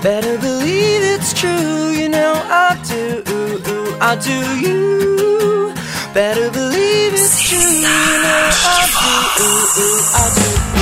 [0.00, 3.24] Better believe it's true, you know I do.
[4.00, 4.30] I do
[4.62, 5.74] you.
[6.14, 9.50] Better believe it's true, you know I do.
[10.14, 10.78] I do.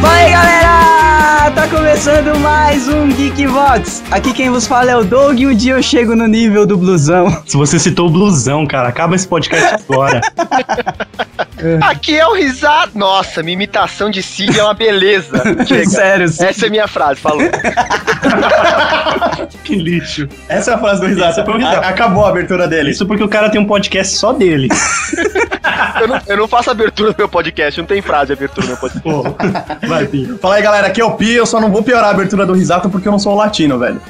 [0.00, 1.50] Fala aí galera!
[1.54, 4.02] Tá começando mais um Geekbox.
[4.10, 6.78] Aqui quem vos fala é o Doug e um dia eu chego no nível do
[6.78, 7.42] blusão.
[7.44, 10.22] Se você citou o blusão, cara, acaba esse podcast agora.
[11.82, 12.92] Aqui é o risado.
[12.94, 15.42] Nossa, minha imitação de Sig é uma beleza.
[15.66, 15.90] Chega.
[15.90, 16.44] Sério, sim.
[16.44, 17.40] Essa é minha frase, falou.
[19.64, 20.28] que lixo.
[20.48, 21.44] Essa é a frase do Essa risado.
[21.44, 21.86] foi o risado.
[21.86, 22.90] Acabou a abertura dele.
[22.90, 24.68] Isso porque o cara tem um podcast só dele.
[26.00, 28.72] Eu não, eu não faço abertura no meu podcast, não tem frase de abertura no
[28.72, 29.02] meu podcast.
[29.02, 29.22] Pô,
[29.86, 30.38] vai, Pinho.
[30.38, 32.52] Fala aí, galera, aqui é o Pi, eu só não vou piorar a abertura do
[32.52, 34.00] risato porque eu não sou latino, velho.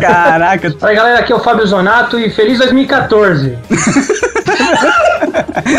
[0.00, 3.58] Caraca, Fala aí, galera, aqui é o Fábio Zonato e feliz 2014.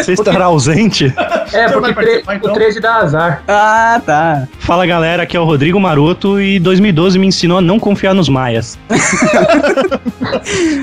[0.03, 1.13] Você estará ausente?
[1.55, 2.51] É, porque participar, então?
[2.51, 3.43] o 13 dá azar.
[3.47, 4.47] ah tá.
[4.59, 8.29] Fala galera, aqui é o Rodrigo Maroto e 2012 me ensinou a não confiar nos
[8.29, 8.77] maias.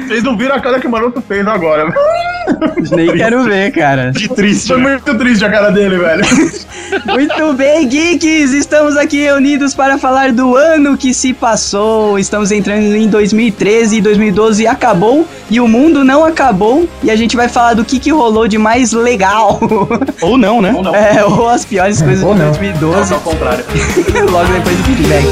[0.06, 1.96] Vocês não viram a cara que o Maroto fez agora, velho.
[2.90, 4.12] Nem quero ver, cara.
[4.12, 4.68] Que triste.
[4.68, 6.22] Foi muito triste a cara dele, velho.
[7.06, 8.52] Muito bem, geeks!
[8.52, 12.18] Estamos aqui reunidos para falar do ano que se passou.
[12.18, 16.86] Estamos entrando em 2013 e 2012 acabou e o mundo não acabou.
[17.02, 19.58] E a gente vai falar do que, que rolou de mais legal.
[20.20, 20.72] Ou não, né?
[20.74, 20.94] Ou não.
[20.94, 22.46] É, ou as piores coisas ou de não.
[22.52, 23.64] 2012, Ao contrário.
[24.30, 25.26] logo depois do feedback.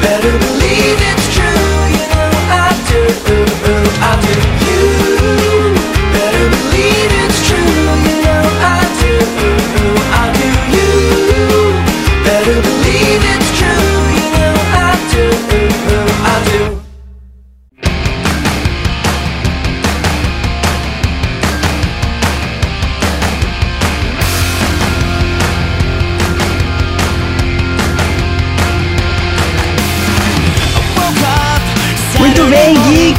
[0.00, 3.00] Better believe it's true, you know I do.
[4.02, 4.47] I do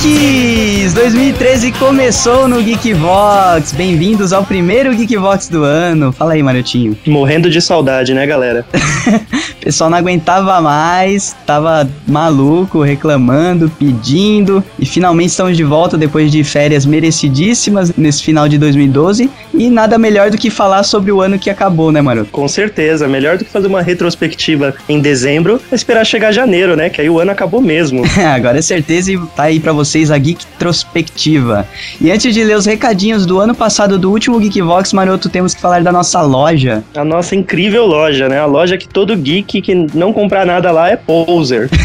[0.03, 0.93] bem, geeks!
[0.93, 3.73] 2013 começou no Geekvox.
[3.73, 6.11] Bem-vindos ao primeiro Geekvox do ano.
[6.13, 6.97] Fala aí, Marotinho.
[7.05, 8.65] Morrendo de saudade, né, galera?
[9.59, 14.63] O pessoal não aguentava mais, tava maluco, reclamando, pedindo.
[14.79, 19.29] E finalmente estamos de volta depois de férias merecidíssimas nesse final de 2012.
[19.53, 22.31] E nada melhor do que falar sobre o ano que acabou, né, Maroto?
[22.31, 26.89] Com certeza, melhor do que fazer uma retrospectiva em dezembro, é esperar chegar janeiro, né?
[26.89, 28.03] Que aí o ano acabou mesmo.
[28.33, 31.67] Agora é certeza e tá aí pra vocês a Geek Trospectiva.
[31.99, 35.59] E antes de ler os recadinhos do ano passado do último Geekvox, Maroto, temos que
[35.59, 36.83] falar da nossa loja.
[36.95, 38.39] A nossa incrível loja, né?
[38.39, 41.69] A loja que todo geek que não comprar nada lá é poser.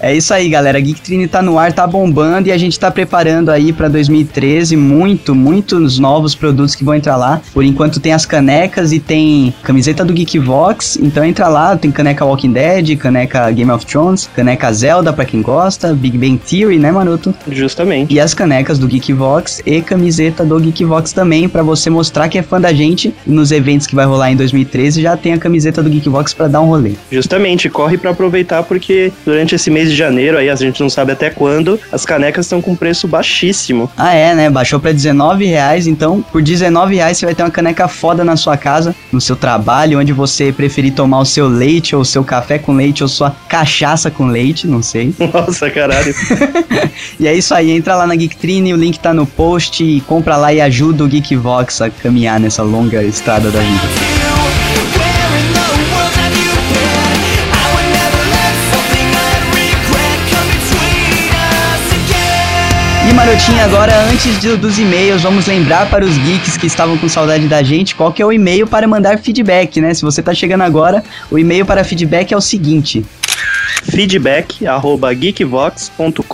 [0.00, 0.80] É isso aí, galera.
[0.80, 4.76] Geek Trine tá no ar, tá bombando e a gente tá preparando aí pra 2013
[4.76, 7.40] muito, muitos novos produtos que vão entrar lá.
[7.52, 12.24] Por enquanto tem as canecas e tem camiseta do Geekvox, então entra lá, tem caneca
[12.24, 16.90] Walking Dead, caneca Game of Thrones, caneca Zelda pra quem gosta, Big Bang Theory, né,
[16.90, 17.34] Maroto?
[17.50, 18.12] Justamente.
[18.12, 22.42] E as canecas do Geekvox e camiseta do Geekvox também, pra você mostrar que é
[22.42, 23.14] fã da gente.
[23.26, 26.48] E nos eventos que vai rolar em 2013 já tem a camiseta do Geekvox pra
[26.48, 26.92] dar um rolê.
[27.10, 31.12] Justamente, corre pra aproveitar porque durante esse mês de janeiro aí, a gente não sabe
[31.12, 33.90] até quando, as canecas estão com preço baixíssimo.
[33.96, 34.50] Ah, é, né?
[34.50, 38.36] Baixou pra 19 reais, então por 19 reais você vai ter uma caneca foda na
[38.36, 42.24] sua casa, no seu trabalho, onde você preferir tomar o seu leite, ou o seu
[42.24, 45.14] café com leite, ou sua cachaça com leite, não sei.
[45.32, 46.14] Nossa, caralho.
[47.18, 50.36] E é isso aí, entra lá na Geektrine, o link tá no post, e compra
[50.36, 54.94] lá e ajuda o Geekvox a caminhar nessa longa estrada da vida.
[63.08, 67.08] E Marotinha, agora antes de- dos e-mails, vamos lembrar para os geeks que estavam com
[67.08, 69.92] saudade da gente qual que é o e-mail para mandar feedback, né?
[69.92, 73.04] Se você tá chegando agora, o e-mail para feedback é o seguinte:
[73.84, 76.24] feedback arroba geekvox.com.br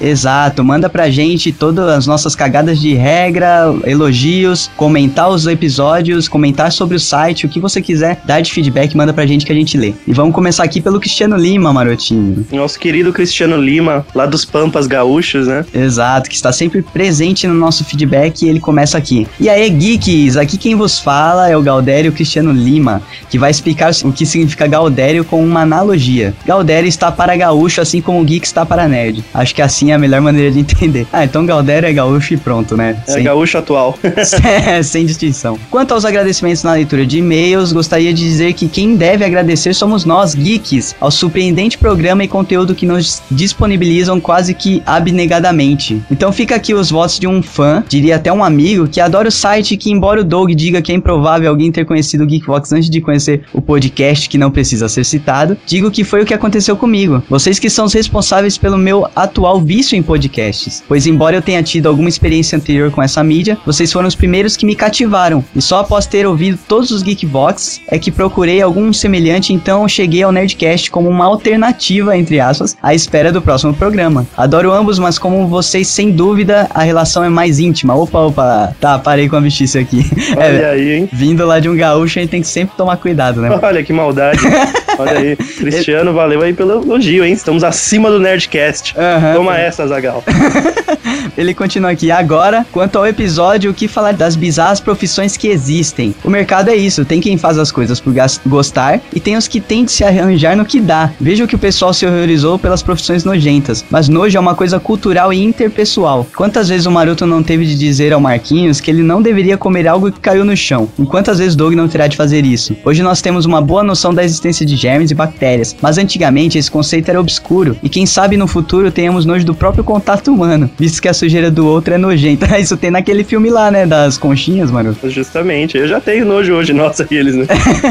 [0.00, 6.72] Exato, manda pra gente todas as nossas cagadas de regra, elogios, comentar os episódios, comentar
[6.72, 9.54] sobre o site, o que você quiser dar de feedback, manda pra gente que a
[9.54, 9.94] gente lê.
[10.06, 12.44] E vamos começar aqui pelo Cristiano Lima, Marotinho.
[12.50, 15.64] Nosso querido Cristiano Lima, lá dos Pampas Gaúchos, né?
[15.72, 19.28] Exato, que está sempre presente no nosso feedback e ele começa aqui.
[19.38, 23.92] E aí, geeks, aqui quem vos fala é o Gaudério Cristiano Lima, que vai explicar
[24.04, 26.34] o que significa Gaudério com uma analogia.
[26.44, 29.24] Galdério está para gaúcho, assim como o geek está para nerd.
[29.32, 31.06] Acho que assim é a melhor maneira de entender.
[31.10, 33.02] Ah, então Galdério é gaúcho e pronto, né?
[33.08, 33.98] É Sem- gaúcho atual.
[34.44, 35.58] É, sem distinção.
[35.70, 40.04] Quanto aos agradecimentos na leitura de e-mails, gostaria de dizer que quem deve agradecer somos
[40.04, 46.02] nós, geeks, ao surpreendente programa e conteúdo que nos disponibilizam quase que abnegadamente.
[46.10, 49.32] Então fica aqui os votos de um fã, diria até um amigo, que adora o
[49.32, 52.90] site que, embora o Doug diga que é improvável alguém ter conhecido o Geekvox antes
[52.90, 56.76] de conhecer o podcast que não precisa ser citado, digo que foi o que aconteceu
[56.76, 57.22] comigo.
[57.28, 61.62] Vocês que são os responsáveis pelo meu atual vício em podcasts, pois embora eu tenha
[61.62, 65.44] tido alguma experiência anterior com essa mídia, vocês foram os primeiros que me cativaram.
[65.54, 70.22] E só após ter ouvido todos os Geekbox é que procurei algum semelhante, então cheguei
[70.22, 74.26] ao Nerdcast como uma alternativa, entre aspas, à espera do próximo programa.
[74.36, 77.94] Adoro ambos, mas como vocês, sem dúvida, a relação é mais íntima.
[77.94, 80.04] Opa, opa, tá, parei com a bichice aqui.
[80.36, 81.08] Olha É, aí, hein?
[81.12, 83.50] vindo lá de um gaúcho, a gente tem que sempre tomar cuidado, né?
[83.62, 84.38] Olha que maldade.
[85.02, 85.36] Olha aí.
[85.58, 87.32] Cristiano, valeu aí pelo elogio, hein?
[87.32, 88.94] Estamos acima do Nerdcast.
[88.96, 89.34] Aham.
[89.34, 90.22] Toma essa, Zagal.
[91.36, 92.10] Ele continua aqui.
[92.10, 96.14] Agora, quanto ao episódio, o que falar das bizarras profissões que existem?
[96.24, 98.14] O mercado é isso, tem quem faz as coisas por
[98.46, 101.10] gostar e tem os que tem de se arranjar no que dá.
[101.20, 105.32] Veja que o pessoal se horrorizou pelas profissões nojentas, mas nojo é uma coisa cultural
[105.32, 106.26] e interpessoal.
[106.36, 109.88] Quantas vezes o Maroto não teve de dizer ao Marquinhos que ele não deveria comer
[109.88, 110.88] algo que caiu no chão?
[110.98, 112.76] E quantas vezes Doug não terá de fazer isso?
[112.84, 116.70] Hoje nós temos uma boa noção da existência de germes e bactérias, mas antigamente esse
[116.70, 121.00] conceito era obscuro e quem sabe no futuro tenhamos nojo do próprio contato humano, visto
[121.00, 122.42] que a sujeira do outro é nojenta.
[122.60, 124.94] Isso tem naquele filme lá, né, das conchinhas, mano.
[125.04, 125.78] Justamente.
[125.78, 127.46] Eu já tenho nojo hoje, nossa, eles, né?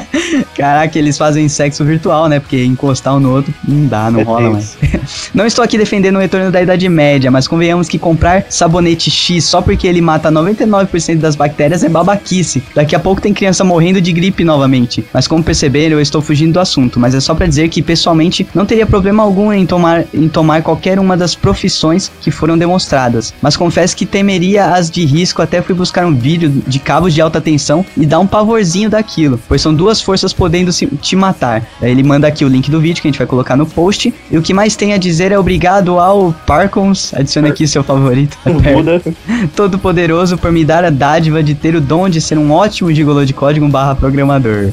[0.55, 2.39] Caraca, eles fazem sexo virtual, né?
[2.39, 4.77] Porque encostar um no outro não dá, não É rola mais.
[5.33, 9.45] não estou aqui defendendo o retorno da Idade Média, mas convenhamos que comprar sabonete X
[9.45, 12.63] só porque ele mata 99% das bactérias é babaquice.
[12.75, 15.03] Daqui a pouco tem criança morrendo de gripe novamente.
[15.13, 18.47] Mas como perceberam, eu estou fugindo do assunto, mas é só pra dizer que pessoalmente
[18.53, 23.33] não teria problema algum em tomar, em tomar qualquer uma das profissões que foram demonstradas.
[23.41, 27.21] Mas confesso que temeria as de risco, até fui buscar um vídeo de cabos de
[27.21, 31.63] alta tensão e dar um pavorzinho daquilo, pois são duas forças podendo se- te matar.
[31.81, 34.13] Ele manda aqui o link do vídeo que a gente vai colocar no post.
[34.29, 38.37] E o que mais tem a dizer é obrigado ao Parkons, adicione aqui seu favorito.
[39.55, 42.91] Todo poderoso por me dar a dádiva de ter o dom de ser um ótimo
[42.93, 44.69] gigolô de código barra programador.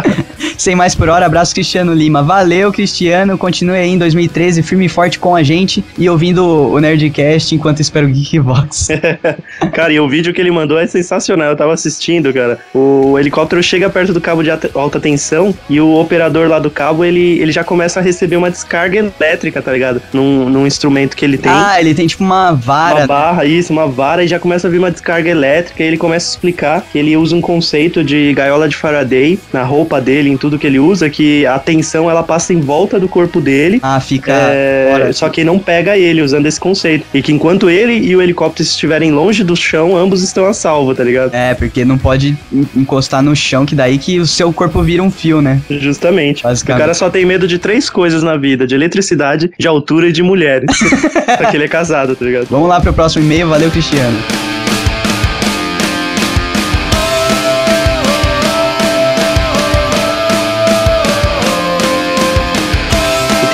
[0.56, 2.22] Sem mais por hora, abraço Cristiano Lima.
[2.22, 3.36] Valeu, Cristiano.
[3.38, 7.80] Continue aí em 2013, firme e forte com a gente e ouvindo o Nerdcast enquanto
[7.80, 8.88] espero o Geekbox.
[9.72, 11.50] Cara, e o vídeo que ele mandou é sensacional.
[11.50, 12.58] Eu tava assistindo, cara.
[12.74, 17.04] O helicóptero chega perto do cabo de alta- tensão e o operador lá do cabo,
[17.04, 20.00] ele, ele já começa a receber uma descarga elétrica, tá ligado?
[20.12, 21.52] Num, num instrumento que ele tem.
[21.52, 23.00] ah, ele tem tipo uma vara.
[23.00, 25.82] Uma barra, isso, uma vara, e já começa a vir uma descarga elétrica.
[25.82, 29.62] E ele começa a explicar que ele usa um conceito de gaiola de Faraday na
[29.62, 33.08] roupa dele, em tudo que ele usa, que a tensão ela passa em volta do
[33.08, 33.80] corpo dele.
[33.82, 37.04] Ah, fica É, só que não pega ele usando esse conceito.
[37.12, 40.94] E que enquanto ele e o helicóptero estiverem longe do chão, ambos estão a salvo,
[40.94, 41.34] tá ligado?
[41.34, 45.02] É, porque não pode en- encostar no chão, que daí que o seu corpo vira
[45.02, 45.60] um fio, né?
[45.68, 46.44] Justamente.
[46.46, 50.12] O cara só tem medo de três coisas na vida: de eletricidade, de altura e
[50.12, 50.70] de mulheres.
[50.78, 52.46] só que ele é casado, tá ligado?
[52.48, 53.48] Vamos lá pro próximo e-mail.
[53.48, 54.16] Valeu, Cristiano.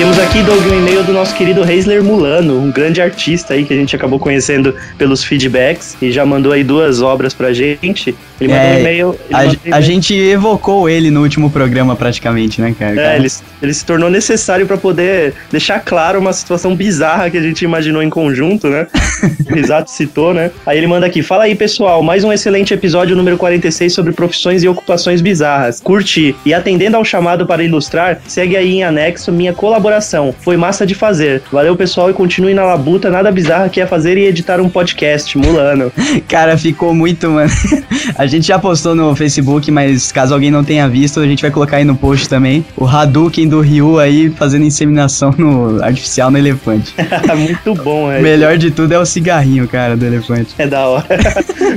[0.02, 3.72] Temos aqui, Doug, um e-mail do nosso querido Reisler Mulano, um grande artista aí que
[3.72, 8.12] a gente acabou conhecendo pelos feedbacks e já mandou aí duas obras pra gente.
[8.40, 9.18] Ele mandou É, um e-mail.
[9.32, 13.00] A, um a gente evocou ele no último programa, praticamente, né, cara?
[13.00, 13.28] É, ele,
[13.62, 18.02] ele se tornou necessário pra poder deixar claro uma situação bizarra que a gente imaginou
[18.02, 18.88] em conjunto, né?
[19.48, 20.50] o Risato citou, né?
[20.66, 24.64] Aí ele manda aqui: Fala aí, pessoal, mais um excelente episódio número 46 sobre profissões
[24.64, 25.80] e ocupações bizarras.
[25.80, 26.34] Curti.
[26.44, 29.91] E atendendo ao chamado para ilustrar, segue aí em anexo minha colaboração.
[30.40, 31.42] Foi massa de fazer.
[31.52, 33.10] Valeu, pessoal, e continue na labuta.
[33.10, 35.36] Nada bizarra que é fazer e editar um podcast.
[35.36, 35.92] Mulano.
[36.28, 37.50] Cara, ficou muito, mano.
[38.16, 41.50] A gente já postou no Facebook, mas caso alguém não tenha visto, a gente vai
[41.50, 42.64] colocar aí no post também.
[42.76, 46.94] O Hadouken do Ryu aí fazendo inseminação no artificial no elefante.
[47.36, 48.20] Muito bom, O é.
[48.20, 50.54] melhor de tudo é o cigarrinho, cara, do elefante.
[50.58, 51.06] É da hora.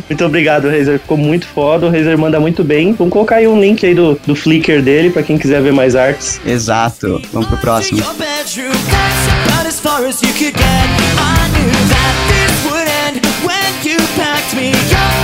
[0.10, 1.00] muito obrigado, Razer.
[1.00, 1.88] Ficou muito foda.
[1.88, 2.94] O Razer manda muito bem.
[2.94, 5.96] Vamos colocar aí um link aí do, do Flickr dele pra quem quiser ver mais
[5.96, 6.40] artes.
[6.46, 7.22] Exato.
[7.32, 8.04] Vamos pro próximo.
[8.06, 10.88] Your bedroom, that's about as far as you could get.
[11.18, 15.15] I knew that this would end when you packed me up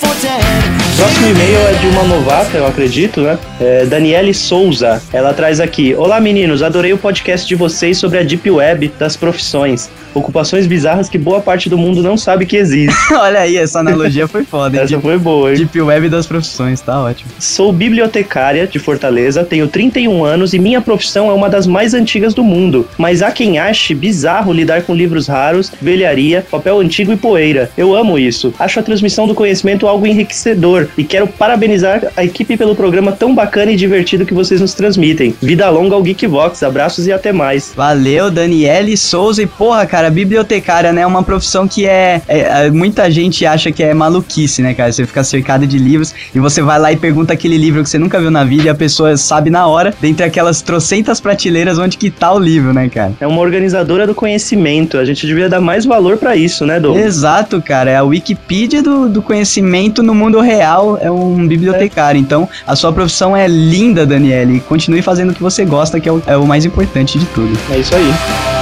[0.00, 0.66] dead.
[0.96, 3.38] próximo e-mail é de uma novata, eu acredito, né?
[3.60, 5.02] É Daniele Souza.
[5.12, 9.16] Ela traz aqui: Olá meninos, adorei o podcast de vocês sobre a Deep Web das
[9.16, 9.90] profissões.
[10.14, 12.96] Ocupações bizarras que boa parte do mundo não sabe que existe.
[13.12, 14.76] Olha aí, essa analogia foi foda.
[14.76, 14.82] hein?
[14.86, 15.58] Essa foi boa, hein?
[15.58, 17.30] Deep Web das profissões, tá ótimo.
[17.38, 22.32] Sou bibliotecária de Fortaleza, tenho 31 anos e minha profissão é uma das mais antigas
[22.32, 22.88] do mundo.
[22.96, 27.70] Mas há quem ache bizarro lidar com livros raros, velharia, papel antigo e poeira.
[27.76, 28.54] Eu amo isso.
[28.58, 33.34] Acho a transmissão do conhecimento algo enriquecedor e quero parabenizar a equipe pelo programa tão
[33.34, 35.34] bacana e divertido que vocês nos transmitem.
[35.40, 37.72] Vida longa ao Geekvox, abraços e até mais.
[37.76, 39.42] Valeu, Daniele Souza.
[39.42, 41.02] E porra, cara, bibliotecária, né?
[41.02, 44.92] É uma profissão que é, é- é- Muita gente acha que é maluquice, né, cara?
[44.92, 47.98] Você fica cercado de livros e você vai lá e pergunta aquele livro que você
[47.98, 51.96] nunca viu na vida e a pessoa sabe na hora, dentre aquelas trocentas prateleiras, onde
[51.96, 53.12] que tá o livro, né, cara?
[53.20, 54.98] É uma organizadora do conhecimento.
[54.98, 56.96] A gente devia dar mais valor pra isso, né, Dom?
[56.98, 57.90] Exato, cara.
[57.90, 59.56] É a Wikipedia do, do conhecimento
[60.02, 62.20] no mundo real, é um bibliotecário.
[62.20, 64.60] Então, a sua profissão é linda, Daniele.
[64.60, 67.58] Continue fazendo o que você gosta, que é o, é o mais importante de tudo.
[67.70, 68.55] É isso aí.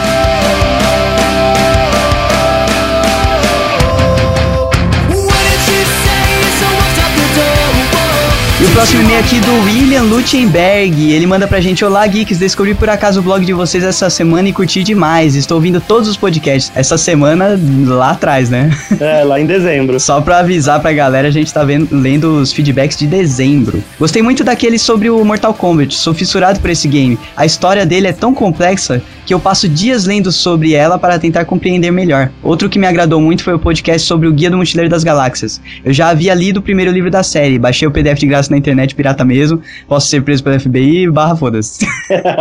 [8.84, 11.12] Próximo e-mail aqui do William Luttenberg.
[11.12, 12.38] Ele manda pra gente: Olá, Geeks.
[12.38, 15.34] Descobri por acaso o blog de vocês essa semana e curti demais.
[15.34, 16.70] Estou ouvindo todos os podcasts.
[16.74, 18.70] Essa semana lá atrás, né?
[19.00, 19.98] É, lá em dezembro.
[19.98, 23.82] Só pra avisar pra galera, a gente tá vendo, lendo os feedbacks de dezembro.
[23.98, 27.18] Gostei muito daquele sobre o Mortal Kombat, sou fissurado por esse game.
[27.36, 31.44] A história dele é tão complexa que eu passo dias lendo sobre ela para tentar
[31.44, 32.30] compreender melhor.
[32.42, 35.60] Outro que me agradou muito foi o podcast sobre o Guia do Mochileiro das Galáxias.
[35.84, 38.58] Eu já havia lido o primeiro livro da série, baixei o PDF de graça na
[38.58, 41.86] internet, pirata mesmo, posso ser preso pelo FBI, barra foda-se.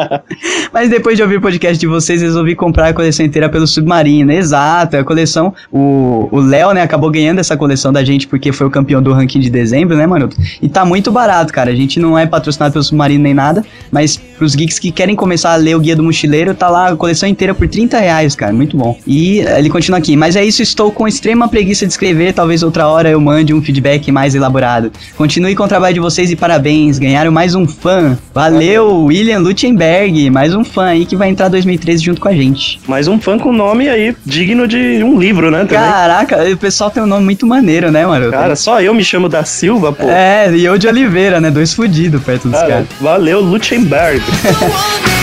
[0.74, 4.32] Mas depois de ouvir o podcast de vocês, resolvi comprar a coleção inteira pelo Submarino.
[4.32, 5.54] Exato, é a coleção.
[5.72, 9.40] O Léo, né, acabou ganhando essa coleção da gente porque foi o campeão do ranking
[9.40, 10.36] de dezembro, né, Maroto?
[10.62, 11.72] E tá muito barato, cara.
[11.72, 15.54] A gente não é patrocinado pelo Submarino nem nada, mas pros geeks que querem começar
[15.54, 18.52] a ler o Guia do Mochileiro, tá lá a coleção inteira por 30 reais, cara.
[18.52, 18.98] Muito bom.
[19.06, 20.16] E eh, ele continua aqui.
[20.18, 22.34] Mas é isso, estou com extrema preguiça de escrever.
[22.34, 24.92] Talvez outra hora eu mande um feedback mais elaborado.
[25.16, 26.98] Continue com o trabalho de vocês e parabéns.
[26.98, 28.18] Ganharam mais um fã.
[28.34, 30.30] Valeu, William Luttenberg.
[30.30, 32.80] Mais um fã aí que vai entrar 2013 junto com a gente.
[32.88, 35.60] Mais um fã com nome aí digno de um livro, né?
[35.60, 35.78] Também.
[35.78, 38.32] Caraca, o pessoal tem um nome muito maneiro, né, mano?
[38.32, 40.08] Cara, só eu me chamo da Silva, pô.
[40.08, 41.52] É, e eu de Oliveira, né?
[41.52, 42.88] Dois fudidos perto dos Cara, caras.
[43.00, 44.22] valeu, Lutzenberg.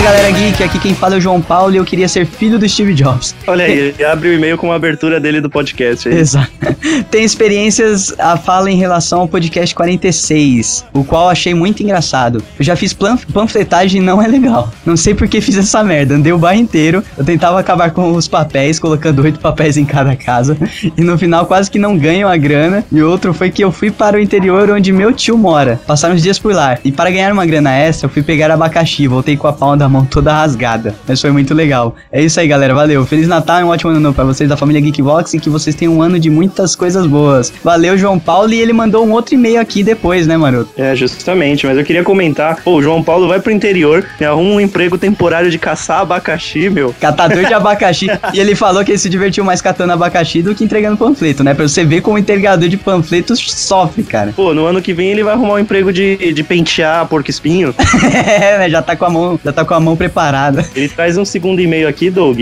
[0.00, 2.58] Fala galera geek, aqui quem fala é o João Paulo e eu queria ser filho
[2.58, 3.34] do Steve Jobs.
[3.46, 6.16] Olha aí, ele abre o e-mail com a abertura dele do podcast aí.
[6.16, 6.50] Exato.
[7.10, 12.42] Tem experiências a fala em relação ao podcast 46, o qual achei muito engraçado.
[12.58, 14.72] Eu já fiz panfletagem e não é legal.
[14.86, 16.14] Não sei por que fiz essa merda.
[16.14, 20.16] Andei o bairro inteiro, eu tentava acabar com os papéis, colocando oito papéis em cada
[20.16, 20.56] casa,
[20.96, 22.82] e no final quase que não ganho a grana.
[22.90, 26.22] E outro foi que eu fui para o interior onde meu tio mora, passar uns
[26.22, 26.78] dias por lá.
[26.82, 29.89] E para ganhar uma grana extra, eu fui pegar abacaxi, voltei com a palma da
[29.90, 30.94] mão toda rasgada.
[31.06, 31.94] Mas foi muito legal.
[32.10, 32.74] É isso aí, galera.
[32.74, 33.04] Valeu.
[33.04, 35.74] Feliz Natal e um ótimo ano novo pra vocês da família Geekbox e que vocês
[35.74, 37.52] tenham um ano de muitas coisas boas.
[37.62, 38.52] Valeu, João Paulo.
[38.52, 40.70] E ele mandou um outro e-mail aqui depois, né, maroto?
[40.76, 44.50] É, justamente, mas eu queria comentar, pô, o João Paulo vai pro interior, né, arruma
[44.50, 46.94] um emprego temporário de caçar abacaxi, meu.
[47.00, 48.06] Catador de abacaxi.
[48.32, 51.54] e ele falou que ele se divertiu mais catando abacaxi do que entregando panfleto, né?
[51.54, 54.32] Pra você ver como o entregador de panfletos sofre, cara.
[54.34, 57.74] Pô, no ano que vem ele vai arrumar um emprego de, de pentear porco espinho.
[58.14, 58.70] é, né?
[58.70, 60.64] Já tá com a mão, já tá com a mão preparada.
[60.76, 62.38] Ele traz um segundo e-mail aqui, Doug,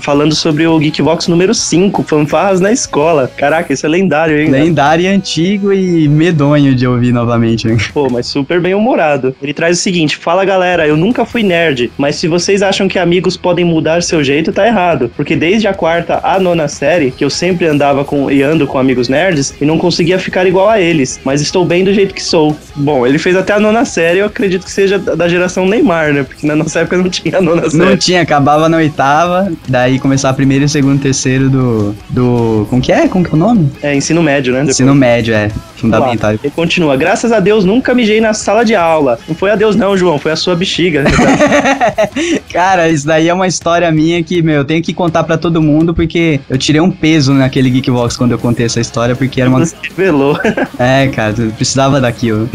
[0.00, 3.30] falando sobre o Geekbox número 5, fanfarras na escola.
[3.36, 4.50] Caraca, isso é lendário, hein?
[4.50, 7.68] Lendário, e antigo e medonho de ouvir novamente.
[7.68, 7.76] né?
[7.94, 9.34] Pô, mas super bem humorado.
[9.40, 12.98] Ele traz o seguinte: Fala galera, eu nunca fui nerd, mas se vocês acham que
[12.98, 15.10] amigos podem mudar seu jeito, tá errado.
[15.16, 18.78] Porque desde a quarta à nona série, que eu sempre andava com e ando com
[18.78, 22.22] amigos nerds e não conseguia ficar igual a eles, mas estou bem do jeito que
[22.22, 22.56] sou.
[22.74, 26.14] Bom, ele fez até a nona série, eu acredito que seja da da geração Neymar,
[26.14, 26.22] né?
[26.22, 27.96] Porque na nossa época não tinha a nona Não série.
[27.96, 31.94] tinha, acabava na oitava, daí começar primeiro, segundo, terceiro do.
[32.08, 32.66] do.
[32.68, 33.08] Como que é?
[33.08, 33.70] Como que é o nome?
[33.82, 34.64] É, ensino médio, né?
[34.64, 35.50] Ensino médio, é.
[35.76, 36.32] Fundamental.
[36.32, 36.94] Ele continua.
[36.96, 39.18] Graças a Deus nunca mijei na sala de aula.
[39.26, 40.18] Não foi a Deus, não, João.
[40.18, 41.04] Foi a sua bexiga.
[42.52, 45.62] Cara, isso daí é uma história minha que, meu, eu tenho que contar pra todo
[45.62, 49.48] mundo, porque eu tirei um peso naquele Geekbox quando eu contei essa história, porque era
[49.48, 49.60] uma.
[49.60, 50.38] Você revelou.
[50.78, 52.48] É, cara, precisava daquilo.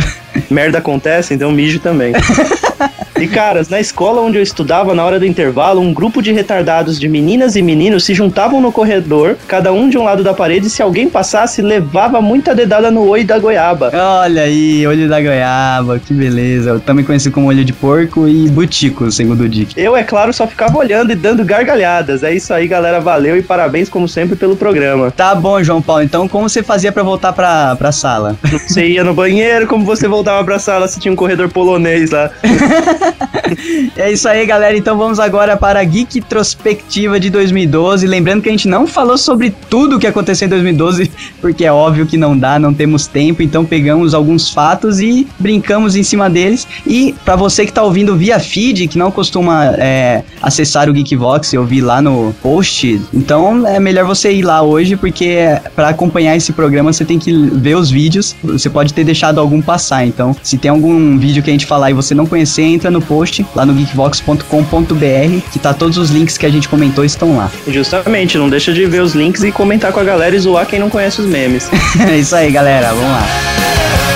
[0.50, 2.14] Merda acontece, então mijo também.
[3.20, 7.00] E caras, na escola onde eu estudava, na hora do intervalo, um grupo de retardados
[7.00, 10.68] de meninas e meninos se juntavam no corredor, cada um de um lado da parede,
[10.68, 13.92] e se alguém passasse, levava muita dedada no oi da goiaba.
[13.94, 16.72] Olha aí, olho da goiaba, que beleza.
[16.72, 19.74] Eu também conheci como olho de porco e butico, segundo o Dick.
[19.80, 22.22] Eu, é claro, só ficava olhando e dando gargalhadas.
[22.22, 23.00] É isso aí, galera.
[23.00, 25.10] Valeu e parabéns, como sempre, pelo programa.
[25.12, 26.04] Tá bom, João Paulo.
[26.04, 28.36] Então, como você fazia pra voltar pra, pra sala?
[28.68, 32.30] Você ia no banheiro, como você voltava pra sala, se tinha um corredor polonês lá.
[33.96, 34.78] É isso aí, galera.
[34.78, 38.06] Então vamos agora para a Geek Trospectiva de 2012.
[38.08, 41.72] Lembrando que a gente não falou sobre tudo o que aconteceu em 2012, porque é
[41.72, 43.42] óbvio que não dá, não temos tempo.
[43.42, 46.68] Então pegamos alguns fatos e brincamos em cima deles.
[46.86, 51.54] E para você que tá ouvindo via feed, que não costuma é, acessar o Geekvox,
[51.54, 53.02] eu vi lá no post.
[53.14, 57.34] Então é melhor você ir lá hoje, porque para acompanhar esse programa você tem que
[57.34, 58.36] ver os vídeos.
[58.44, 60.06] Você pode ter deixado algum passar.
[60.06, 63.02] Então, se tem algum vídeo que a gente falar e você não conhecer, entra no
[63.02, 67.52] post lá no geekvox.com.br, que tá todos os links que a gente comentou estão lá.
[67.68, 70.80] Justamente, não deixa de ver os links e comentar com a galera e zoar quem
[70.80, 71.70] não conhece os memes.
[72.00, 72.90] é isso aí, galera.
[72.90, 74.15] Vamos lá.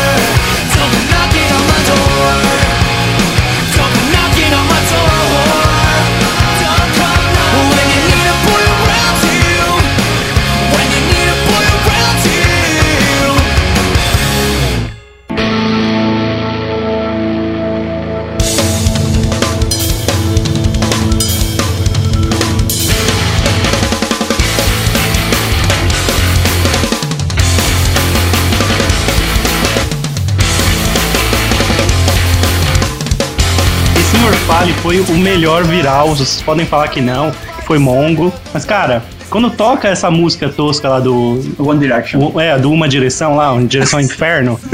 [34.82, 36.10] Foi o melhor viral.
[36.10, 37.32] Vocês podem falar que não,
[37.66, 38.34] foi mongo.
[38.54, 41.40] Mas, cara, quando toca essa música tosca lá do.
[41.60, 42.32] One Direction.
[42.34, 44.60] o- É, do Uma Direção lá, um Direção ao Inferno.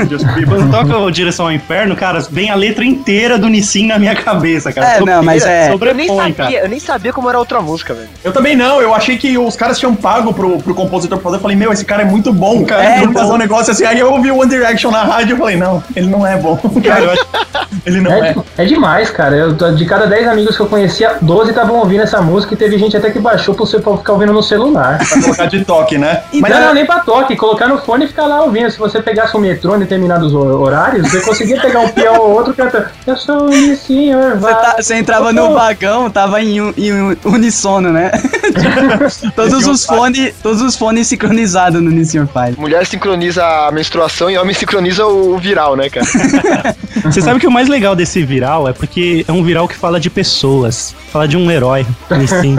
[0.47, 4.15] quando toca o Direção ao Inferno, cara, vem a letra inteira do Nissin na minha
[4.15, 4.97] cabeça, cara.
[4.97, 6.49] É, não, mas é- Eu nem Sobrepõe, cara.
[6.49, 8.07] sabia, eu nem sabia como era a outra música, velho.
[8.23, 11.37] Eu também não, eu achei que os caras tinham pago pro, pro compositor fazer.
[11.37, 12.83] Eu falei, meu, esse cara é muito bom, cara.
[12.83, 13.21] É, Vamos então.
[13.23, 13.85] fazer um negócio assim.
[13.85, 16.55] Aí eu ouvi o One Direction na rádio e falei, não, ele não é bom.
[16.85, 17.25] Cara, eu acho-
[17.85, 18.63] ele não É, é.
[18.63, 19.35] é demais, cara.
[19.35, 22.77] Eu, de cada 10 amigos que eu conhecia, 12 estavam ouvindo essa música e teve
[22.77, 24.97] gente até que baixou pra você ficar ouvindo no celular.
[24.99, 26.21] Pra colocar de toque, né?
[26.31, 28.69] Mas Mas não, é- nem pra toque, colocar no fone e ficar lá ouvindo.
[28.71, 32.31] Se você pegasse o metrô em determinados hor- horários, você conseguia pegar um peão ou
[32.31, 32.85] outro cantando.
[33.05, 37.15] Eu sou o senhor, Você, tá- você entrava no vagão, tava em, un- em un-
[37.25, 38.11] unissono, né?
[39.35, 42.55] todos os fones, todos os fones sincronizados no Nissan Fire.
[42.59, 46.05] Mulher sincroniza a menstruação e homem sincroniza o viral, né, cara?
[47.03, 49.99] Você sabe que o mais legal desse viral é porque é um viral que fala
[49.99, 50.95] de pessoas.
[51.11, 52.55] Fala de um herói, Nissin.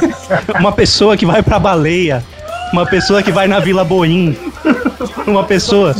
[0.58, 2.22] Uma pessoa que vai pra baleia.
[2.72, 4.36] Uma pessoa que vai na Vila Boim.
[5.26, 5.94] Uma pessoa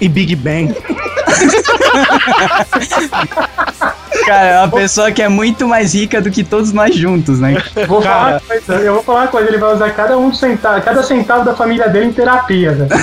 [0.00, 0.74] e Big Bang.
[4.24, 7.62] Cara, é uma pessoa que é muito mais rica do que todos nós juntos, né?
[7.86, 8.30] Vou falar Cara.
[8.30, 11.44] uma coisa, eu vou falar uma coisa, ele vai usar cada um centavo, cada centavo
[11.44, 12.88] da família dele em terapia, velho.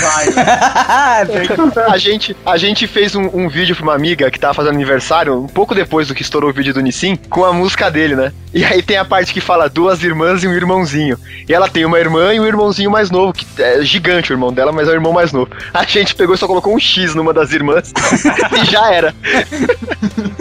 [1.87, 5.41] A gente, a gente fez um, um vídeo pra uma amiga que tava fazendo aniversário,
[5.41, 8.31] um pouco depois do que estourou o vídeo do Nissin, com a música dele, né?
[8.53, 11.17] E aí tem a parte que fala duas irmãs e um irmãozinho.
[11.47, 14.53] E ela tem uma irmã e um irmãozinho mais novo, que é gigante o irmão
[14.53, 15.49] dela, mas é o irmão mais novo.
[15.73, 17.91] A gente pegou e só colocou um X numa das irmãs
[18.61, 19.13] e já era.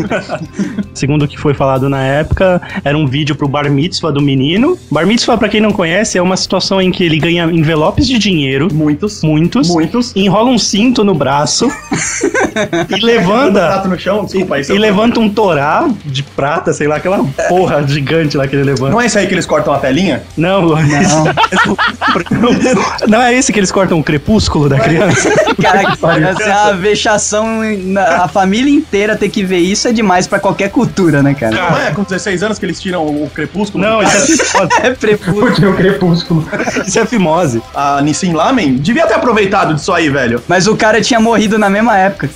[0.95, 4.79] Segundo o que foi falado na época, era um vídeo pro bar mitzvah do menino.
[4.91, 8.19] Bar mitzvah, pra quem não conhece, é uma situação em que ele ganha envelopes de
[8.19, 9.23] dinheiro, Muitos.
[9.23, 10.15] muitos, Muitos.
[10.17, 11.69] enrola um cinto no braço
[12.89, 14.63] e levanta prato no chão, desculpa aí.
[14.69, 18.93] e levanta um torá de prata, sei lá, aquela porra gigante lá que ele levanta.
[18.93, 20.23] Não é isso aí que eles cortam a telinha?
[20.37, 20.77] Não, não.
[23.09, 25.31] não é esse que eles cortam o crepúsculo da criança?
[25.61, 25.83] Cara,
[26.31, 27.63] essa é uma vexação.
[27.85, 31.55] na- A família inteira ter que ver isso é demais pra qualquer cultura, né, cara?
[31.55, 33.83] Não é com 16 anos que eles tiram o crepúsculo?
[33.85, 34.83] Não, isso é fimose.
[34.83, 34.91] É.
[35.33, 36.49] Porque o crepúsculo.
[36.87, 37.63] Isso é fimose.
[37.75, 40.43] A Nissin Lamen devia ter aproveitado disso aí, velho.
[40.49, 42.29] Mas o cara tinha morrido na mesma época.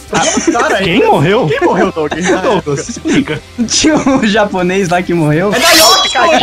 [0.82, 1.46] Quem morreu?
[1.46, 2.12] Quem morreu, Doug?
[2.42, 3.40] Douglas, se explica.
[3.68, 5.52] Tinha um japonês lá que morreu.
[5.52, 6.38] É da Yoki, cara.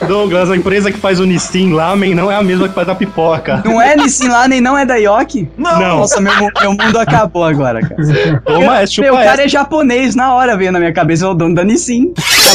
[0.06, 2.94] Douglas, a empresa que faz o Nissin Lamen não é a mesma que faz a
[2.94, 3.62] pipoca.
[3.64, 5.48] Não é Nissin lá, nem não é da Yoki?
[5.56, 5.78] Não.
[5.78, 5.96] Não.
[5.98, 8.40] Nossa, meu, meu mundo acabou agora, cara.
[8.44, 11.28] Toma, é chupa Meu, o cara é japonês, na hora veio na minha cabeça, é
[11.28, 12.12] o dono da Nissin.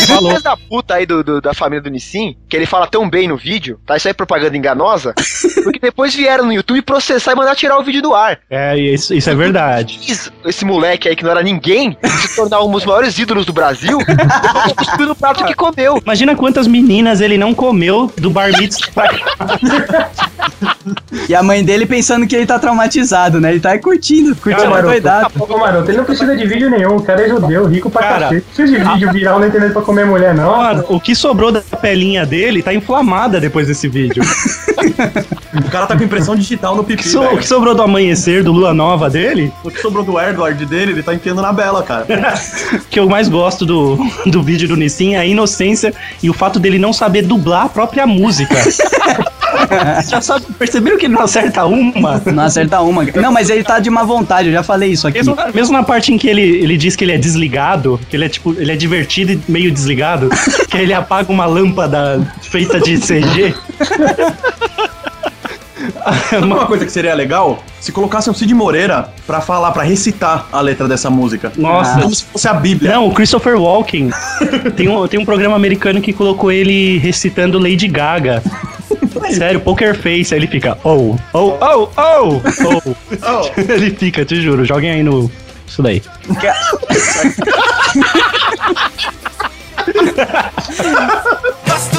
[0.08, 0.32] falou.
[0.32, 3.28] Filho da puta aí do, do- da família do Nissin, que ele fala tão bem
[3.28, 3.98] no vídeo, tá?
[3.98, 5.14] Isso aí é propaganda enganosa,
[5.64, 8.40] porque depois vieram no YouTube processar e mandar tirar o vídeo do ar.
[8.50, 10.00] É, isso, isso é verdade.
[10.00, 13.54] Quis Esse moleque aí que não era ninguém se tornar um dos maiores ídolos do
[13.54, 13.98] Brasil,
[14.76, 16.00] cuspiu no prato que comeu.
[16.04, 20.10] Imagina quantas meninas ele não comeu do bar mitzvah pra.
[21.28, 23.52] E a mãe dele pensando que ele tá traumatizado, né?
[23.52, 24.90] Ele tá curtindo, curtindo a Maroto.
[24.90, 25.32] doidado.
[25.40, 26.98] Ô, Maroto, ele não precisa de vídeo nenhum.
[26.98, 28.20] O cara é judeu, rico pra Cara.
[28.28, 28.46] cacete.
[28.46, 30.56] Não precisa de vídeo viral na internet pra comer mulher, não.
[30.58, 34.24] Mano, o que sobrou da pelinha dele tá inflamada depois desse vídeo.
[35.64, 37.82] O cara tá com impressão digital no O que, pipi, so- o que sobrou do
[37.82, 41.54] amanhecer do Lua Nova dele, O que sobrou do Edward dele, ele tá enfiando na
[41.54, 42.06] bela, cara.
[42.90, 46.60] que eu mais gosto do, do vídeo do Nissin é a inocência e o fato
[46.60, 48.56] dele não saber dublar a própria música.
[50.08, 52.22] já sabe, perceberam que ele não acerta uma?
[52.26, 53.04] Não acerta uma.
[53.16, 55.18] Não, mas ele tá de má vontade, eu já falei isso aqui.
[55.18, 58.26] Mesmo, mesmo na parte em que ele, ele diz que ele é desligado, que ele
[58.26, 60.30] é tipo, ele é divertido e meio desligado,
[60.70, 63.56] que ele apaga uma lâmpada feita de CG.
[66.42, 67.64] Uma coisa que seria legal?
[67.80, 71.52] Se colocasse um Cid Moreira pra falar, pra recitar a letra dessa música.
[71.56, 72.02] Nossa.
[72.02, 72.92] Como se fosse a Bíblia.
[72.92, 74.12] Não, o Christopher Walken.
[74.76, 78.42] Tem um, tem um programa americano que colocou ele recitando Lady Gaga.
[79.32, 83.62] Sério, Poker Face, aí ele fica, oh, oh, oh, oh, oh.
[83.72, 85.32] Ele fica, te juro, joguem aí no.
[85.68, 86.02] Isso daí.
[91.68, 91.95] Gosto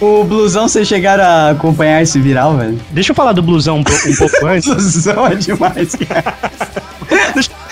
[0.00, 2.80] O blusão, vocês chegaram a acompanhar esse viral, velho?
[2.90, 4.66] Deixa eu falar do blusão um, um pouco antes.
[4.66, 6.34] Blusão é demais, cara.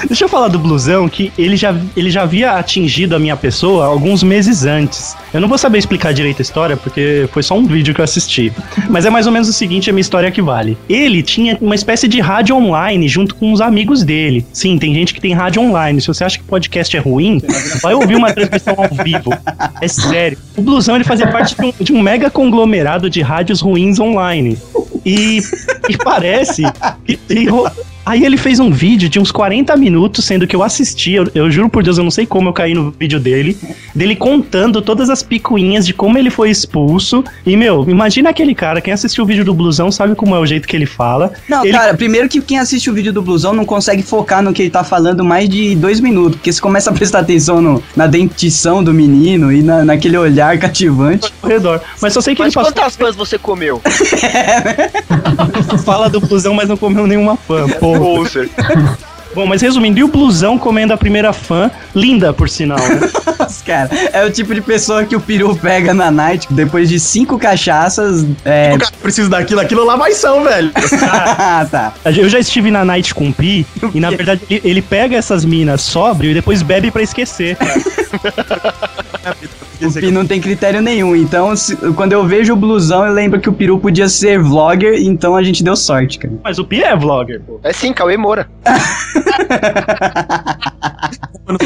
[0.09, 3.85] Deixa, eu falar do blusão que ele já, ele já havia atingido a minha pessoa
[3.85, 5.15] alguns meses antes.
[5.35, 8.05] Eu não vou saber explicar direito a história porque foi só um vídeo que eu
[8.05, 8.51] assisti.
[8.89, 10.79] Mas é mais ou menos o seguinte, a minha história que vale.
[10.89, 14.47] Ele tinha uma espécie de rádio online junto com os amigos dele.
[14.51, 16.01] Sim, tem gente que tem rádio online.
[16.01, 17.43] Se você acha que podcast é ruim,
[17.83, 19.31] vai ouvir uma transmissão ao vivo.
[19.81, 20.39] É sério.
[20.57, 24.57] O blusão ele fazia parte de um, de um mega conglomerado de rádios ruins online.
[25.05, 25.41] E,
[25.89, 26.63] e parece
[27.05, 27.47] que tem.
[28.09, 31.51] Aí ele fez um vídeo de uns 40 minutos, sendo que eu assisti, eu, eu
[31.51, 33.55] juro por Deus, eu não sei como eu caí no vídeo dele,
[33.95, 37.23] dele contando todas as picuinhas de como ele foi expulso.
[37.45, 40.47] E, meu, imagina aquele cara, quem assistiu o vídeo do Blusão sabe como é o
[40.47, 41.35] jeito que ele fala.
[41.47, 44.55] Não, Ele- cara, primeiro que quem assiste o vídeo do blusão não consegue focar no
[44.55, 47.83] que ele tá falando mais de dois minutos, porque você começa a prestar atenção no-
[47.95, 51.31] na dentição do menino e na, naquele olhar cativante.
[51.43, 51.83] ao redor.
[52.01, 53.83] Mas só sei que Mas ele passou, quantas fãs você comeu?
[55.85, 57.69] fala do Blusão, mas não comeu nenhuma fã.
[57.79, 57.98] Pô.
[59.35, 63.01] Bom, mas resumindo, e o Blusão comendo a primeira fã, linda por sinal, né?
[63.65, 67.39] Cara, é o tipo de pessoa que o peru pega na night depois de cinco
[67.39, 68.27] cachaças.
[68.45, 68.73] É.
[68.75, 70.71] O cara precisa daquilo, aquilo lá vai são, velho.
[71.03, 71.93] Ah, tá.
[72.11, 75.45] Eu já estive na night com o Pi, e na verdade ele, ele pega essas
[75.45, 77.57] minas sóbrio e depois bebe pra esquecer.
[79.81, 81.15] O Pi não tem critério nenhum.
[81.15, 85.01] Então, se- quando eu vejo o blusão, eu lembro que o peru podia ser vlogger,
[85.01, 86.35] então a gente deu sorte, cara.
[86.43, 87.61] Mas o Pi é vlogger, pô.
[87.63, 88.49] É sim, Cauê Moura.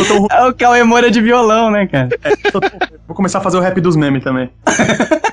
[0.06, 0.26] Tão.
[0.30, 2.08] É o Cauê Moura de violão, né, cara?
[3.06, 4.50] Vou começar a fazer o rap dos memes também.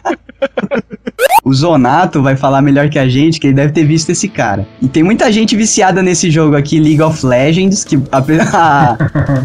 [1.43, 4.67] O Zonato vai falar melhor que a gente, que ele deve ter visto esse cara.
[4.81, 8.19] E tem muita gente viciada nesse jogo aqui, League of Legends, que a,
[8.53, 8.97] a,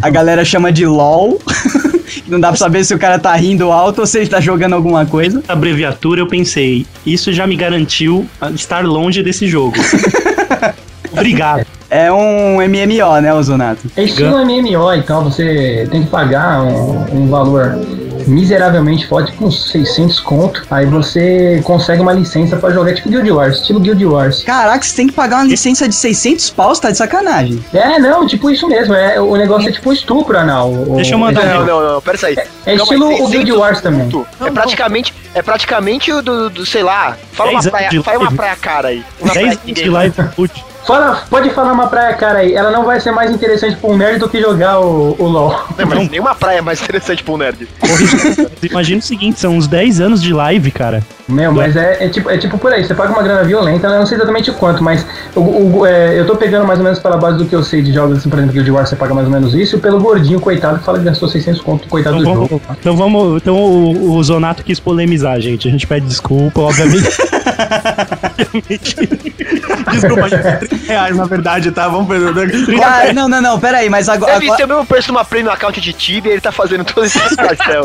[0.03, 1.39] a galera chama de LOL.
[2.25, 4.41] que não dá pra saber se o cara tá rindo alto ou se ele tá
[4.41, 5.43] jogando alguma coisa.
[5.47, 9.77] A abreviatura eu pensei, isso já me garantiu a estar longe desse jogo.
[11.13, 11.67] Obrigado.
[11.89, 13.89] É um MMO, né, o Zonato?
[13.97, 17.79] É estilo MMO e tal, você tem que pagar um, um valor
[18.27, 20.65] miseravelmente forte, uns 600 conto.
[20.71, 24.43] Aí você consegue uma licença pra jogar tipo Guild Wars, estilo Guild Wars.
[24.45, 27.65] Caraca, você tem que pagar uma licença de 600 paus, tá de sacanagem.
[27.73, 28.95] É, não, tipo isso mesmo.
[28.95, 30.71] É, o negócio é tipo um estupro anal.
[30.73, 32.37] o- Deixa eu mandar é, Não, não, não, pera aí.
[32.67, 34.09] É estilo o Guild Wars também.
[34.41, 38.57] É praticamente, é praticamente o do, do, sei lá, fala uma praia, fala uma praia
[38.57, 39.05] cara aí.
[39.21, 40.65] Uma praia 10 que anos ninguém de live put.
[40.87, 42.53] Fala, pode falar uma praia, cara aí.
[42.55, 45.65] Ela não vai ser mais interessante pra um nerd do que jogar o, o LoL.
[45.79, 47.67] Não, mas nenhuma praia é mais interessante pra um nerd.
[48.71, 51.03] Imagina o seguinte, são uns 10 anos de live, cara.
[51.27, 53.99] Meu, mas é, é tipo, é tipo por aí, você paga uma grana violenta, eu
[53.99, 55.41] não sei exatamente o quanto, mas o,
[55.79, 57.95] o- é, eu tô pegando mais ou menos pela base do que eu sei de
[57.95, 60.39] jogos, assim, por exemplo, Guild Wars você paga mais ou menos isso, e pelo gordinho,
[60.39, 62.63] coitado, que fala que gastou 600 conto, coitado Então do vamos, jogo.
[62.79, 63.37] então vamos.
[63.41, 65.67] Então o, o Zonato quis polemizar, gente.
[65.67, 67.09] A gente pede desculpa, obviamente.
[69.93, 71.89] Desculpa, gente, 30 reais na verdade, tá?
[71.89, 72.83] Vamos perder.
[72.83, 74.33] Ah, não, não, não, pera aí, mas agora.
[74.35, 76.53] Deve agora- ter o mesmo preço de uma premium account de Tibia e ele tá
[76.53, 77.83] fazendo todo esse cartão.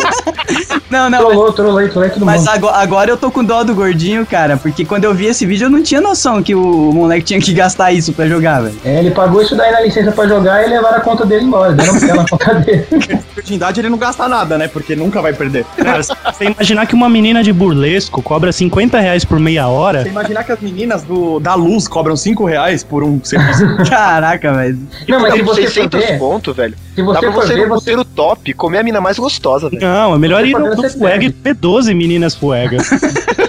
[0.90, 2.50] Não, não, mas, Trollou, trollou, trollou todo mas mundo.
[2.50, 5.66] agora, agora eu tô com dó do gordinho, cara, porque quando eu vi esse vídeo
[5.66, 8.78] eu não tinha noção que o moleque tinha que gastar isso pra jogar, velho.
[8.84, 11.74] É, ele pagou isso daí na licença pra jogar e levaram a conta dele embora.
[11.74, 12.86] Deram na conta dele.
[13.36, 14.68] Virgindade ele não gasta nada, né?
[14.68, 15.66] Porque nunca vai perder.
[15.78, 20.10] Cara, você imaginar que uma menina de burlesco cobra 50 reais por meia hora, Você
[20.10, 23.66] imaginar que as meninas do, da luz cobram 5 reais por um serviço.
[23.90, 24.80] Caraca, velho.
[25.08, 26.76] Não, mas se você for 600 ver, ponto, velho.
[26.96, 28.16] se Dá você pra for você ir ver, no você...
[28.16, 29.82] top, comer a mina mais gostosa, velho.
[29.82, 32.90] não, é melhor ir no, no Fuega e ser ver 12 meninas fuegas.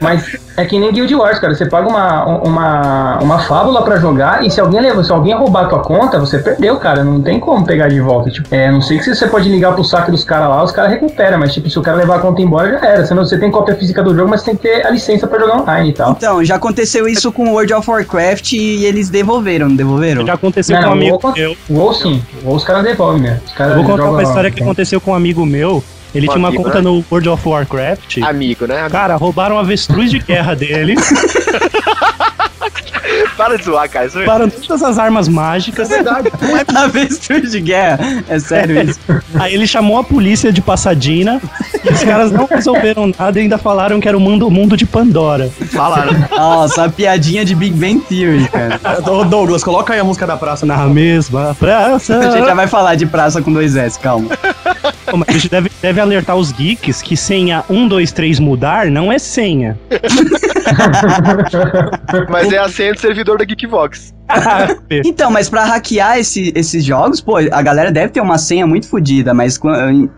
[0.00, 1.54] Mas é que nem Guild Wars, cara.
[1.54, 5.64] Você paga uma, uma, uma fábula pra jogar e se alguém leva, se alguém roubar
[5.64, 7.02] a tua conta, você perdeu, cara.
[7.02, 8.30] Não tem como pegar de volta.
[8.30, 10.72] Tipo, é, não sei que se você pode ligar pro saque dos caras lá, os
[10.72, 13.06] caras recuperam, mas tipo, se o cara levar a conta embora, já era.
[13.06, 15.60] Senão você tem cópia física do jogo, mas tem que ter a licença pra jogar
[15.60, 16.10] online e tal.
[16.12, 20.26] Então, já aconteceu isso com World of Warcraft e eles devolveram, não devolveram?
[20.26, 21.56] Já aconteceu Não, com um amigo o- meu.
[21.70, 22.22] O WoW sim.
[22.42, 23.40] O WoW os caras devolvem, né?
[23.58, 25.82] Eu vou contar uma história que aconteceu com um amigo meu.
[26.16, 26.82] Ele Um tinha uma amigo, conta né?
[26.82, 28.18] no World of Warcraft.
[28.22, 28.88] Amigo, né?
[28.90, 30.94] Cara, roubaram a avestruz de guerra dele,
[33.36, 34.06] Para de zoar, cara.
[34.06, 35.88] Isso é roubaram todas as armas mágicas.
[35.88, 36.30] verdade.
[36.46, 38.22] É Avestruz de guerra.
[38.28, 38.98] É sério isso.
[39.38, 41.40] Aí ele chamou a polícia de Passadina
[41.84, 44.76] e os caras não resolveram nada e ainda falaram que era o mundo, o mundo
[44.76, 45.50] de Pandora.
[45.70, 46.12] falaram.
[46.30, 48.80] Nossa, a piadinha de Big Bang Theory, cara.
[49.10, 50.64] Ô, Douglas, coloca aí a música da praça.
[50.64, 52.18] Na mesma praça.
[52.18, 54.28] A gente já vai falar de praça com dois S, calma.
[55.06, 58.86] Pô, mas a gente deve, deve alertar os geeks que senha 1, 2, 3 mudar
[58.86, 59.78] não é senha.
[62.28, 64.14] Mas é a senha do servidor da Geekvox.
[65.04, 68.88] Então, mas pra hackear esse- esses jogos, pô, a galera deve ter uma senha muito
[68.88, 69.58] fodida, mas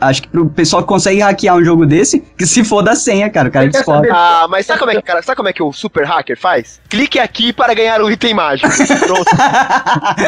[0.01, 3.29] acho que pro pessoal que consegue hackear um jogo desse, que se for da senha,
[3.29, 4.09] cara, o cara Quer descobre.
[4.09, 4.19] saber?
[4.19, 6.81] Ah, mas sabe como é que, cara, sabe como é que o super hacker faz?
[6.89, 8.69] Clique aqui para ganhar um item mágico.
[9.07, 9.31] Pronto.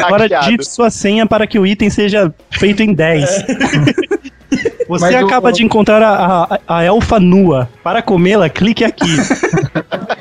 [0.05, 3.29] Agora digite sua senha para que o item seja feito em 10.
[4.91, 7.69] Você Mas acaba de encontrar a, a, a elfa nua.
[7.81, 9.07] Para comê-la, clique aqui.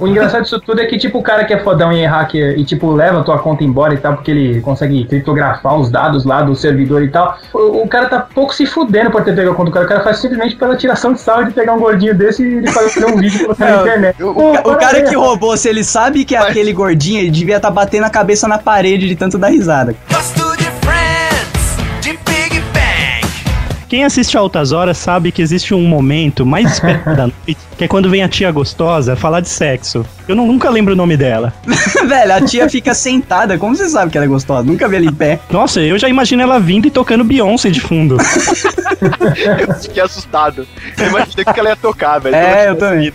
[0.00, 2.58] O engraçado disso tudo é que, tipo, o cara que é fodão e é hacker
[2.58, 6.24] e, tipo, leva a tua conta embora e tal, porque ele consegue criptografar os dados
[6.24, 9.50] lá do servidor e tal, o, o cara tá pouco se fudendo por ter pego
[9.50, 9.84] a conta do cara.
[9.84, 12.70] O cara faz simplesmente pela tiração de sarro de pegar um gordinho desse e ele
[12.70, 14.22] fazer um vídeo e colocar na Não, internet.
[14.22, 17.30] O, Pô, o cara que roubou, se ele sabe que é Mas- aquele gordinho, ele
[17.30, 19.94] devia estar batendo a cabeça na parede de tanto dar risada.
[20.10, 20.49] What's
[23.90, 27.82] Quem assiste a Altas Horas sabe que existe um momento mais esperado da noite, que
[27.84, 30.06] é quando vem a tia gostosa falar de sexo.
[30.28, 31.52] Eu não- nunca lembro o nome dela.
[32.06, 34.62] Velho, a tia fica sentada, como você sabe que ela é gostosa?
[34.62, 35.40] Nunca vi ela em pé.
[35.50, 38.16] Nossa, eu já imagino ela vindo e tocando Beyoncé de fundo.
[39.68, 40.64] Eu fiquei assustado.
[40.96, 42.36] Eu imaginei que ela ia tocar, velho.
[42.36, 43.12] É, eu também.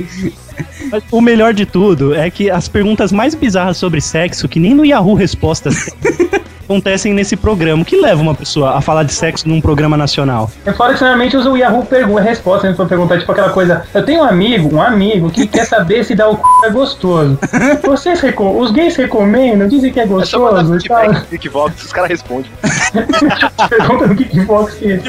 [0.91, 4.73] Mas o melhor de tudo é que as perguntas mais bizarras sobre sexo, que nem
[4.73, 5.89] no Yahoo Respostas
[6.65, 7.83] acontecem nesse programa.
[7.83, 10.51] O que leva uma pessoa a falar de sexo num programa nacional?
[10.65, 12.75] É fora que normalmente usa o Yahoo pergunta, resposta, né?
[12.75, 13.83] Pra perguntar, tipo aquela coisa.
[13.93, 17.39] Eu tenho um amigo, um amigo, que quer saber se dar o c é gostoso.
[17.85, 21.83] Vocês recom os gays recomendam, dizem que é É só mandar gostoso e no Geekvox,
[21.83, 22.51] os caras respondem.
[23.69, 25.01] Pergunta no Kickbox que é.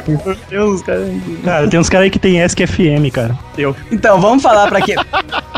[0.48, 1.06] Deus, cara.
[1.44, 3.36] Cara, tem uns caras aí que tem ESC FM, cara.
[3.56, 3.74] Eu.
[3.90, 4.96] Então, vamos falar pra quem.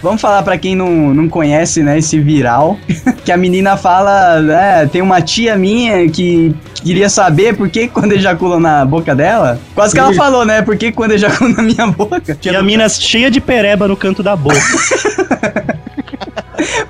[0.01, 2.79] Vamos falar pra quem não, não conhece, né, esse viral.
[3.25, 8.13] Que a menina fala, né, tem uma tia minha que queria saber por que quando
[8.13, 9.61] ejacula na boca dela.
[9.75, 10.63] Quase que ela falou, né?
[10.63, 12.39] Por que quando ejacula na minha boca?
[12.43, 14.59] E a mina cheia de pereba no canto da boca.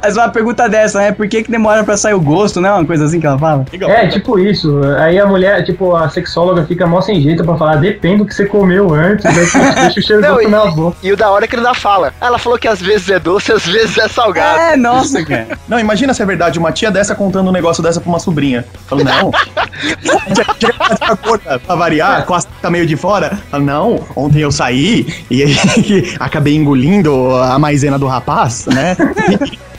[0.02, 1.12] Mas uma pergunta dessa, né?
[1.12, 2.70] Por que, que demora pra sair o gosto, né?
[2.72, 3.64] Uma coisa assim que ela fala.
[3.72, 4.81] É, tipo isso.
[4.98, 8.35] Aí a mulher, tipo, a sexóloga fica mó sem jeito pra falar, depende do que
[8.35, 9.33] você comeu antes, né?
[9.83, 10.96] deixa o cheiro Não, do e, na boca.
[11.02, 12.12] e o da hora é que ele ainda fala.
[12.20, 14.59] Ela falou que às vezes é doce, às vezes é salgado.
[14.61, 15.59] É, nossa, cara.
[15.68, 18.64] Não, imagina se é verdade, uma tia dessa contando um negócio dessa pra uma sobrinha.
[18.87, 19.31] Falando, não.
[20.59, 23.38] Chega a gorda, pra variar, com a tá meio de fora.
[23.50, 28.96] Fala, não, ontem eu saí e aí acabei engolindo a maisena do rapaz, né?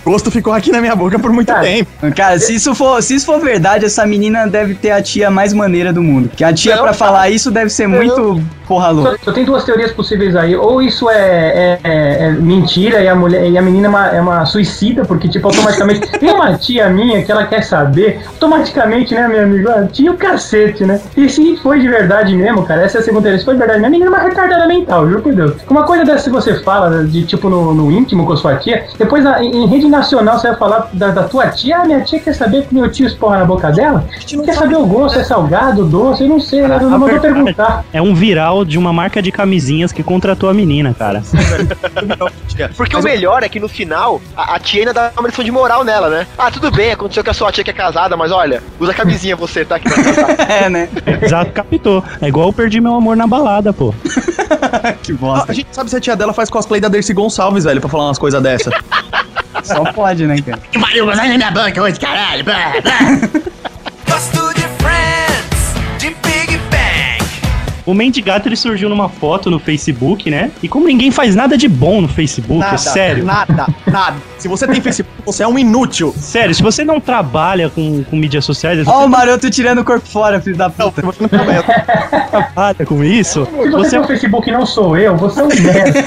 [0.06, 1.90] O gosto ficou aqui na minha boca por muito Cara, tempo.
[2.16, 5.52] Cara, se isso, for, se isso for verdade, essa menina deve ter a tia mais
[5.54, 6.30] maneira do mundo.
[6.30, 6.94] Porque a tia, cara.
[6.94, 9.12] falar isso, deve ser muito porra louca.
[9.18, 10.56] Só, só tem duas teorias possíveis aí.
[10.56, 14.08] Ou isso é, é- é- é mentira e a mulher e a menina é uma,
[14.08, 16.08] é uma suicida, porque, tipo, automaticamente.
[16.18, 19.70] tem uma tia minha que ela quer saber, automaticamente, né, meu amigo?
[19.92, 21.02] Tinha o cacete, né?
[21.18, 23.40] E se foi de verdade mesmo, cara, essa é a segunda teoria.
[23.40, 25.54] Se foi de verdade, minha menina é uma retardada mental, juro por Deus.
[25.70, 28.86] Uma coisa dessa, se você fala de, tipo, no, no íntimo com a sua tia,
[28.98, 32.20] depois a- em rede nacional, você vai falar da, da tua tia, ah, minha tia
[32.20, 34.06] quer saber que meu tio esporra na boca dela?
[34.46, 37.86] Quer saber o gosto, é salgado, doce, eu não sei, eu não vou perguntar.
[37.94, 41.22] É um viral de uma marca de camisinhas que contratou a menina, cara.
[42.76, 45.52] Porque o melhor é que no final, a, a tia ainda dá uma lição de
[45.52, 46.28] moral nela, né?
[46.38, 49.36] Ah, tudo bem, aconteceu com a sua tia que é casada, mas olha, usa camisinha
[49.36, 49.80] você, tá?
[49.80, 50.30] Que vai casar.
[50.50, 50.90] É, né?
[51.22, 52.04] Exato, captou.
[52.22, 53.94] É igual eu perdi meu amor na balada, pô.
[55.04, 55.52] que Ah, bosta.
[55.52, 58.06] A gente sabe se a tia dela faz cosplay da Dercy Gonçalves, velho, pra falar
[58.06, 58.72] umas coisas dessa.
[59.64, 60.60] Só pode, né, cara?
[61.84, 62.00] Bust
[67.90, 70.52] O Mendigato ele surgiu numa foto no Facebook, né?
[70.62, 73.26] E como ninguém faz nada de bom no Facebook, é sério.
[73.26, 74.18] Nada, nada.
[74.38, 76.14] Se você tem Facebook, você é um inútil.
[76.16, 79.84] Sério, se você não trabalha com, com mídias sociais, Ó, você o maroto tirando o
[79.84, 81.02] corpo fora, filho da Não, puta.
[81.02, 81.64] você não trabalha.
[82.12, 85.44] não trabalha com isso, Se você você tem o Facebook não sou eu, você é
[85.44, 86.00] um merda.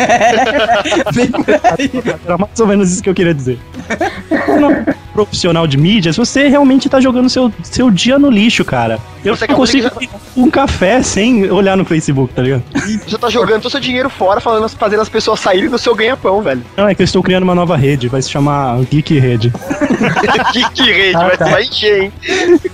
[2.24, 3.58] Era mais ou menos isso que eu queria dizer.
[4.60, 8.98] Não é profissional de mídias, você realmente tá jogando seu, seu dia no lixo, cara.
[9.24, 12.62] Eu Você não consigo ter um café sem olhar no Facebook, tá ligado?
[13.06, 16.42] Você tá jogando todo seu dinheiro fora, falando, fazendo as pessoas saírem do seu ganha-pão,
[16.42, 16.62] velho.
[16.76, 19.52] Não, é que eu estou criando uma nova rede, vai se chamar Geek Rede.
[20.74, 21.44] que rede, Ah, vai, tá.
[21.46, 22.12] vai encher, hein?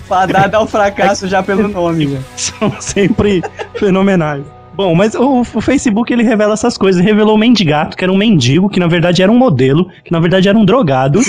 [0.08, 2.24] Fadada ao fracasso já pelo nome, velho.
[2.36, 3.42] São sempre
[3.74, 4.44] fenomenais.
[4.74, 7.00] Bom, mas o, o Facebook ele revela essas coisas.
[7.02, 10.12] Ele revelou o mendigato, que era um mendigo, que na verdade era um modelo, que
[10.12, 11.20] na verdade era um drogado.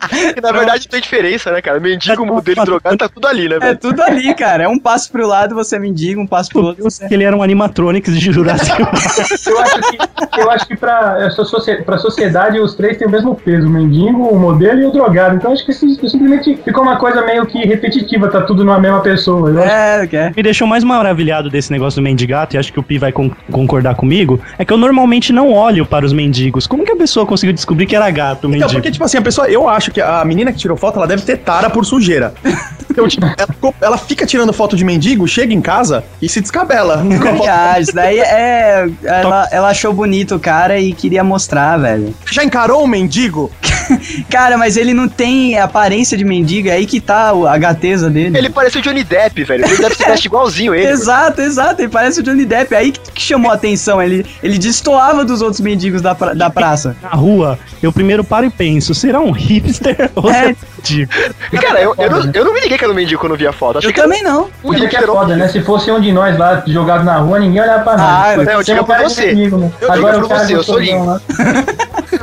[0.34, 1.80] Que na verdade não tem diferença, né, cara?
[1.80, 3.78] Mendigo, modelo drogado, tá tudo ali, né, É velho?
[3.78, 4.64] tudo ali, cara.
[4.64, 6.84] É um passo pro lado, você é mendigo, um passo pro outro.
[6.84, 7.06] Você...
[7.08, 8.94] que ele era um animatronics de Jurassic Park.
[9.48, 11.42] Eu acho que, eu acho que pra, essa
[11.84, 15.36] pra sociedade os três têm o mesmo peso: o mendigo, o modelo e o drogado.
[15.36, 19.00] Então acho que sim- simplesmente ficou uma coisa meio que repetitiva, tá tudo numa mesma
[19.00, 19.50] pessoa.
[19.50, 20.32] Eu acho É, quer.
[20.36, 23.30] me deixou mais maravilhado desse negócio do mendigato, e acho que o Pi vai con-
[23.50, 26.66] concordar comigo, é que eu normalmente não olho para os mendigos.
[26.66, 28.72] Como que a pessoa conseguiu descobrir que era gato o Então, mendigo?
[28.74, 31.22] porque, tipo assim, a pessoa, eu acho que a menina que tirou foto, ela deve
[31.22, 32.32] ter tara por sujeira.
[32.90, 37.02] Então, tipo, ela, ela fica tirando foto de mendigo, chega em casa e se descabela.
[37.48, 38.88] Ah, isso daí é.
[39.04, 42.14] Ela, ela achou bonito o cara e queria mostrar, velho.
[42.30, 43.50] Já encarou um mendigo?
[44.28, 48.10] Cara, mas ele não tem aparência de mendigo, é aí que tá o- a gateza
[48.10, 48.36] dele.
[48.36, 49.64] Ele parece o Johnny Depp, velho.
[49.64, 50.88] Ele deve se veste igualzinho ele.
[50.88, 52.74] Exato, exato, ele parece o Johnny Depp.
[52.74, 54.02] É aí que, que chamou a atenção.
[54.02, 56.96] Ele, ele destoava dos outros mendigos da, pra- da praça.
[57.02, 59.77] Na rua, eu primeiro paro e penso, será um hipster
[60.16, 60.54] ou É.
[60.76, 61.12] mendigo?
[61.60, 63.46] Cara, eu, eu, não, eu não me liguei que era um mendigo quando eu vi
[63.46, 63.78] a foto.
[63.78, 64.48] Achei Eu que era também não.
[64.64, 65.48] um Isso aqui é foda, né?
[65.48, 68.00] Se fosse um de nós lá jogado na rua, ninguém olhava pra nós.
[68.02, 69.28] Ah, não, eu digo é pra você.
[69.30, 69.72] comigo, né?
[69.80, 71.20] Eu Agora digo o pra você, eu sou lá.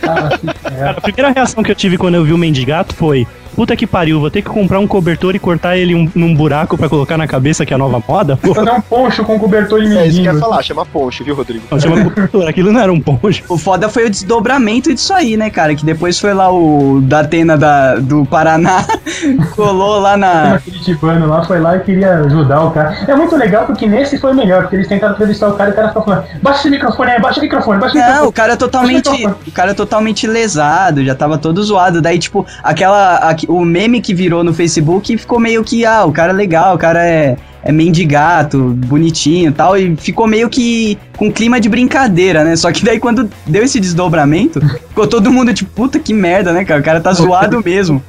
[0.07, 0.77] Ah, ferra.
[0.77, 3.87] Cara, a primeira reação que eu tive quando eu vi o mendigato foi: puta que
[3.87, 7.17] pariu, vou ter que comprar um cobertor e cortar ele um- num buraco pra colocar
[7.17, 8.37] na cabeça, que é a nova moda?
[8.37, 10.39] Pô, Fazer um poncho com cobertor de É isso que eu ia mendigo.
[10.49, 11.63] falar, chama poncho, viu, Rodrigo?
[11.71, 13.43] não, chama cobertor, aquilo não era um poncho.
[13.49, 15.73] O foda foi o desdobramento disso aí, né, cara?
[15.75, 18.85] Que depois foi lá o Datena da, do Paraná,
[19.55, 20.59] colou lá na.
[20.59, 22.97] Curitibano lá foi lá e queria ajudar o cara.
[23.07, 25.73] É muito legal porque nesse foi o melhor, porque eles tentaram entrevistar o cara e
[25.73, 28.29] o cara ficou falando: baixa esse microfone aí, baixa o microfone, baixa o Não, microfone.
[28.29, 29.09] o cara é totalmente.
[29.47, 32.01] O cara é totalmente lesado, já tava todo zoado.
[32.01, 33.15] Daí, tipo, aquela.
[33.17, 36.75] aque- o meme que virou no Facebook ficou meio que, ah, o cara é legal,
[36.75, 37.37] o cara é.
[37.65, 42.55] É mendigato, bonitinho e tal, e ficou meio que com clima de brincadeira, né?
[42.55, 46.63] Só que daí quando deu esse desdobramento, ficou todo mundo tipo, puta que merda, né,
[46.63, 46.79] cara?
[46.79, 48.03] O cara tá zoado mesmo.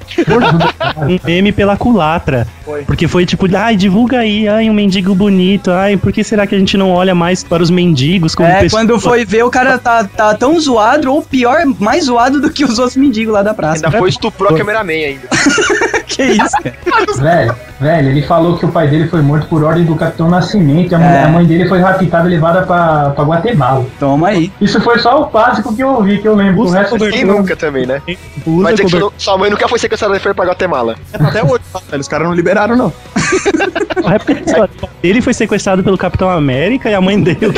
[0.99, 2.47] Um meme pela culatra.
[2.85, 6.55] Porque foi tipo, ai, divulga aí, ai, um mendigo bonito, ai, por que será que
[6.55, 8.73] a gente não olha mais para os mendigos como É, pessoas?
[8.83, 12.64] quando foi ver, o cara tá, tá tão zoado, ou pior, mais zoado do que
[12.64, 13.87] os outros mendigos lá da praça.
[13.87, 15.29] Ainda foi estuprou a cameraman ainda.
[16.16, 16.76] que isso, cara?
[17.16, 20.92] Velho, velho, ele falou que o pai dele foi morto por ordem do Capitão Nascimento
[20.92, 21.22] e a, mãe, É.
[21.24, 23.85] a mãe dele foi raptada e levada pra, pra Guatemala.
[23.98, 24.52] Toma aí.
[24.61, 26.62] Isso foi só o básico que eu ouvi, que eu lembro.
[26.62, 27.16] O resto cobertor.
[27.18, 28.00] Quem nunca também, né?
[28.46, 30.96] Usa Vai dizer que sua, sua mãe nunca foi sequestrada e foi pra Guatemala.
[31.12, 32.92] Até hoje, tá, velho, os caras não liberaram, não.
[34.07, 34.37] É porque,
[35.02, 37.38] Ele foi sequestrado pelo Capitão América e a mãe dele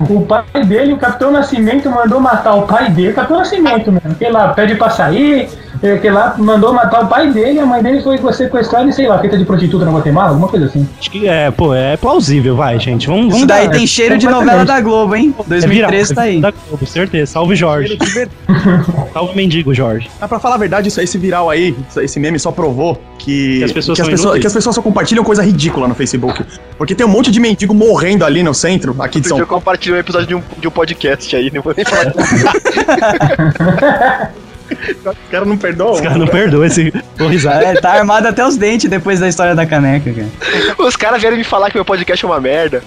[0.00, 4.14] o pai dele, o Capitão Nascimento, mandou matar o pai dele, o Capitão Nascimento mesmo.
[4.14, 5.48] Que lá pede pra sair,
[5.82, 9.06] eh, que lá mandou matar o pai dele, a mãe dele foi sequestrada e sei
[9.08, 10.88] lá, feita de prostituta na Guatemala, alguma coisa assim.
[10.98, 13.06] Acho que é, pô, é plausível, vai, gente.
[13.06, 14.58] Vamos, vamos Isso daí dar- tem cheiro de completamente.
[14.58, 15.34] novela da Globo, hein?
[15.38, 16.40] é 2013 tá aí.
[16.40, 17.32] Da Globo, certeza.
[17.32, 17.98] Salve Jorge.
[19.12, 20.08] Salve mendigo, Jorge.
[20.20, 23.58] Mas pra falar a verdade, isso, esse viral aí, isso- esse meme só provou que,
[23.58, 26.44] Que as pessoas que, as pessoas, que as pessoas só compartilham coisa ridícula no Facebook.
[26.76, 29.46] Porque tem um monte de mendigo morrendo ali no centro, aqui de São dia eu
[29.46, 29.60] Paulo.
[29.60, 32.12] compartilhei um episódio de um, de um podcast aí, não vou nem falar.
[34.90, 35.92] Os caras não perdoam.
[35.92, 37.64] Os caras não perdoam esse risada.
[37.64, 40.28] É, tá armado até os dentes depois da história da caneca, cara.
[40.78, 42.82] Os caras vieram me falar que meu podcast é uma merda.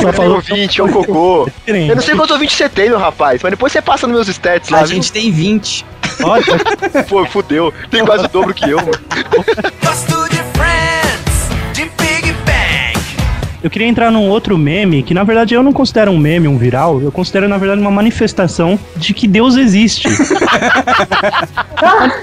[0.00, 1.48] Só falou ouvinte, é um cocô.
[1.66, 4.28] Eu não sei quantos ouvintes você tem, meu rapaz, mas depois você passa nos meus
[4.28, 4.94] stats lá, A viu?
[4.96, 5.84] gente tem 20.
[6.22, 6.44] Olha,
[7.08, 7.72] Pô, fudeu.
[7.90, 8.90] Tem quase o dobro que eu, mano.
[13.62, 16.56] Eu queria entrar num outro meme, que na verdade eu não considero um meme, um
[16.56, 20.08] viral, eu considero na verdade uma manifestação de que Deus existe.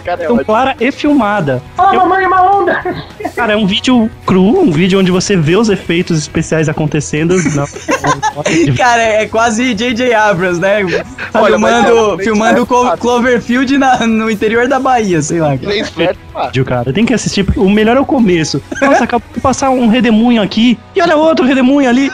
[0.04, 1.62] Cara, é Então, clara e filmada.
[1.76, 2.96] Fala, mamãe, uma onda!
[3.36, 7.36] Cara, é um vídeo cru, um vídeo onde você vê os efeitos especiais acontecendo.
[7.56, 7.68] na-
[8.78, 10.14] Cara, é quase J.J.
[10.14, 10.78] Abrams, né?
[11.34, 12.98] Olha, filmando filmando é Clo- fácil.
[13.00, 15.58] Cloverfield na- no interior da Bahia, sei lá.
[15.58, 16.16] cara.
[16.66, 16.94] Cara.
[16.94, 18.62] Tem que assistir, porque o melhor é o começo.
[18.82, 20.78] Nossa, acabou de passar um redemoinho aqui.
[20.96, 22.10] E olha outro redemoinho ali.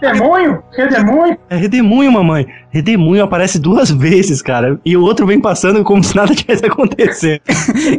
[0.00, 0.62] Redemoinho?
[0.76, 1.38] Redemoinho?
[1.50, 2.46] é redemoinho, mamãe.
[2.72, 4.78] Redemoinho aparece duas vezes, cara.
[4.84, 7.40] E o outro vem passando como se nada tivesse acontecendo.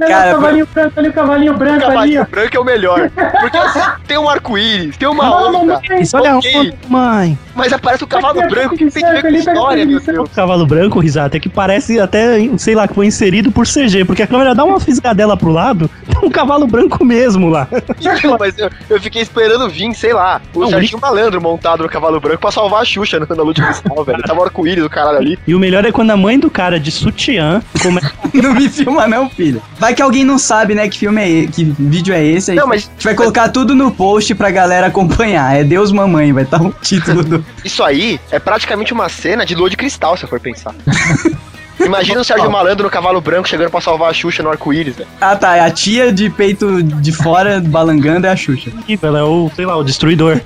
[0.07, 1.87] Cara, o cavalinho branco ali, o cavalinho O branco ali, ó.
[1.89, 3.09] cavalinho branco é o melhor.
[3.39, 6.01] Porque assim, tem um arco-íris, tem uma Fala, onda, mamãe.
[6.01, 7.37] Isso, olha a onda, mãe.
[7.55, 9.85] mas aparece o cavalo Aqui, branco aqui, que tem que ver com ali, história, ali,
[9.85, 10.29] meu ali, Deus.
[10.29, 14.03] O cavalo branco, risada, é que parece até, sei lá, que foi inserido por CG,
[14.05, 17.67] porque a câmera dá uma fisgadela pro lado, tem um cavalo branco mesmo lá.
[18.23, 21.89] Então, mas eu, eu fiquei esperando vir, sei lá, o Não, Serginho Malandro montado no
[21.89, 24.21] cavalo branco pra salvar a Xuxa no- na lua de cristal, velho.
[24.23, 25.39] Tava o arco-íris do caralho ali.
[25.45, 29.07] E o melhor é quando a mãe do cara de sutiã começa Não me filma
[29.07, 29.61] não, filho.
[29.77, 32.51] Vai que alguém não sabe, né, que filme é esse, que vídeo é esse.
[32.51, 35.55] aí Não, mas A gente vai colocar tudo no post pra galera acompanhar.
[35.55, 37.45] É Deus Mamãe, vai estar o título do...
[37.63, 40.73] isso aí é praticamente uma cena de lua de cristal, se eu for pensar.
[41.79, 45.09] Imagina o Sérgio Malandro no cavalo branco chegando pra salvar a Xuxa no arco-íris, velho.
[45.19, 45.65] Ah, tá.
[45.65, 48.71] A tia de peito de fora balangando é a Xuxa.
[49.01, 50.39] ela é o, sei lá, o destruidor.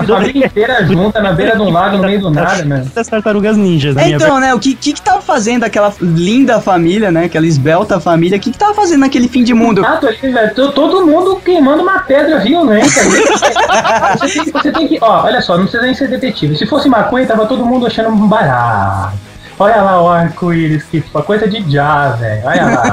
[0.00, 2.90] A família inteira junta na beira de um lago, no meio do nada, mano.
[2.94, 6.60] Das tartarugas ninjas, É, minha então, né, o que, que que tava fazendo aquela linda
[6.60, 9.80] família, né, aquela esbelta família, o que que tava fazendo naquele fim de mundo?
[9.80, 10.54] Exato, ali, velho.
[10.54, 13.00] to- Todo mundo queimando uma pedra violenta.
[13.00, 14.18] ali.
[14.18, 14.98] você, tem, que- você tem que.
[15.00, 16.56] Ó, olha só, não precisa nem ser detetive.
[16.56, 19.16] Se fosse maconha, tava todo mundo achando um barato.
[19.58, 22.42] Olha lá o arco-íris, que coisa de já, velho.
[22.46, 22.92] Olha lá.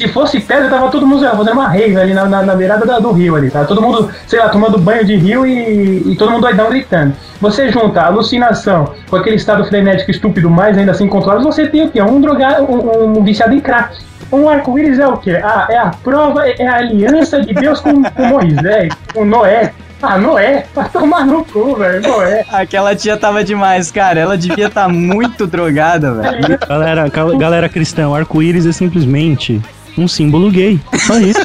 [0.00, 2.86] Se fosse pedra, tava todo mundo lá, fazendo uma rave ali na, na, na beirada
[2.86, 3.64] da- do rio ali, tá?
[3.64, 7.12] Todo mundo, sei lá, tomando banho de rio e, e todo mundo doidão gritando.
[7.40, 11.84] Você junta a alucinação com aquele estado frenético estúpido, mais ainda assim controlado, você tem
[11.86, 12.00] o quê?
[12.00, 13.98] Um drogado, um, um viciado em crack.
[14.32, 15.40] Um arco-íris é o quê?
[15.42, 19.72] Ah, é a prova, é a aliança de Deus com, com Moisés, com Noé.
[20.02, 22.42] Ah, Noé, vai tomar no cu, velho, Noé.
[22.50, 24.18] Aquela tia tava demais, cara.
[24.20, 26.58] Ela devia estar muito drogada, velho.
[26.66, 29.60] Galera, gal- galera cristã, o arco-íris é simplesmente
[29.96, 30.80] um símbolo gay.
[30.98, 31.40] Só isso.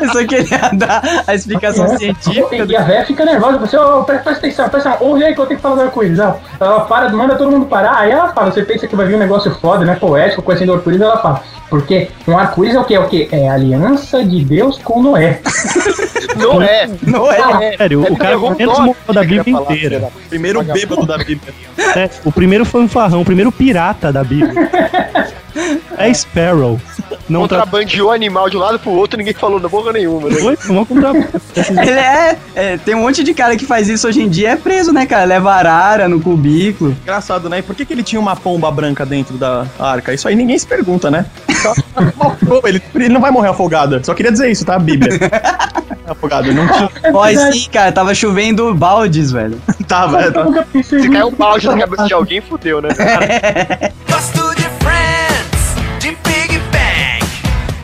[0.00, 2.64] Eu só queria dar a explicação científica.
[2.68, 5.40] E a véia fica nervosa, você, ô, presta, presta atenção, presta atenção, ouve aí que
[5.40, 6.18] eu tenho que falar do arco-íris.
[6.18, 6.36] ó.
[6.60, 9.18] Ela para, manda todo mundo parar, aí ela fala, você pensa que vai vir um
[9.18, 12.94] negócio foda, né, poético, conhecendo o arco-íris, ela fala, porque um arco-íris é o quê?
[12.94, 13.28] É o quê?
[13.30, 15.40] É a aliança de Deus com Noé.
[16.36, 16.88] Não é.
[17.02, 17.76] Não é?
[17.76, 19.96] Sério, o cara menos morreu da que Bíblia falar, inteira.
[19.96, 21.52] filha Primeiro bêbado da Bíblia.
[21.96, 24.52] É, o primeiro fanfarrão, o primeiro pirata da Bíblia.
[25.96, 26.80] É Sparrow.
[27.28, 27.58] Não tra...
[27.58, 30.36] Contrabandeou animal de um lado pro outro ninguém falou da porra nenhuma, né?
[30.36, 30.56] Foi
[30.86, 31.10] contra...
[31.12, 34.56] Ele é, é, Tem um monte de cara que faz isso hoje em dia, é
[34.56, 35.24] preso, né, cara?
[35.24, 36.96] Leva arara no cubículo.
[37.02, 37.58] Engraçado, né?
[37.58, 40.12] E por que, que ele tinha uma pomba branca dentro da arca?
[40.14, 41.26] Isso aí ninguém se pergunta, né?
[41.62, 41.74] Só-
[42.64, 44.00] ele, ele não vai morrer afogado.
[44.04, 44.78] Só queria dizer isso, tá?
[44.78, 45.18] Bíblia.
[46.06, 46.90] Afogado, não tinha.
[47.12, 49.60] Ó, sim, cara, tava chovendo baldes, velho.
[49.86, 50.46] Tava, é, tá.
[50.82, 52.88] Se cair um balde na cabeça de alguém, fudeu, né?
[54.07, 54.07] Gosto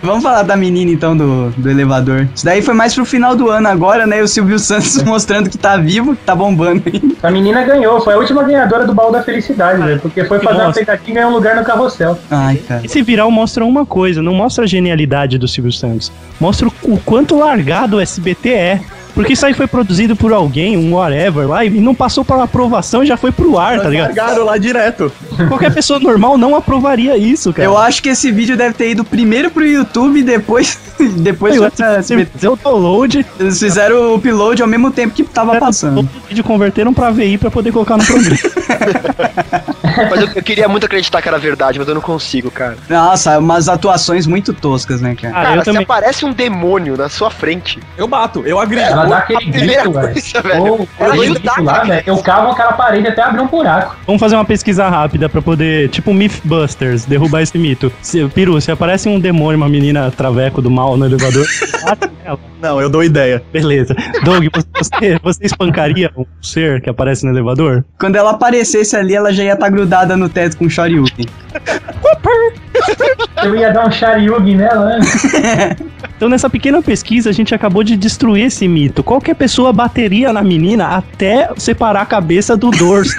[0.05, 2.29] Vamos falar da menina então do, do elevador.
[2.35, 4.23] Isso daí foi mais pro final do ano agora, né?
[4.23, 6.83] O Silvio Santos mostrando que tá vivo, que tá bombando.
[7.23, 10.61] A menina ganhou, foi a última ganhadora do baú da felicidade, velho, porque foi fazer
[10.61, 12.19] uma pegadinha e ganhou um lugar no carrossel.
[12.31, 12.85] Ai, cara.
[12.85, 16.13] Esse viral mostra uma coisa, não mostra a genialidade do Silvio Santos.
[16.39, 18.81] Mostra o, o quanto largado o SBT é.
[19.15, 23.03] Porque isso aí foi produzido por alguém, um whatever lá, e não passou para aprovação
[23.03, 24.09] e já foi pro ar, tá ligado?
[24.09, 25.13] Largaram lá direto.
[25.49, 27.65] Qualquer pessoa normal não aprovaria isso, cara.
[27.65, 30.79] Eu acho que esse vídeo deve ter ido primeiro pro YouTube e depois.
[31.19, 32.31] depois foi pra SBT.
[32.33, 36.01] fazer o download, Eles fizeram o upload ao mesmo tempo que tava passando.
[36.01, 38.37] o vídeo converteram pra VI pra poder colocar no programa.
[40.11, 42.77] Mas eu, eu queria muito acreditar que era verdade, mas eu não consigo, cara.
[42.89, 45.33] Nossa, umas atuações muito toscas, né, cara?
[45.33, 45.83] Cara, Cara, eu se também.
[45.83, 48.83] aparece um demônio na sua frente, Eu bato, eu agrido.
[49.05, 50.13] Ela dá aquele grito, velho.
[50.13, 50.65] coisa, velho.
[50.65, 53.97] Ou Ela eu grito lá, velho, eu cavo aquela parede até abrir um buraco.
[54.07, 57.93] Vamos fazer uma pesquisa rápida pra poder, tipo Mythbusters, derrubar esse mito.
[58.01, 61.47] Se, Peru, se aparece um demônio, uma menina traveco do mal no elevador,
[61.85, 62.39] bate nela.
[62.61, 63.43] Não, eu dou ideia.
[63.53, 63.95] Beleza.
[64.25, 64.47] Doug,
[64.77, 67.85] você, você espancaria um ser que aparece no elevador?
[67.99, 71.27] Quando ela aparecesse ali, ela já ia estar grudada no teto com o Shoryuken.
[73.45, 75.77] Eu ia dar um Sharyugi nela, né?
[76.17, 79.03] Então, nessa pequena pesquisa, a gente acabou de destruir esse mito.
[79.03, 83.17] Qualquer pessoa bateria na menina até separar a cabeça do dorso.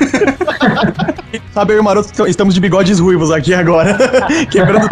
[1.54, 3.98] Sabe, eu e o Maroto estamos de bigodes ruivos aqui agora.
[4.50, 4.88] Quebrando.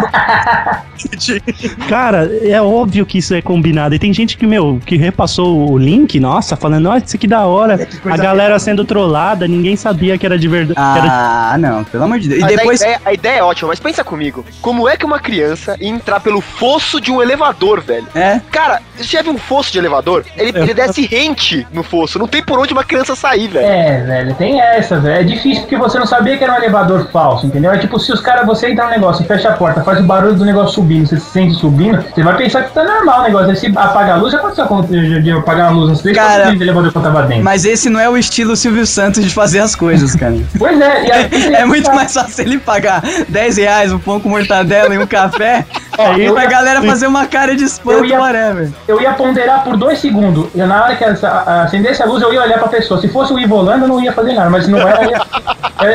[1.87, 3.95] Cara, é óbvio que isso é combinado.
[3.95, 7.45] E tem gente que, meu, que repassou o link, nossa, falando, olha, isso aqui da
[7.45, 7.87] hora.
[8.05, 10.75] A galera sendo trollada, ninguém sabia que era de verdade.
[10.75, 12.41] que era- Ah, não, pelo amor de Deus.
[12.41, 12.81] E Mas depois.
[12.81, 14.45] a, ideia, a ideia é ótima, mas pensa comigo.
[14.61, 18.07] Como é que uma criança ia entrar pelo fosso de um elevador, velho?
[18.13, 20.25] É, Cara, você já viu um fosso de elevador?
[20.37, 22.19] Ele, ele desce rente no fosso.
[22.19, 23.65] Não tem por onde uma criança sair, velho.
[23.65, 25.21] É, velho, tem essa, velho.
[25.21, 27.71] É difícil porque você não sabia que era um elevador falso, entendeu?
[27.71, 30.03] É tipo, se os caras, você entra no negócio e fecha a porta, faz o
[30.03, 33.23] barulho do negócio subindo, você se sente subindo, você vai pensar que tá normal o
[33.23, 33.49] negócio.
[33.49, 36.17] Aí se apaga a luz, já aconteceu com- de de apagar a luz uns três,
[36.17, 37.43] Cara, vezes o elevador que eu tava dentro.
[37.43, 40.35] mas esse não é o estilo Silvio Santos de fazer as coisas, cara.
[40.57, 44.27] Pois é, e aí, É muito mais fácil ele pagar 10 reais um pão com
[44.29, 45.65] mortadela e um café
[45.97, 48.71] Ó, eu pra ia- galera fazer uma cara de espanto, Eu ia- whatever.
[48.87, 50.47] Eu ia ponderar por dois segundos.
[50.55, 52.99] E na hora que essa- a- acendesse a luz, eu ia olhar pra pessoa.
[52.99, 54.49] Se fosse o Ivo Holanda, eu não ia fazer nada.
[54.49, 55.21] Mas se não era, eu ia,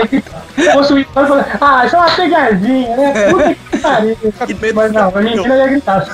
[0.01, 0.43] eu gritar.
[0.55, 3.13] Se fosse o Ivo Holanda, eu ia falar, ah, isso é uma pegadinha, né?
[3.31, 4.17] Puta que pariu.
[4.75, 6.07] Mas não, a gente não ia gritar.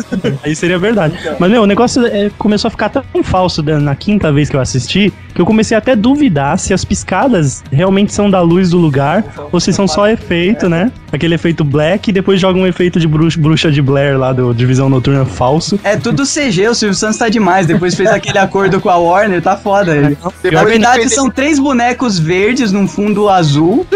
[0.43, 1.19] Aí seria verdade.
[1.39, 4.61] Mas, meu, o negócio é, começou a ficar tão falso na quinta vez que eu
[4.61, 8.79] assisti que eu comecei até a duvidar se as piscadas realmente são da luz do
[8.79, 10.93] lugar ou se são só efeito, né?
[11.13, 14.55] Aquele efeito black e depois joga um efeito de bruxa, bruxa de Blair lá do
[14.55, 15.79] Divisão Noturna falso.
[15.83, 17.67] É tudo CG, o Silvio Santos tá demais.
[17.67, 19.95] Depois fez aquele acordo com a Warner, tá foda.
[19.95, 20.17] Ele.
[20.53, 23.87] Na verdade, são três bonecos verdes num fundo azul.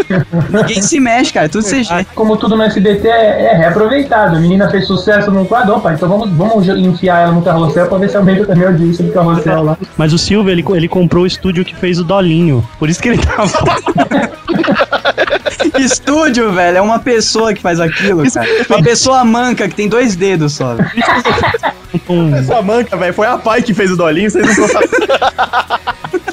[0.49, 1.49] Ninguém se mexe, cara.
[1.49, 2.05] Tudo CG.
[2.15, 4.37] Como tudo no SBT é, é reaproveitado.
[4.37, 7.97] A menina fez sucesso no quadro, opa, então vamos, vamos enfiar ela no carrossel pra
[7.97, 9.77] ver se aumenta também a audiência do carrossel lá.
[9.97, 12.67] Mas o Silvio, ele, ele comprou o estúdio que fez o Dolinho.
[12.77, 13.49] Por isso que ele tava.
[15.77, 18.47] Estúdio, velho, é uma pessoa que faz aquilo, cara.
[18.79, 20.75] Uma pessoa manca que tem dois dedos só.
[22.37, 25.09] Essa manca, velho, foi a pai que fez o dolinho, vocês não estão sabendo.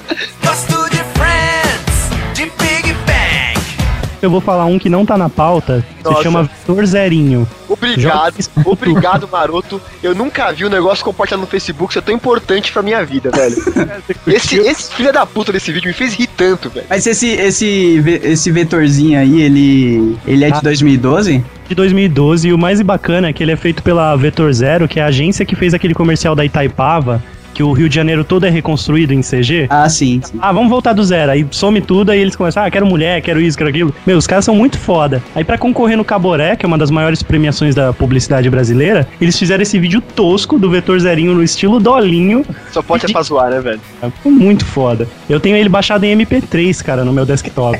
[4.20, 5.84] eu vou falar um que não tá na pauta.
[6.04, 6.16] Nossa.
[6.16, 7.48] Se chama Vitor Zerinho.
[7.68, 8.50] Obrigado, isso.
[8.64, 9.80] obrigado, maroto.
[10.02, 13.56] Eu nunca vi um negócio compartilhado no Facebook ser tão importante pra minha vida, velho.
[14.26, 16.86] Esse, esse filho da puta desse vídeo me fez rir tanto, velho.
[16.88, 21.44] Mas esse, esse, esse vetorzinho aí, ele, ele é de 2012?
[21.68, 25.00] de 2012 e o mais bacana é que ele é feito pela Vetor Zero, que
[25.00, 27.22] é a agência que fez aquele comercial da Itaipava,
[27.56, 29.66] que o Rio de Janeiro todo é reconstruído em CG.
[29.70, 30.20] Ah, sim.
[30.22, 30.38] sim.
[30.42, 31.32] Ah, vamos voltar do zero.
[31.32, 33.94] Aí some tudo, aí eles começam, ah, quero mulher, quero isso, quero aquilo.
[34.06, 35.22] Meu, os caras são muito foda.
[35.34, 39.38] Aí pra concorrer no Caboré, que é uma das maiores premiações da publicidade brasileira, eles
[39.38, 42.44] fizeram esse vídeo tosco do Vetor Zerinho no estilo dolinho.
[42.72, 43.80] Só pode ser pra zoar, né, velho?
[44.16, 45.08] Ficou muito foda.
[45.26, 47.78] Eu tenho ele baixado em MP3, cara, no meu desktop.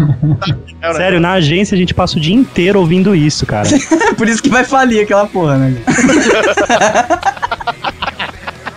[0.96, 3.68] Sério, na agência a gente passa o dia inteiro ouvindo isso, cara.
[4.16, 5.76] Por isso que vai falir aquela porra, né?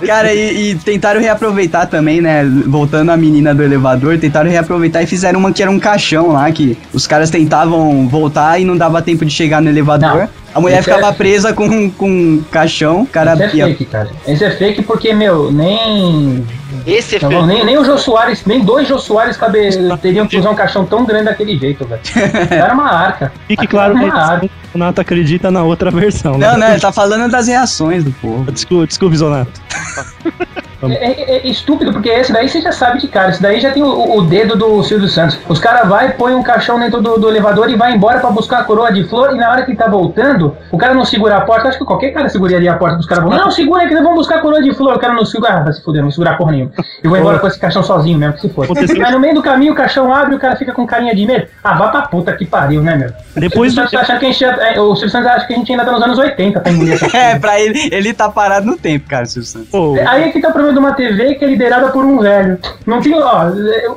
[0.05, 2.43] Cara, e, e tentaram reaproveitar também, né?
[2.67, 6.51] Voltando à menina do elevador, tentaram reaproveitar e fizeram uma que era um caixão lá,
[6.51, 10.17] que os caras tentavam voltar e não dava tempo de chegar no elevador.
[10.17, 10.41] Não.
[10.53, 14.09] A mulher Esse ficava é- presa com, com um caixão, cara Isso é fake, cara.
[14.27, 16.43] Isso é fake porque, meu, nem.
[16.85, 17.45] Esse é Não, feio.
[17.45, 19.69] nem, nem o Jô Soares, nem dois Jô Soares cabe,
[20.01, 22.01] teriam que usar um caixão tão grande daquele jeito, velho.
[22.49, 23.31] Era uma arca.
[23.47, 24.45] Fique Aquilo claro era que uma arca.
[24.45, 26.37] o Zonato acredita na outra versão.
[26.37, 26.51] né?
[26.51, 28.51] Não, não, ele tá falando das reações do povo.
[28.51, 29.51] Desculpa, desculpa, Zonato.
[30.83, 33.29] É, é- é estúpido, porque esse daí você já sabe de cara.
[33.29, 35.37] Esse daí já tem o, o dedo do Silvio Santos.
[35.47, 38.61] Os caras vai, põe um caixão dentro do, do elevador e vai embora pra buscar
[38.61, 39.35] a coroa de flor.
[39.35, 41.67] E na hora que tá voltando, o cara não segura a porta.
[41.69, 43.25] Acho que qualquer cara seguraria a porta dos caras.
[43.29, 44.95] Não, segura que nós vamos buscar a coroa de flor.
[44.95, 45.53] O cara não segura.
[45.53, 46.60] Ah, vai se fuder, não vai segurar porra nenhuma.
[47.03, 48.67] Eu vou embora com esse caixão sozinho mesmo, que se for.
[48.99, 51.25] Mas no meio do caminho o caixão abre e o cara fica com carinha de
[51.25, 51.47] medo.
[51.63, 53.11] Ah, vá pra puta que pariu, né, meu?
[53.35, 55.57] Depois o do- tá achando que a gente é, o Silvio Santos acha que a
[55.57, 58.65] gente ainda tá nos anos 80 pra engolir essa É, pra ele, ele tá parado
[58.65, 59.69] no tempo, cara, Silvio Santos.
[59.69, 62.19] Pô, Aí é que tá o problema de uma TV que é liderada por um
[62.19, 62.57] velho.
[62.85, 63.45] Não tem, ó,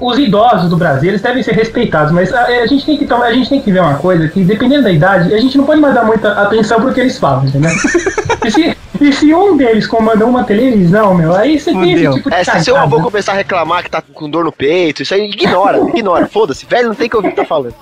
[0.01, 3.27] os idosos do Brasil, eles devem ser respeitados, mas a, a gente tem que tomar,
[3.27, 5.81] a gente tem que ver uma coisa que dependendo da idade, a gente não pode
[5.81, 7.71] mais dar muita atenção pro que eles falam, entendeu?
[8.45, 12.29] E se, e se um deles comanda uma televisão, meu, aí você tem esse tipo
[12.29, 12.97] de É, seu cagada.
[12.97, 16.27] avô começar a reclamar que tá com dor no peito, isso aí ignora, ignora.
[16.27, 17.75] Foda-se, velho não tem que ouvir o que tá falando.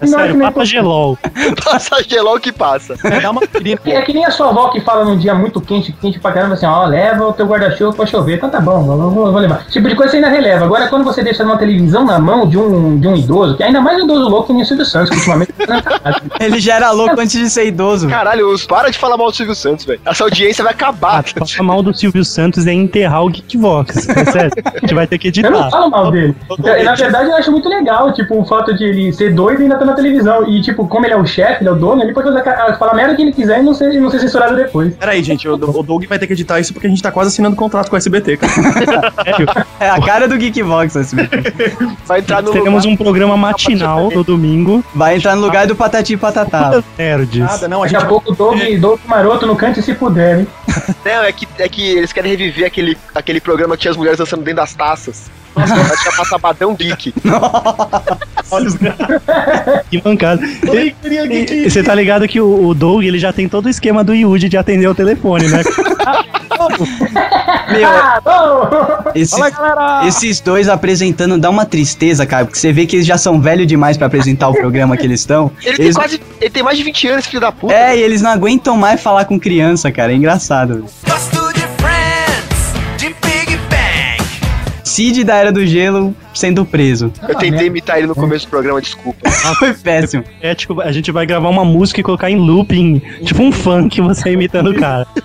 [0.00, 1.18] É sério, Não, Papa Gelol.
[1.64, 2.96] Passa gelol que passa.
[3.22, 3.42] Dá uma.
[3.86, 6.54] É que nem a sua avó que fala num dia muito quente, quente pra caramba,
[6.54, 8.36] assim, ó, leva o teu guarda-chuva pra chover.
[8.36, 9.66] Então tá bom, vou, eu vou levar.
[9.66, 10.64] Tipo de coisa você ainda releva.
[10.64, 13.80] Agora, quando você deixa uma televisão na mão de um, de um idoso, que ainda
[13.80, 16.20] mais um idoso louco que nem o Silvio Santos, que ultimamente tá.
[16.40, 18.08] Ele já era louco antes de ser idoso.
[18.08, 20.00] Caralho, os, para de falar mal do Silvio Santos, velho.
[20.04, 21.20] Essa audiência vai acabar.
[21.20, 23.94] Ah, falar mal do Silvio Santos é enterrar o Geekvox.
[24.32, 24.50] Sério.
[24.64, 25.70] A gente vai ter que Eu não editar.
[25.70, 26.34] falo mal dele.
[26.84, 29.76] Na verdade, eu acho muito legal, tipo, o fato de ele ser doido e ainda
[29.76, 30.48] tá na televisão.
[30.48, 32.28] E, tipo, como ele é o chefe, ele é o dono, ele pode
[32.78, 34.94] falar a merda que ele quiser e não ser, não ser censurado depois.
[34.96, 37.28] Peraí, gente, o, o Doug vai ter que editar isso porque a gente tá quase
[37.28, 38.52] assinando contrato com o SBT, cara.
[39.78, 41.16] É a cara do Geekbox, esse
[42.06, 42.94] Vai entrar no Teremos lugar.
[42.94, 44.84] um programa matinal no domingo.
[44.94, 46.82] Vai entrar no lugar do Patati e Patatá.
[46.98, 47.38] Nerds.
[47.38, 50.40] Nada, não, a Daqui gente a pouco o Doug, Doug Maroto no canto se puder,
[50.40, 50.46] hein?
[51.04, 54.18] Não, é que, é que eles querem reviver aquele, aquele programa que tinha as mulheres
[54.18, 55.30] dançando dentro das taças.
[55.54, 57.12] Vai chamar Sabadão Geek.
[58.52, 58.76] olha os
[59.90, 60.42] Que mancada.
[60.62, 60.86] Eu
[61.32, 64.14] E Você tá ligado que o, o Doug ele já tem todo o esquema do
[64.14, 65.62] Yuji de atender o telefone, né?
[67.72, 69.12] Meu, Ah, não!
[69.14, 70.06] esse- Fala, galera!
[70.06, 73.66] esses dois apresentando dá uma tristeza, cara, porque você vê que eles já são velhos
[73.66, 75.50] demais pra apresentar o programa que eles estão.
[75.64, 76.20] Ele tem Eles- quase.
[76.40, 77.74] Ele tem mais de 20 anos, filho da puta.
[77.74, 80.12] É, e eles não aguentam mais falar com criança, cara.
[80.12, 80.84] É engraçado.
[81.06, 81.39] Gosto
[85.00, 87.10] Cid da Era do Gelo sendo preso.
[87.26, 89.30] Eu tentei imitar ele no começo do programa, desculpa.
[89.58, 90.22] Foi péssimo.
[90.42, 93.98] É tipo, a gente vai gravar uma música e colocar em looping, tipo um funk,
[94.02, 95.06] você imitando o cara.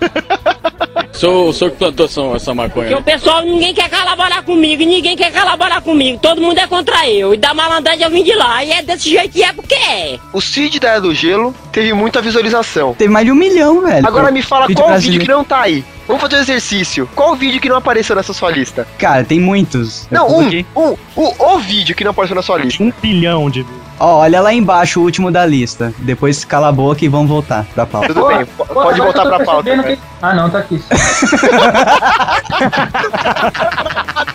[1.12, 2.88] Sou, sou que plantou essa, essa maconha.
[2.88, 7.08] Porque o pessoal, ninguém quer colaborar comigo, ninguém quer colaborar comigo, todo mundo é contra
[7.08, 7.32] eu.
[7.32, 10.18] E da malandragem eu vim de lá, e é desse jeito que é porque é.
[10.34, 12.92] O Cid da Era do Gelo teve muita visualização.
[12.92, 14.06] Teve mais de um milhão, velho.
[14.06, 15.20] Agora me fala Vídeo qual brasileiro.
[15.20, 15.82] vídeo que não tá aí.
[16.06, 17.08] Vamos fazer o exercício.
[17.14, 18.86] Qual o vídeo que não apareceu nessa sua lista?
[18.98, 20.06] Cara, tem muitos.
[20.10, 22.82] Não, um, coloquei- um, o, o vídeo que não apareceu na sua lista.
[22.82, 23.66] Um bilhão de.
[23.98, 25.92] Ó, olha lá embaixo o último da lista.
[25.98, 28.08] Depois cala a boca e vamos voltar pra pauta.
[28.08, 29.82] Tudo bem, pô, pode voltar pra pauta.
[29.82, 30.80] que- Ah, não, tá aqui.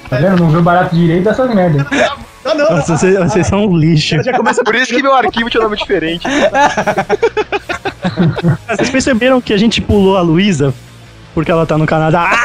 [0.10, 0.38] tá vendo?
[0.44, 1.86] Não viu barato direito dessas merdas.
[2.44, 4.22] Não, não, Nossa, vocês, vocês são um lixo.
[4.24, 6.26] já começa Por isso que meu arquivo tinha nome diferente.
[8.68, 10.74] Vocês perceberam que a gente pulou a Luísa?
[11.34, 12.30] Porque ela tá no Canadá.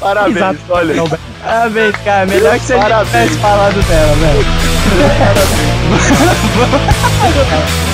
[0.00, 0.58] Parabéns, Exato.
[0.68, 0.94] olha.
[1.42, 2.26] Parabéns, cara.
[2.26, 3.08] Melhor que você Parabéns.
[3.10, 4.46] tivesse falado dela, velho.
[7.86, 7.86] O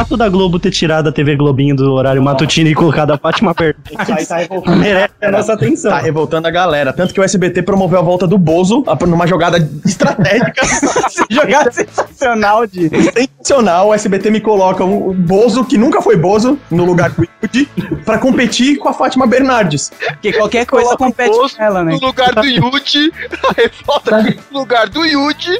[0.00, 3.52] fato da Globo ter tirado a TV Globinho do horário matutino e colocado a Fátima
[3.52, 4.76] Bernardes tá revoltando.
[4.78, 5.90] merece a nossa atenção.
[5.90, 6.90] Tá revoltando a galera.
[6.90, 10.62] Tanto que o SBT promoveu a volta do Bozo numa jogada estratégica.
[11.28, 12.88] Jogada sensacional de.
[12.88, 13.88] Sensacional.
[13.88, 17.68] O SBT me coloca o, Bozo, que nunca foi Bozo, no lugar do Yudi,
[18.04, 19.92] pra competir com a Fátima Bernardes.
[20.08, 21.92] Porque qualquer coisa Coloca compete Bozo com ela, né?
[21.92, 23.12] No lugar do Yuji,
[23.44, 25.58] a revolta no lugar do Yuji.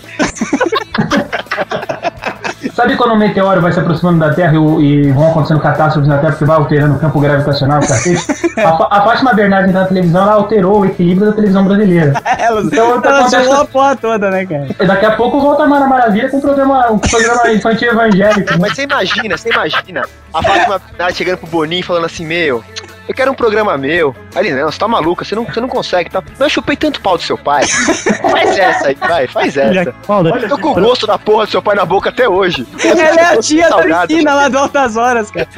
[2.74, 6.18] Sabe quando o meteoro vai se aproximando da Terra e, e vão acontecendo catástrofes na
[6.18, 8.20] Terra porque vai alterando o campo gravitacional, cacete?
[8.60, 12.12] A, a Fátima Bernardes na televisão ela alterou o equilíbrio da televisão brasileira.
[12.38, 14.66] Ela, Então, ela acontece- zoou a porra toda, né, cara?
[14.86, 18.50] Daqui a pouco volta a Mara Maravilha com um programa, um programa infantil evangélico.
[18.52, 18.58] né?
[18.60, 20.02] Mas você imagina, você imagina
[20.34, 22.62] a Fátima Bernardes chegando pro Boninho e falando assim, meu,
[23.10, 24.14] eu quero um programa meu.
[24.36, 26.22] Ele, não, você tá maluca, você não, você não consegue, tá?
[26.38, 27.66] Não, eu chupei tanto pau do seu pai.
[28.30, 29.92] Faz essa aí, vai, faz Filha, essa.
[30.06, 32.64] Paulo, Eu tô com o gosto da porra do seu pai na boca até hoje.
[32.84, 34.12] Ela é a tia da Salgado.
[34.12, 35.48] esquina lá do Altas Horas, cara.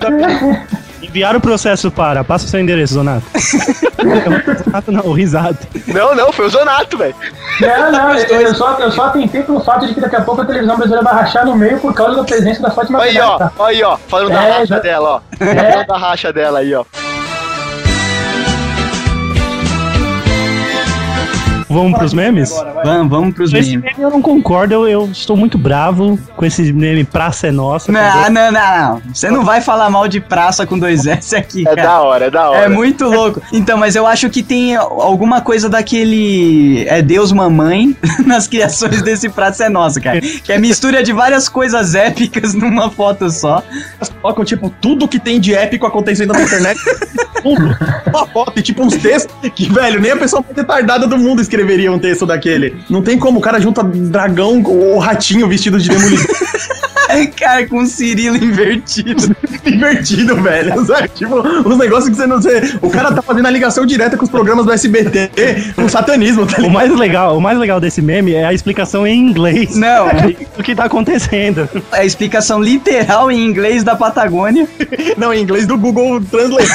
[1.14, 2.24] enviaram o processo para.
[2.24, 3.22] Passa o seu endereço, Donato.
[4.64, 5.56] Donato não, o risado.
[5.86, 7.14] Não, não, foi o Zonato, velho.
[7.60, 10.40] Não, não, eu, eu só, eu só atentei pelo fato de que daqui a pouco
[10.42, 13.38] a televisão brasileira vai rachar no meio por causa da presença da Fátima Aí, ó,
[13.38, 13.52] tá?
[13.60, 15.20] aí, ó, falando da É, racha já- dela, ó.
[15.44, 15.70] É.
[15.72, 16.84] Falando da racha dela aí, ó.
[21.74, 22.50] Vamos pros memes?
[22.84, 23.84] Vamos, vamos pros Esse memes.
[23.92, 27.90] meme eu não concordo, eu, eu estou muito bravo com esse meme Praça é Nossa.
[27.90, 29.02] Não, não, não, não.
[29.12, 31.82] Você não vai falar mal de praça com dois S aqui, É cara.
[31.82, 32.60] da hora, é da hora.
[32.64, 33.42] É muito louco.
[33.52, 36.86] Então, mas eu acho que tem alguma coisa daquele.
[36.88, 40.20] É Deus Mamãe nas criações desse Praça é Nossa, cara.
[40.20, 43.62] Que é mistura de várias coisas épicas numa foto só.
[44.22, 46.78] Colocam, tipo, tudo que tem de épico acontecendo na internet.
[47.42, 47.76] tudo.
[48.06, 51.42] Uma foto e, tipo, uns textos que, velho, nem a pessoa mais retardada do mundo
[51.64, 52.76] escreveria um texto daquele.
[52.88, 56.26] Não tem como, o cara junta dragão ou ratinho vestido de demolidor.
[57.38, 59.34] Cara, com o Cirilo invertido.
[59.64, 60.74] Invertido, velho.
[60.84, 61.08] Sabe?
[61.08, 62.60] Tipo, uns negócios que você não sei.
[62.82, 65.30] O cara tá fazendo a ligação direta com os programas do SBT,
[65.74, 66.72] com o satanismo, tá O ligado?
[66.72, 70.06] mais legal, o mais legal desse meme é a explicação em inglês Não,
[70.56, 71.68] do que tá acontecendo.
[71.92, 74.68] é a explicação literal em inglês da Patagônia.
[75.16, 76.70] Não, em inglês do Google Translate.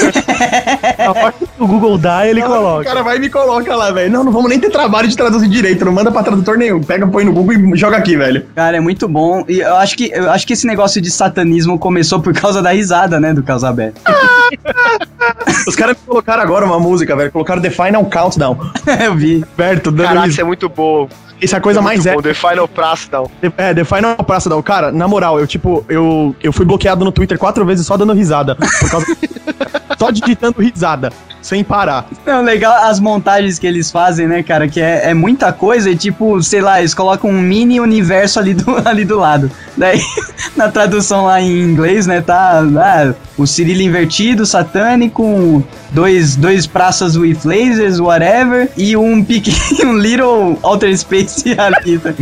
[0.98, 2.84] A hora que o Google dá, ele O coloca.
[2.86, 4.12] cara vai e me coloca lá, velho.
[4.12, 5.86] Não, não vamos nem ter trabalho de traduzir direito.
[5.86, 6.82] Não manda pra tradutor nenhum.
[6.82, 8.46] Pega, põe no Google e joga aqui, velho.
[8.56, 9.44] Cara, é muito bom.
[9.48, 12.62] E eu acho que eu eu acho que esse negócio de satanismo começou por causa
[12.62, 13.94] da risada, né, do Causabé.
[15.68, 17.32] Os caras me colocaram agora uma música, velho.
[17.32, 18.58] Colocaram The Final Countdown.
[19.04, 19.44] eu vi.
[19.58, 21.10] Perto, dando Caraca, isso é muito bom.
[21.42, 22.30] Isso é a coisa mais muito épica.
[22.30, 23.32] The Final Praçdown.
[23.58, 24.62] É, The Final Praça Down.
[24.62, 28.14] Cara, na moral, eu, tipo, eu, eu fui bloqueado no Twitter quatro vezes só dando
[28.14, 28.56] risada.
[28.56, 29.06] Por causa...
[30.10, 32.08] só digitando risada, sem parar.
[32.26, 34.68] Não, legal as montagens que eles fazem, né, cara?
[34.68, 38.54] Que é, é muita coisa e, tipo, sei lá, eles colocam um mini universo ali
[38.54, 39.50] do, ali do lado.
[39.78, 40.02] Daí,
[40.58, 47.16] na tradução lá em inglês, né, tá ah, o Cirilo invertido, satânico, dois, dois praças
[47.16, 51.98] with lasers, whatever, e um pequeno, um little outer space ali.
[52.00, 52.14] tá?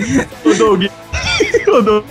[0.46, 0.86] O Doug.
[1.68, 2.02] o Doug.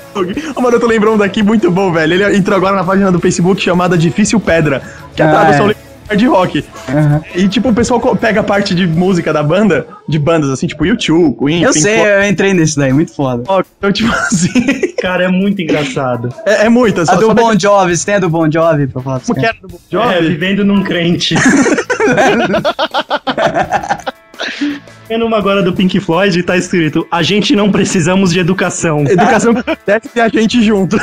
[0.55, 2.13] Oh, mano, eu tô lembrando daqui muito bom, velho.
[2.15, 4.83] Ele entrou agora na página do Facebook chamada Difícil Pedra,
[5.15, 5.75] que é a Ah, tradução é.
[6.09, 6.65] hard rock.
[6.89, 7.21] Aham.
[7.35, 10.87] E, tipo, o pessoal pega a parte de música da banda, de bandas assim, tipo
[10.87, 12.11] YouTube, Queen, Eu Pink sei, Floyd.
[12.13, 13.43] eu entrei nesse daí, muito foda.
[13.79, 14.53] Então, tipo assim,
[15.01, 16.29] Cara, é muito engraçado.
[16.45, 17.03] é, é muita.
[17.03, 19.27] A Só, do só Bon Jovi, você tem a do Bon Jovi pra falar pra
[19.27, 19.41] Como você?
[19.41, 20.15] que era do Bon Jovi?
[20.15, 21.35] É, vivendo num crente.
[25.09, 29.05] Vendo uma agora do Pink Floyd e tá escrito: A gente não precisamos de educação.
[29.07, 29.55] Educação
[29.87, 30.99] deve ter a gente junto.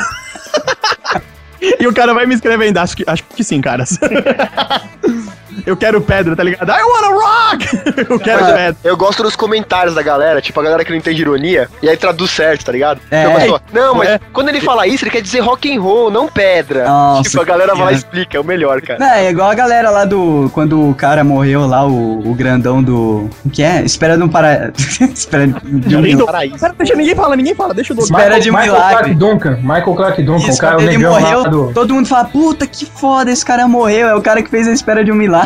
[1.80, 3.98] e o cara vai me escrevendo, acho que, acho que sim, caras.
[5.66, 6.68] Eu quero pedra, tá ligado?
[6.70, 7.68] I wanna rock!
[8.10, 8.76] Eu quero pedra.
[8.84, 11.96] Eu gosto dos comentários da galera, tipo, a galera que não entende ironia, e aí
[11.96, 13.00] traduz certo, tá ligado?
[13.10, 13.22] É.
[13.24, 14.20] Então pessoa, não, mas É.
[14.32, 16.84] quando ele fala isso, ele quer dizer rock and roll, não pedra.
[16.84, 18.98] Nossa, tipo, a galera vai lá e explica, é o melhor, cara.
[18.98, 20.50] Não, é igual a galera lá do.
[20.52, 23.28] Quando o cara morreu lá, o, o grandão do.
[23.44, 23.82] O que é?
[23.82, 24.72] Espera de um para.
[25.14, 26.58] Espera de um Além do- Paraíso.
[26.58, 28.06] Pera, deixa ninguém falar, ninguém fala, deixa o Doug.
[28.10, 28.94] Espera de um Michael milagre.
[28.96, 29.58] Clark Duncan.
[29.62, 31.72] Michael Clark Duncan, Isso, o cara, o negão lá morreu, do...
[31.72, 34.72] todo mundo fala, puta que foda, esse cara morreu, é o cara que fez a
[34.72, 35.43] espera de um milagre.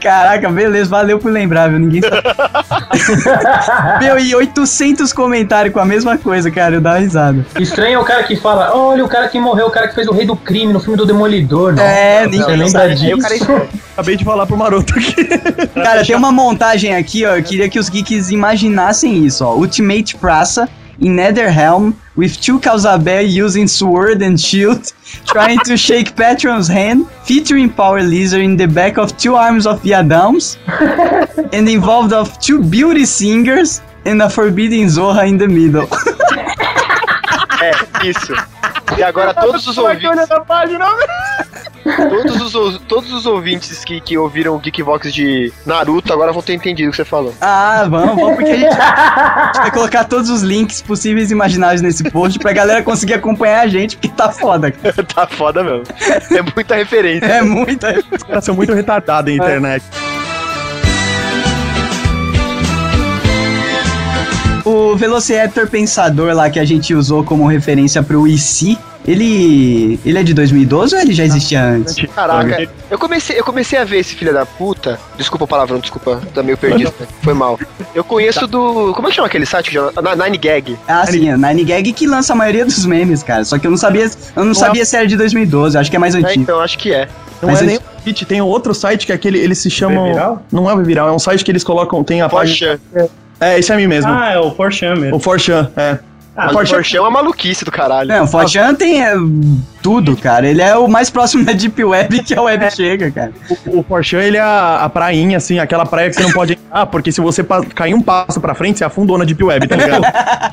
[0.00, 1.78] Caraca, beleza, valeu por lembrar, viu?
[1.78, 2.22] Ninguém sabe.
[4.00, 7.44] Meu, e 800 comentários com a mesma coisa, cara, eu dava risada.
[7.58, 10.06] Estranho é o cara que fala, olha o cara que morreu, o cara que fez
[10.08, 11.74] o Rei do Crime no filme do Demolidor.
[11.74, 11.82] Não.
[11.82, 12.94] É, Você ninguém lembra sabe.
[12.94, 13.06] disso?
[13.06, 15.24] Aí o cara Acabei de falar pro maroto aqui.
[15.74, 17.36] Cara, tem uma montagem aqui, ó.
[17.36, 19.54] Eu queria que os geeks imaginassem isso, ó.
[19.54, 20.68] Ultimate Praça
[21.00, 24.92] in Netherrealm with two Kauzabé using sword and shield,
[25.26, 29.82] trying to shake Patron's hand, featuring Power Laser in the back of two arms of
[29.82, 30.56] Viadams,
[31.52, 35.88] and involved of two beauty singers and a forbidden Zorra in the middle.
[37.60, 37.72] É,
[38.08, 38.32] isso.
[38.96, 40.30] E agora todos os ouvintes,
[41.84, 46.54] todos os, todos os ouvintes que, que ouviram o Geekvox de Naruto agora vão ter
[46.54, 47.34] entendido o que você falou.
[47.40, 51.34] Ah, vamos, vamos, porque a gente, a gente vai colocar todos os links possíveis e
[51.34, 54.94] imagináveis nesse post pra galera conseguir acompanhar a gente, porque tá foda, cara.
[55.04, 55.84] tá foda mesmo.
[56.30, 57.26] É muita referência.
[57.26, 59.84] É muita Os caras são muito retardados em internet.
[64.64, 69.98] O Velociraptor Pensador lá que a gente usou como referência pro IC, ele.
[70.04, 71.96] ele é de 2012 ou ele já existia antes?
[72.14, 74.98] Caraca, eu comecei, eu comecei a ver esse filho da puta.
[75.16, 76.92] Desculpa o palavrão, desculpa, tá meio perdido.
[77.22, 77.58] Foi mal.
[77.94, 78.92] Eu conheço do.
[78.94, 79.72] Como é que chama aquele site?
[80.22, 80.78] Nine Gag.
[80.86, 83.44] Ah, sim, a Nine Gag que lança a maioria dos memes, cara.
[83.44, 85.96] Só que eu não sabia, eu não sabia se era de 2012, eu acho que
[85.96, 86.42] é mais É, antigo.
[86.42, 87.08] então, acho que é.
[87.42, 90.12] Não Mas é nem o site, tem outro site que é aquele, eles se chamam.
[90.12, 90.42] Viral?
[90.52, 92.78] Não é o Viral, é um site que eles colocam, tem a página.
[92.92, 93.10] Porsche.
[93.40, 94.10] É, esse é mim mesmo.
[94.12, 95.16] Ah, é o Forchan mesmo.
[95.16, 95.98] O Forchan, é.
[96.40, 98.08] Ah, Mas o Porsche é uma maluquice do caralho.
[98.08, 99.12] Não, o Forchan tem é,
[99.82, 100.48] tudo, cara.
[100.48, 103.30] Ele é o mais próximo da Deep Web que a web chega, cara.
[103.66, 106.54] O, o Forchan, ele é a, a prainha, assim, aquela praia que você não pode
[106.54, 109.76] entrar, porque se você cair um passo pra frente, você afundou na Deep Web, tá
[109.76, 110.02] ligado?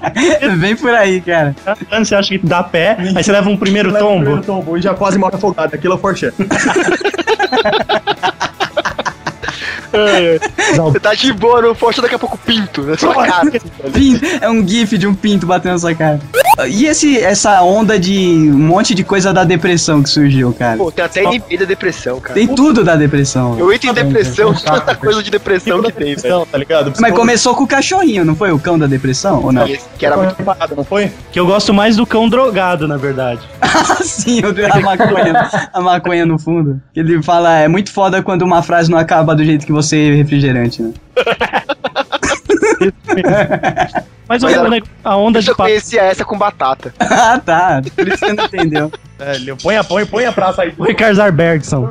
[0.60, 1.56] Vem por aí, cara.
[1.90, 4.26] Antes você acha que dá pé, aí você leva um primeiro tombo.
[4.26, 5.74] Primeiro tombo e já quase morre afogado.
[5.74, 6.00] Aquilo é o
[10.92, 13.52] Você tá de boa no Porsche, daqui a pouco pinto na sua cara.
[13.94, 16.20] Pin- É um gif de um pinto batendo na sua cara.
[16.68, 20.78] E esse, essa onda de um monte de coisa da depressão que surgiu, cara?
[20.78, 22.34] Pô, tem até inibir da depressão, cara.
[22.34, 23.58] Tem tudo da depressão.
[23.60, 26.46] Eu entro em depressão, tanta coisa de depressão que tem, velho.
[26.52, 26.94] Tá ligado?
[27.00, 28.52] Mas começou com o cachorrinho, não foi?
[28.52, 29.44] O cão da depressão?
[29.44, 29.66] Ou não?
[29.98, 30.36] Que era muito.
[30.44, 31.12] parada, não foi?
[31.32, 33.42] Que eu gosto mais do cão drogado, na verdade.
[33.80, 36.82] Ah, sim, a maconha, a maconha no fundo.
[36.96, 40.82] Ele fala, é muito foda quando uma frase não acaba do jeito que você refrigerante,
[40.82, 40.92] né?
[44.30, 46.94] Mas, Mas o- era- né, a onda Eu de só pa- conhecia essa com batata.
[47.00, 47.82] ah, tá.
[47.96, 48.92] Por isso você não entendeu.
[49.20, 50.74] É, ele põe a, põe, põe a praça aí.
[50.80, 51.88] Ricardo Zarbergson.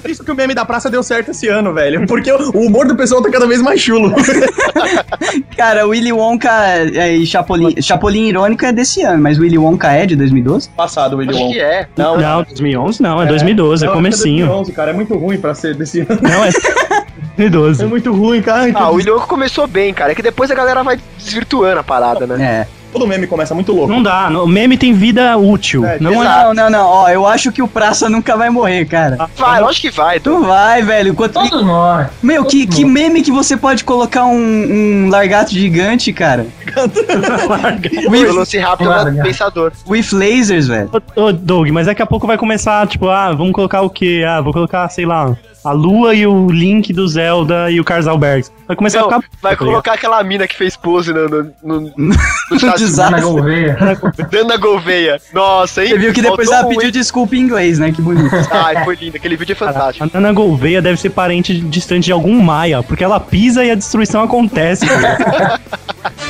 [0.00, 2.06] Por isso que o meme da praça deu certo esse ano, velho.
[2.08, 4.12] Porque o, humor do pessoal tá cada vez mais chulo.
[5.56, 10.06] Cara, Willy Wonka é, e Chapolin, Chapolin Irônico é desse ano, mas Willy Wonka é
[10.06, 10.70] de 2012?
[10.70, 11.52] Passado, Willy Acho Wonka.
[11.54, 11.88] que é.
[11.96, 14.46] Não, Não, 2011 não, é 2012, é Não, comecinho.
[14.46, 16.18] 2011, cara, é muito ruim pra ser desse ano.
[16.20, 16.50] Não, é
[17.36, 17.82] 2012.
[17.82, 18.70] É muito ruim, cara.
[18.74, 20.12] Ah, o William começou bem, cara.
[20.12, 22.66] É que depois a galera vai desvirtuando a parada, né?
[22.76, 22.80] É.
[22.92, 23.88] Todo meme começa muito louco.
[23.88, 25.84] Não dá, o meme tem vida útil.
[25.86, 26.44] É, não é.
[26.44, 26.86] Não, não, não.
[26.86, 29.28] Ó, eu acho que o Praça nunca vai morrer, cara.
[29.36, 30.18] Vai, lógico que vai.
[30.18, 31.14] Tu vai, velho.
[31.14, 31.34] Quanto...
[31.34, 32.08] Todos nós.
[32.20, 36.46] Meu, que, que meme que você pode colocar um, um largato gigante, cara?
[38.06, 39.20] O Velociraptor é Larga.
[39.20, 39.72] um pensador.
[39.88, 40.90] With lasers, velho.
[41.16, 44.24] Ô, ô, Doug, mas daqui a pouco vai começar, tipo, ah, vamos colocar o quê?
[44.26, 48.46] Ah, vou colocar, sei lá, a Lua e o Link do Zelda e o Carlsberg.
[48.66, 49.28] Vai começar Não, a ficar.
[49.42, 52.14] vai tá colocar aquela mina que fez pose no, no, no, no No
[52.56, 52.66] desastre.
[52.66, 53.20] Na desastre.
[53.20, 53.78] Gouveia.
[54.30, 55.20] Dana Gouveia.
[55.32, 55.90] Nossa, hein?
[55.90, 56.92] Você viu que depois Faltou ela um, pediu hein?
[56.92, 57.92] desculpa em inglês, né?
[57.92, 58.34] Que bonito.
[58.50, 59.16] Ai, foi lindo.
[59.16, 60.04] Aquele vídeo é fantástico.
[60.04, 63.74] A Nana Gouveia deve ser parente distante de algum Maia, porque ela pisa e a
[63.74, 64.86] destruição acontece.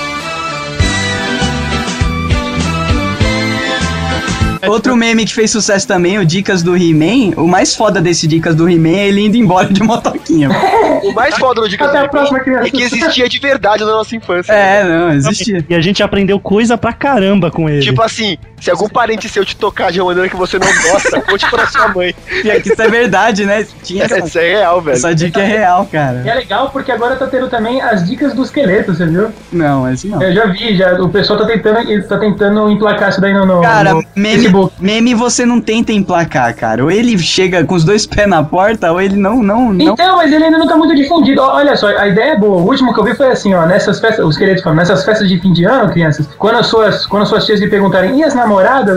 [4.68, 7.34] Outro meme que fez sucesso também, o Dicas do He-Man.
[7.36, 10.48] O mais foda desse Dicas do He-Man é ele indo embora de motoquinha.
[11.00, 13.82] O mais foda do Dicas Até a do próxima He-Man é que existia de verdade
[13.82, 14.52] na nossa infância.
[14.52, 15.64] É, não, existia.
[15.66, 17.80] e a gente aprendeu coisa pra caramba com ele.
[17.80, 21.20] Tipo assim, se algum parente seu te tocar de uma maneira que você não gosta,
[21.22, 22.14] conte pra sua mãe.
[22.44, 23.66] E aqui isso é verdade, né?
[23.82, 24.96] Tinha essa, Isso é real, velho.
[24.96, 26.22] essa dica é real, E cara.
[26.26, 29.28] é legal porque agora tá tendo também as dicas do esqueleto, você viu?
[29.52, 30.22] Não, esse não.
[30.22, 33.60] Eu já vi, já, o pessoal tá tentando, tá tentando emplacar isso daí no, no,
[33.62, 34.74] Cara, no meme, Facebook.
[34.78, 36.84] meme você não tenta emplacar, cara.
[36.84, 39.92] Ou ele chega com os dois pés na porta, ou ele não, não, não.
[39.94, 41.40] Então, mas ele ainda não tá muito difundido.
[41.40, 42.60] Olha só, a ideia é boa.
[42.62, 45.28] O último que eu vi foi assim, ó, nessas festas, os queridos falam, nessas festas
[45.28, 48.22] de fim de ano, crianças, quando as suas, quando as suas tias lhe perguntarem, e
[48.24, 48.49] as namoradas?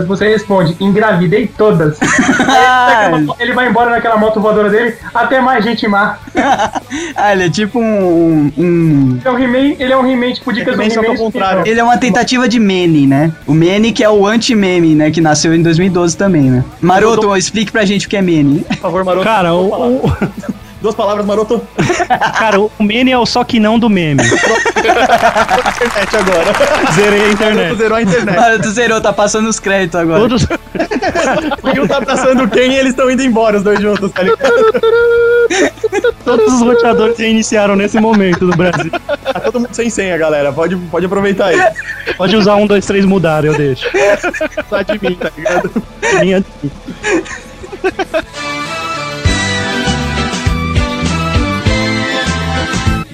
[0.06, 1.98] Você responde, engravidei todas.
[3.38, 6.16] Ele vai embora naquela moto voadora dele, até mais gente má.
[7.16, 8.52] ah, ele é tipo um.
[8.56, 11.06] um- Ele é um He-Man, ele é um He-Man, tipo, dicas do He-Man, só que
[11.06, 11.24] ao He-Man.
[11.24, 11.62] contrário.
[11.66, 13.32] Ele é uma tentativa de Mene, né?
[13.46, 15.10] O Mene que é o anti-meme, né?
[15.10, 16.64] Que nasceu em 2012 também, né?
[16.80, 18.60] Maroto, explique pra gente o que é Mene.
[18.68, 19.24] Por favor, Maroto.
[19.24, 20.00] Cara, o-
[20.84, 21.62] Duas palavras, Maroto.
[22.38, 24.20] cara, o meme é o só que não do meme.
[24.74, 26.92] Internet agora.
[26.92, 27.76] Zerei a Maroto internet.
[27.78, 28.36] zerou a internet.
[28.36, 30.20] Maroto zerou, tá passando os créditos agora.
[30.20, 30.44] Todos,
[31.64, 34.42] O um tá abraçando quem e eles estão indo embora, os dois juntos, tá ligado?
[36.22, 38.90] todos os roteadores reiniciaram nesse momento no Brasil.
[38.90, 40.52] Tá todo mundo sem senha, galera.
[40.52, 41.58] Pode, pode aproveitar aí.
[42.18, 43.86] Pode usar um, dois, três, mudar, eu deixo.
[44.68, 45.70] Só de mim, tá ligado?
[46.20, 46.44] Minha-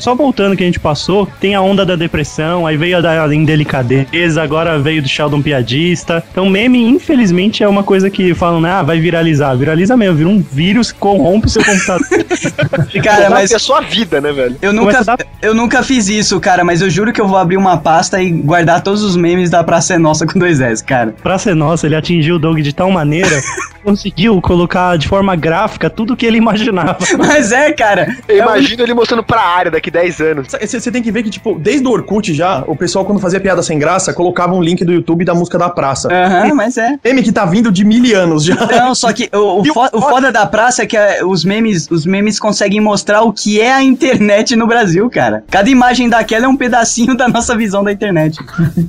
[0.01, 3.35] Só voltando que a gente passou, tem a onda da depressão, aí veio a da
[3.35, 6.25] indelicadeza, agora veio do Sheldon piadista.
[6.33, 9.55] Então, meme, infelizmente, é uma coisa que falam, né, ah, vai viralizar.
[9.55, 12.07] Viraliza mesmo, vira um vírus que corrompe o seu computador.
[13.05, 14.57] Cara, mas é sua vida, né, velho?
[14.63, 17.57] eu nunca, dar- eu nunca fiz isso, cara, mas eu juro que eu vou abrir
[17.57, 21.15] uma pasta e guardar todos os memes da Praça é Nossa com dois S, cara.
[21.23, 23.41] pra ser nossa, ele atingiu o Doug de tal maneira,
[23.85, 26.99] conseguiu colocar de forma gráfica tudo que ele imaginava.
[27.19, 28.17] Mas é, cara.
[28.29, 30.49] Eu é um- imagino ele mostrando pra área daqui 10 anos.
[30.67, 33.63] Você tem que ver que, tipo, desde o Orkut já, o pessoal, quando fazia piada
[33.63, 36.09] sem graça, colocava um link do YouTube da música da praça.
[36.13, 36.97] Aham, mas é.
[37.05, 38.55] Meme que tá vindo de mil anos já.
[38.67, 41.45] Não, só que o, o, o fo- o foda- da praça é que é, os
[41.45, 45.45] memes, os memes conseguem mostrar o que é a internet no Brasil, cara.
[45.51, 48.39] Cada imagem daquela é um pedacinho da nossa visão da internet.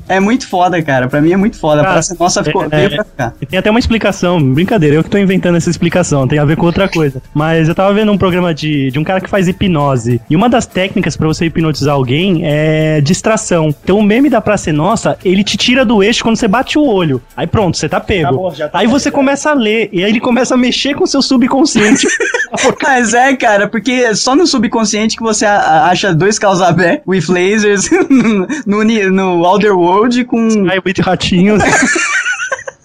[0.08, 1.08] É muito foda, cara.
[1.08, 1.82] Pra mim é muito foda.
[1.82, 3.34] A Cara, praça nossa ficou é- veio é- pra ficar.
[3.42, 6.56] E tem até uma explicação, brincadeira, eu que tô inventando essa explicação, tem a ver
[6.58, 7.22] com outra coisa.
[7.34, 10.22] Mas eu tava vendo um programa de, de um cara que faz hipnose.
[10.30, 13.74] E uma das técnicas pra você hipnotizar alguém é distração.
[13.84, 16.78] Então o meme da Praça é Nossa, ele te tira do eixo quando você bate
[16.78, 17.22] o olho.
[17.36, 18.28] Aí pronto, você tá pego.
[18.28, 21.04] Acabou, já tá aí você começa a ler, e aí ele começa a mexer com
[21.04, 22.08] o seu subconsciente.
[22.84, 27.90] Mas é, cara, porque é só no subconsciente que você acha dois causabé with lasers
[28.66, 30.48] no, no Outer World com.
[30.86, 31.62] with ratinhos.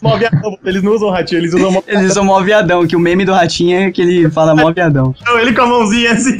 [0.02, 1.70] Mó viadão, Eles não usam ratinho, eles usam.
[1.72, 1.82] Mó...
[1.86, 5.14] Eles são mó viadão, que o meme do ratinho é que ele fala mó viadão.
[5.24, 6.36] Não, ele com a mãozinha assim.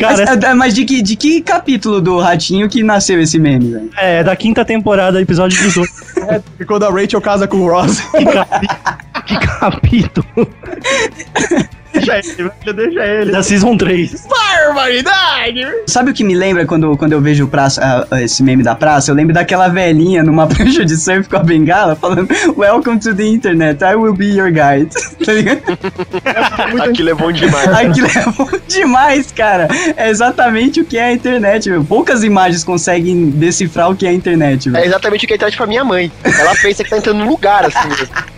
[0.00, 3.90] Cara, é- mas de, que, de que capítulo do ratinho que nasceu esse meme, velho?
[3.96, 5.92] é, é da quinta temporada, episódio 18.
[6.58, 8.00] E quando a Rachel casa com o Ross.
[8.00, 8.66] Que, capi...
[9.26, 10.26] que capítulo.
[11.92, 13.32] deixa ele, velho, deixa ele.
[13.32, 14.26] Da Season 3.
[14.66, 15.66] Barbaridade!
[15.86, 19.10] Sabe o que me lembra quando, quando eu vejo praça, ah, esse meme da praça?
[19.10, 23.26] Eu lembro daquela velhinha numa prancha de surf com a bengala falando Welcome to the
[23.26, 24.90] internet, I will be your guide.
[25.24, 25.62] tá ligado?
[26.82, 27.68] Aquilo é bom demais.
[27.68, 29.68] Aquilo é bom demais, cara.
[29.96, 31.84] É exatamente o que é a internet, meu.
[31.84, 34.84] Poucas imagens conseguem decifrar o que é a internet, É velho.
[34.86, 36.10] exatamente o que é internet pra minha mãe.
[36.24, 37.88] Ela pensa que tá entrando num lugar, assim.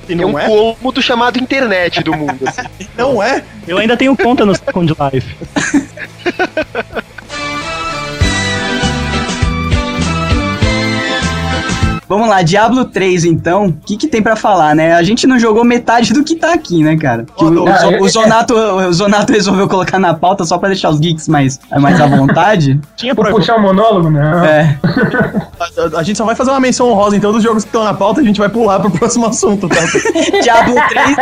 [0.09, 0.47] E É um não é?
[0.47, 2.63] cômodo chamado internet do mundo, assim.
[2.97, 3.43] Não é?
[3.67, 5.37] Eu ainda tenho conta no Second Life.
[12.09, 13.67] Vamos lá, Diablo 3 então.
[13.67, 14.95] O que, que tem pra falar, né?
[14.95, 17.27] A gente não jogou metade do que tá aqui, né, cara?
[17.37, 20.57] Que o, o, Ah, Zo- eu- o Zonato, o Zonato resolveu colocar na pauta só
[20.59, 22.81] pra deixar os geeks mais, mais à vontade.
[22.97, 23.31] Tinha pra...
[23.31, 24.09] puxar um monólogo?
[24.11, 24.45] Não.
[24.45, 24.79] É.
[25.95, 27.93] a, a gente só vai fazer uma menção honrosa então dos jogos que estão na
[27.95, 29.77] pauta e a gente vai pular pro próximo assunto, tá?
[30.43, 31.17] Diablo 3,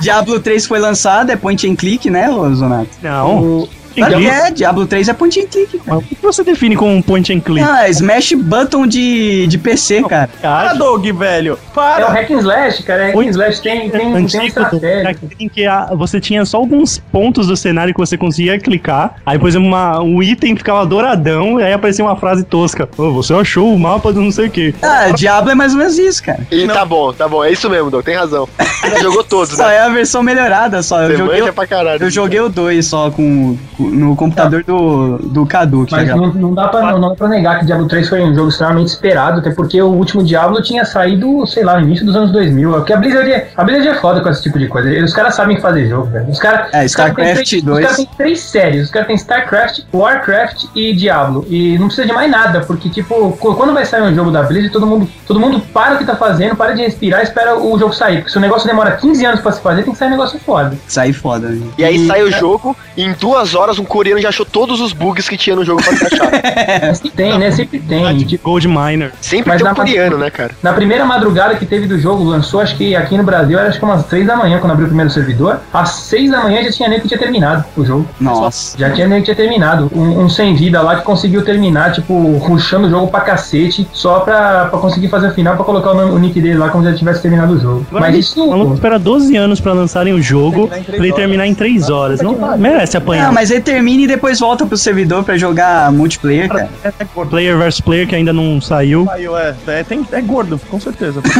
[0.00, 2.90] Diablo 3 foi lançado, é point and click, né, Zonato?
[3.02, 3.68] Não.
[3.98, 5.98] Claro que é, Diablo 3 é point and click, cara.
[5.98, 7.66] O que você define como um point and click?
[7.66, 10.28] Ah, smash button de, de PC, cara.
[10.40, 11.52] Para, Doug, velho!
[11.52, 12.06] É o Para!
[12.08, 13.06] hack and slash, cara.
[13.06, 15.16] Hack and slash tem, tem, tem Antigo, estratégia.
[15.38, 19.36] em que a- você tinha só alguns pontos do cenário que você conseguia clicar, aí
[19.36, 22.88] depois uma, um item ficava douradão, e aí aparecia uma frase tosca.
[22.96, 24.74] Ô, você achou o mapa do não sei o que.
[24.82, 26.40] Ah, Diablo é mais ou menos isso, cara.
[26.50, 27.44] E tá bom, tá bom.
[27.44, 28.04] É isso mesmo, Doug.
[28.04, 28.48] Tem razão.
[28.58, 29.76] Você jogou todos, Só né?
[29.76, 31.02] é a versão melhorada, só.
[31.02, 32.02] Eu Você joguei, manja pra caralho.
[32.02, 35.84] eu joguei o 2 só com, com- no computador do, do Cadu.
[35.84, 38.08] Que tá Mas não, não, dá pra, não, não dá pra negar que Diablo 3
[38.08, 41.86] foi um jogo extremamente esperado, até porque o último Diablo tinha saído, sei lá, no
[41.86, 42.72] início dos anos 2000.
[42.72, 44.88] Porque a Blizzard, é- a Blizzard é foda com esse tipo de coisa.
[45.04, 46.28] Os caras sabem fazer jogo, velho.
[46.28, 46.68] Os caras.
[46.72, 47.76] É, StarCraft três- 2.
[47.78, 48.84] Os caras têm três séries.
[48.84, 51.44] Os caras têm StarCraft, Warcraft e Diablo.
[51.48, 54.42] E não precisa de mais nada, porque, tipo, qu- quando vai sair um jogo da
[54.42, 57.58] Blizzard, todo mundo, todo mundo para o que tá fazendo, para de respirar e espera
[57.58, 58.16] o jogo sair.
[58.18, 60.38] Porque se o negócio demora 15 anos pra se fazer, tem que sair um negócio
[60.40, 60.76] foda.
[60.86, 61.66] Saí foda, né?
[61.76, 64.92] E aí sai o jogo, e em duas horas um coreano já achou todos os
[64.92, 66.94] bugs que tinha no jogo pra se achar.
[66.94, 67.50] Sempre tem, né?
[67.50, 68.16] Sempre tem.
[68.24, 69.12] Tipo, Gold Miner.
[69.20, 70.50] Sempre Mas tem um na- coreano, né, cara?
[70.62, 73.78] Na primeira madrugada que teve do jogo, lançou, acho que aqui no Brasil, era acho
[73.78, 75.60] que umas 3 da manhã, quando abriu o primeiro servidor.
[75.72, 78.06] Às 6 da manhã já tinha nem que tinha terminado o jogo.
[78.20, 78.76] Nossa.
[78.78, 79.90] Já tinha nem que tinha terminado.
[79.94, 84.20] Um, um sem vida lá que conseguiu terminar, tipo, ruxando o jogo pra cacete, só
[84.20, 86.82] pra, pra conseguir fazer o final, pra colocar o, nome- o nick dele lá como
[86.84, 87.86] se ele tivesse terminado o jogo.
[87.90, 88.74] Agora, Mas o maluco isso.
[88.74, 92.20] espera 12 anos pra lançarem o jogo, pra ele terminar em 3 horas.
[92.20, 93.28] Não merece apanhar.
[93.28, 96.68] Ah, mas ele termina e depois volta pro servidor pra jogar multiplayer, cara.
[96.84, 97.30] É, é gordo.
[97.30, 99.04] Player versus player que ainda não saiu.
[99.06, 101.22] Saiu, é, é, tem, é gordo, com certeza.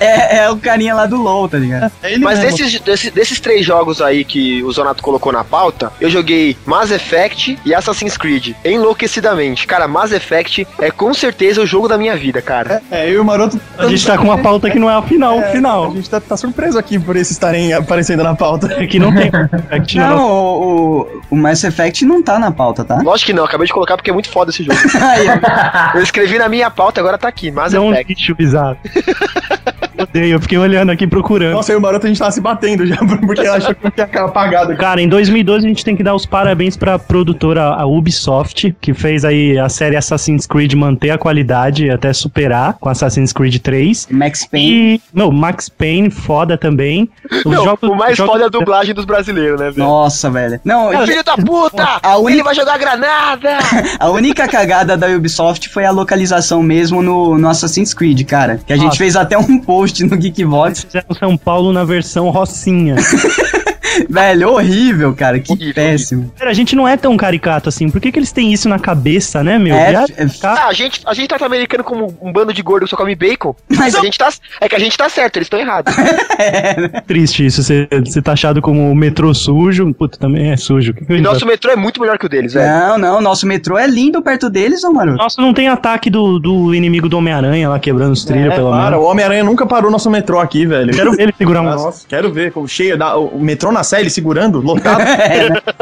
[0.00, 1.90] É, é o carinha lá do LoL, tá ligado?
[2.02, 2.56] É ele Mas mesmo.
[2.56, 6.90] desses, desses, desses três jogos aí que o Zonato colocou na pauta, eu joguei Mass
[6.90, 9.66] Effect e Assassin's Creed enlouquecidamente.
[9.66, 12.82] Cara, Mass Effect é com certeza o jogo da minha vida, cara.
[12.90, 13.60] É, eu e o Maroto.
[13.78, 15.90] A gente tá com uma pauta que não é a final, É, final.
[15.90, 18.68] A gente tá, tá surpreso aqui por esses estarem aparecendo na pauta.
[18.86, 23.00] Que não tem Effect na Não, o, o, Mass Effect não tá na pauta, tá?
[23.02, 24.78] Lógico que não, acabei de colocar porque é muito foda esse jogo.
[25.94, 28.12] Eu escrevi na minha pauta, agora tá aqui, Mass É um Effect.
[28.14, 28.76] lixo bizarro.
[29.98, 31.52] Odeio, eu fiquei olhando aqui procurando.
[31.54, 34.06] Nossa, eu e o Maroto a gente tava se batendo já, porque achou que tinha
[34.24, 34.76] apagado.
[34.76, 38.94] Cara, em 2012 a gente tem que dar os parabéns pra produtora a Ubisoft, que
[38.94, 43.58] fez aí a série Assassin's Creed manter a qualidade e até superar com Assassin's Creed
[43.58, 44.08] 3.
[44.10, 44.94] Max Payne.
[44.94, 47.08] E, meu, Max Payne, foda também.
[47.30, 49.78] Os Não, jogos- o mais jogos- foda é a dublagem dos brasileiros, né, velho?
[49.86, 50.60] Nossa, velho.
[50.64, 51.82] Não, Filho da puta!
[52.02, 53.58] A única- Ele vai jogar granada!
[53.98, 58.60] a única cagada da Ubisoft foi a localização mesmo no, no Assassin's Creed, cara.
[58.66, 58.98] Que a gente Nossa.
[58.98, 60.84] fez até um post no Geekbox.
[60.84, 62.96] Fizeram São Paulo na versão Rocinha.
[64.08, 65.38] velho, horrível, cara.
[65.38, 66.32] Que Horrível, péssimo.
[66.38, 67.88] Cara, a gente não é tão caricato assim.
[67.90, 69.74] Por que, que eles têm isso na cabeça, né, meu?
[69.74, 72.84] É, é- Cara, Ah, a gente, a gente trata americano como um bando de gordo
[72.84, 73.54] que só come bacon.
[73.76, 74.28] Mas a gente tá,
[74.60, 75.94] é que a gente tá certo, eles estão errados.
[77.06, 79.92] triste isso, ser, ser taxado como o metrô sujo.
[79.94, 80.92] Puta, também é sujo.
[80.94, 82.66] Que que E nosso metrô é muito melhor que o deles, velho.
[82.70, 85.18] Não, não, nosso metrô é lindo perto deles, ô maroto.
[85.18, 88.70] Nossa, não tem ataque do, do inimigo do Homem-Aranha lá quebrando os trilhos, É, pelo
[88.70, 89.04] para, menos.
[89.04, 90.92] o Homem-Aranha nunca parou nosso metrô aqui, velho.
[90.92, 91.64] Quero ver ele segurar um.
[91.64, 95.02] Nossa, quero ver, como cheio, da, o metrô na série segurando, lotado.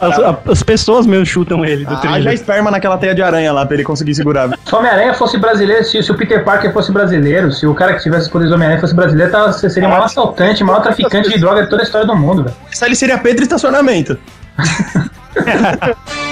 [0.00, 3.52] As, a- as pessoas meio chutam ele do Ah, já esperma naquela teia de aranha
[3.52, 4.48] lá pra ele conseguir segurar.
[4.64, 7.92] Se o Homem-Aranha fosse brasileiro, se, se o Peter Parker fosse brasileiro, se o cara
[7.94, 10.80] que tivesse os poderes do Homem-Aranha fosse brasileiro, tava, seria o maior assaltante, o maior
[10.80, 12.56] traficante de droga de toda a história do mundo, velho.
[12.72, 14.16] Essa ele seria Pedro Estacionamento.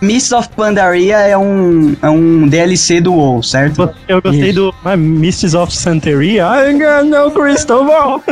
[0.00, 3.90] Mists of Pandaria é um, é um DLC do WoW, certo?
[4.08, 4.54] Eu gostei Isso.
[4.54, 6.46] do ah, Mists of Santeria.
[6.46, 8.22] I got no crystal ball.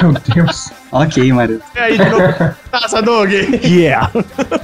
[0.00, 0.70] Meu Deus.
[0.94, 1.60] Ok, maroto.
[1.74, 2.22] E aí, de novo,
[2.70, 3.30] taça, Doug.
[3.64, 4.10] Yeah.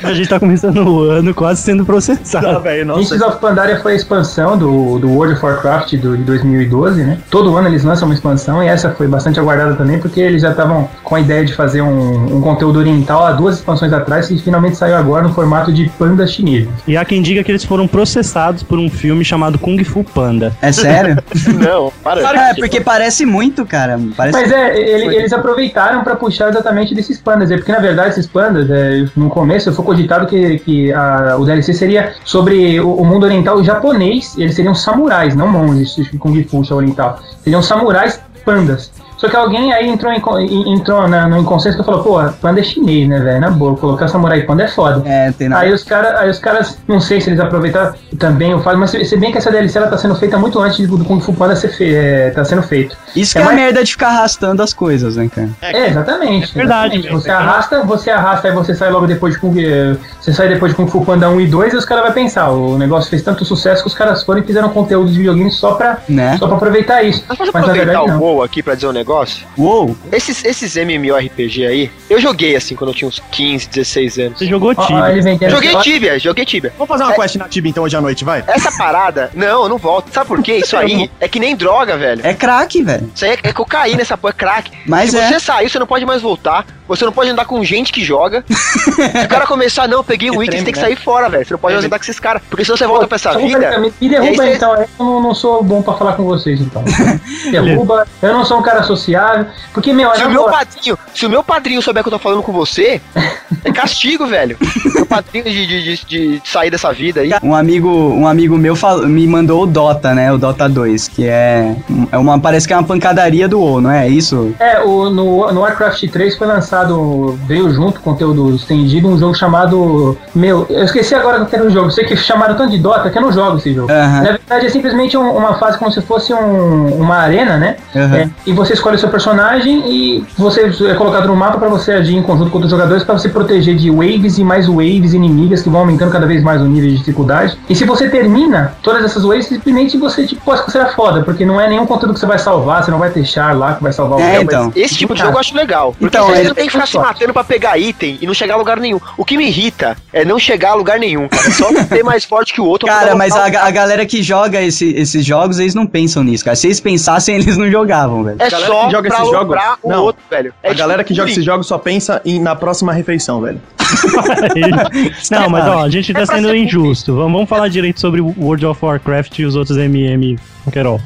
[0.04, 2.60] A gente tá começando o ano quase sendo processado.
[2.60, 3.00] Velho, nossa.
[3.00, 7.18] Mists of Pandaria foi a expansão do, do World of Warcraft do, de 2012, né?
[7.30, 10.50] Todo ano eles lançam uma expansão e essa foi bastante aguardada também, porque eles já
[10.50, 14.38] estavam com a ideia de fazer um, um conteúdo oriental há duas expansões atrás e
[14.38, 16.68] finalmente saiu agora no formato de pandas chineses.
[16.86, 20.52] E há quem diga que eles foram processados por um filme chamado Kung Fu Panda.
[20.62, 21.16] É sério?
[21.58, 22.50] Não, para.
[22.50, 23.98] é, porque parece muito, cara.
[24.16, 24.38] Parece...
[24.40, 28.26] Mas é, ele- eles aproveitaram pra puxar exatamente desses pandas, é porque na verdade esses
[28.26, 33.04] pandas, é, no começo foi cogitado que, que a- o DLC seria sobre o, o
[33.04, 38.92] mundo oriental japonês, eles seriam samurais, não monges, Kung Fu oriental, seriam samurais pandas.
[39.20, 42.62] Só que alguém aí entrou, em, entrou na, no inconsciente que falou, pô, Panda é
[42.62, 43.38] chinês, né, velho?
[43.40, 45.02] Na boa, colocar Samurai Panda é foda.
[45.04, 45.62] É, tem nada.
[45.62, 48.90] Aí os, cara, aí os caras, não sei se eles aproveitaram também o fato, mas
[48.90, 51.34] se se bem que essa DLC ela tá sendo feita muito antes do Kung Fu
[51.34, 52.96] Panda ser fe, é, tá sendo feito.
[53.14, 55.50] Isso que é é, a mais- merda de ficar arrastando as coisas, né, cara?
[55.60, 56.50] É, exatamente.
[56.52, 57.02] É verdade exatamente.
[57.04, 57.20] mesmo.
[57.20, 60.72] Você arrasta, você arrasta e você sai logo depois de Kung eh, Você sai depois
[60.72, 63.20] de Kung Fu Panda 1 e 2 e os caras vão pensar, o negócio fez
[63.22, 66.38] tanto sucesso que os caras foram e fizeram conteúdo de videogame só pra, Né?
[66.38, 67.22] só pra aproveitar isso.
[67.28, 68.20] Mas Mas na verdade o não.
[68.20, 69.09] WoW aqui pra dizer um negócio?
[69.56, 69.96] Uou!
[70.12, 74.38] Esses, esses MMORPG aí, eu joguei assim quando eu tinha uns 15, 16 anos.
[74.38, 75.50] Você jogou Tibia.
[75.50, 76.72] Joguei Tibia, joguei Tibia.
[76.78, 78.44] Vamos fazer uma quest na Tibia então hoje à noite, vai?
[78.46, 80.12] Essa parada, não, eu não volto.
[80.12, 80.56] Sabe por quê?
[80.58, 82.20] Isso aí é que nem droga, velho.
[82.24, 83.10] É craque, velho.
[83.14, 84.70] Isso aí é, é cocaína, essa porra é crack.
[84.86, 85.28] Mas Se é.
[85.28, 86.66] você sair, você não pode mais voltar.
[86.88, 88.44] Você não pode andar com gente que joga.
[88.50, 91.44] Se o cara começar, não, eu peguei um item, você tem que sair fora, velho.
[91.46, 92.42] Você não pode mais andar com esses caras.
[92.50, 93.78] Porque senão você volta pra essa vida.
[93.78, 96.82] Me, E derruba você- então, eu não, não sou bom pra falar com vocês então.
[97.52, 99.46] derruba, eu não sou um cara sociável.
[99.72, 102.42] Porque, meu, Se o meu padrinho, se o meu padrinho souber que eu tô falando
[102.42, 103.00] com você,
[103.64, 104.56] é castigo, velho.
[104.94, 106.04] Meu padrinho de, de, de-
[106.40, 107.30] de sair dessa vida aí.
[107.42, 110.32] Um amigo, um amigo meu fal- me mandou o Dota, né?
[110.32, 111.74] O Dota 2, que é,
[112.12, 114.54] é uma parece que é uma pancadaria do WoW, não é isso?
[114.58, 120.16] É, o, no, no Warcraft 3 foi lançado, veio junto, conteúdo estendido, um jogo chamado.
[120.34, 121.90] Meu, eu esqueci agora que era o jogo.
[121.90, 123.90] Sei que chamaram tanto de Dota que eu não jogo esse jogo.
[123.90, 124.22] Aham.
[124.22, 127.76] Na verdade, é simplesmente um- uma fase como se fosse um- uma arena, né?
[127.94, 128.16] Aham.
[128.16, 131.92] É, e você escolhe o seu personagem e você é colocado no mapa para você
[131.92, 135.62] agir em conjunto com outros jogadores para você proteger de waves e mais waves inimigas
[135.62, 137.56] que vão aumentando cada vez mais o nível de dificuldade.
[137.68, 141.60] E se você termina todas essas waves, simplesmente você tipo, pode considerar foda, porque não
[141.60, 144.18] é nenhum conteúdo que você vai salvar, você não vai char lá que vai salvar
[144.18, 144.72] o É, réu, então.
[144.74, 145.92] Esse tipo de jogo eu acho legal.
[145.98, 148.34] Porque Então, você ele- não tem que ficar se matando pra pegar item e não
[148.34, 149.00] chegar a lugar nenhum.
[149.16, 151.46] O que me irrita é não chegar a lugar nenhum, cara.
[151.46, 152.86] É só ser mais forte que o outro.
[152.88, 156.44] Cara, pra mas a, a galera que joga esse- esses jogos, eles não pensam nisso,
[156.44, 156.56] cara.
[156.56, 158.36] Se eles pensassem, eles não jogavam, velho.
[158.38, 160.02] É galera só que joga pra esses jogos- Não.
[160.04, 160.54] outro, velho.
[160.62, 163.60] É a galera que joga esses jogos só pensa em, na próxima refeição, velho.
[165.30, 167.14] Não, mas ó, a gente tá É sendo injusto.
[167.16, 170.38] Vamos, vamos falar direito sobre World of Warcraft e os outros MM,
[170.72, 171.00] Querol.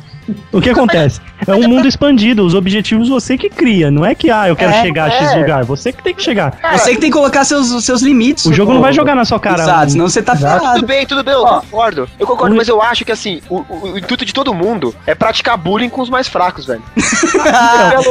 [0.52, 1.20] O que acontece?
[1.46, 4.72] É um mundo expandido, os objetivos você que cria, não é que, ah, eu quero
[4.72, 5.36] É, chegar a X é.
[5.40, 6.58] lugar, você que tem que chegar.
[6.72, 8.46] Você que tem que colocar seus, seus limites.
[8.46, 8.84] O jogo não pô.
[8.84, 9.62] vai jogar na sua cara.
[9.62, 10.58] Exato, senão você tá Exato.
[10.60, 10.74] ferrado.
[10.80, 11.60] Tudo bem, tudo bem, eu Ó.
[11.60, 12.08] concordo.
[12.18, 14.94] Eu concordo, o- mas eu acho que assim, o, o- o intuito de todo mundo
[15.06, 16.82] é praticar bullying com os mais fracos, velho.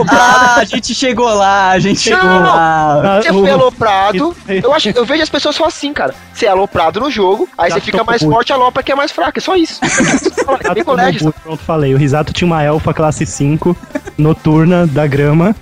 [0.09, 3.18] ah, a gente chegou lá, a gente chegou Não, lá.
[3.18, 4.36] Ah, Você o- foi aloprado.
[4.47, 6.14] Eu, acho, eu vejo as pessoas só assim, cara.
[6.34, 9.11] Você é aloprado no jogo, aí Já você fica mais forte, alopra que é mais
[9.11, 9.38] fraco.
[9.38, 9.80] É só isso.
[10.64, 11.34] É bem colégio.
[11.43, 11.93] Pronto, falei.
[11.93, 13.76] O Risato tinha uma elfa classe 5,
[14.18, 15.56] noturna, da grama,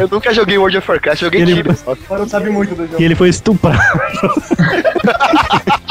[0.00, 1.76] Eu nunca joguei World of Warcraft, joguei Ele- Tibia.
[1.86, 3.00] Agora não sabe muito do jogo.
[3.00, 3.82] e ele foi estuprado.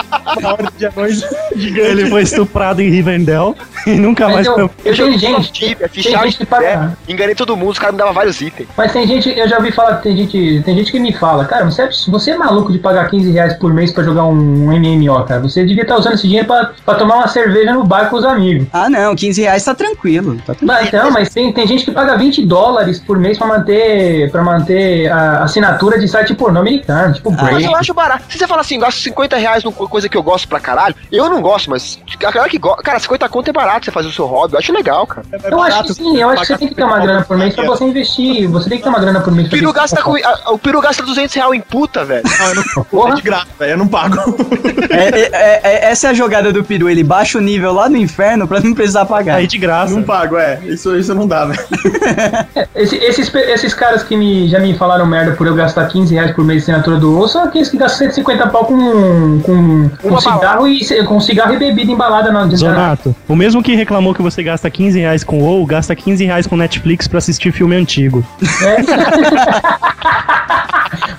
[0.43, 1.23] Hora de anões.
[1.55, 3.55] ele foi estuprado em Rivendell
[3.85, 4.63] e nunca Mas mais eu, foi.
[4.63, 6.97] eu tenho joguei gente, Tibia, tem fichava gente que paga.
[7.07, 8.67] enganei todo mundo, os caras me davam vários itens.
[8.77, 11.65] Mas tem gente, eu já ouvi falar, tem gente, tem gente que me fala, cara,
[11.65, 15.23] você é, você é maluco de pagar 15 reais por mês pra jogar um MMO,
[15.25, 15.41] cara.
[15.41, 18.25] Você devia estar usando esse dinheiro pra, pra tomar uma cerveja no bar com os
[18.25, 18.67] amigos.
[18.71, 20.35] Ah, não, 15 reais tá tranquilo.
[20.45, 20.71] Tá tranquilo.
[20.71, 24.43] Mas, não, mas tem, tem gente que paga 20 dólares por mês pra manter, pra
[24.43, 27.63] manter a assinatura de site pornô americano, tipo Mas Brave.
[27.65, 28.23] eu acho barato.
[28.29, 31.29] Se você fala assim, gasto 50 reais numa coisa que eu gosto pra caralho, eu
[31.29, 32.81] não gosto, mas a galera que gosta.
[32.83, 35.25] Cara, 50 conto é barato você fazer o seu hobby, eu acho legal, cara.
[35.43, 37.55] Eu acho que sim, eu acho que você tem que ter uma grana por mês
[37.55, 38.47] pra você investir.
[38.49, 40.51] Você tem que ter uma grana por mês O pra peru você gasta, com, a-
[40.51, 42.23] o peru gasta 200 reais em puta, velho.
[42.25, 43.15] É Porra.
[43.15, 43.71] de graça, velho.
[43.71, 44.15] Eu não pago.
[44.91, 47.87] É, é- é- é- essa é a jogada do peru, ele baixa o nível lá
[47.87, 49.35] no inferno pra não precisar pagar.
[49.35, 49.93] Aí de graça.
[49.93, 50.59] não pago, é.
[50.65, 51.59] Isso, isso não dá, velho.
[52.75, 56.31] Esse- esses, esses caras que me, já me falaram merda por eu gastar 15 reais
[56.31, 60.21] por mês de assinatura do WoW são aqueles que gastam 150 pau com, com, com
[60.21, 64.43] cigarro e com cigarro e bebida embalada na Zonato, o mesmo que reclamou que você
[64.43, 68.23] gasta 15 reais com WoW, gasta 15 reais com Netflix pra assistir filme antigo.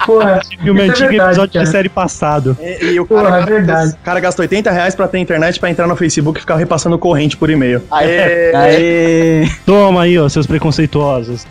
[0.04, 1.64] Porra, Filme isso é antigo e verdade, episódio cara.
[1.64, 2.56] de série passado.
[2.60, 3.90] E, e o Porra, cara, é verdade.
[3.92, 6.98] o cara gasta 80 reais pra ter internet pra entrar no Facebook e ficar repassando
[6.98, 7.82] corrente por e-mail.
[7.90, 9.48] Aê, Aê.
[9.64, 11.46] Toma aí, ó, seus preconceituosos.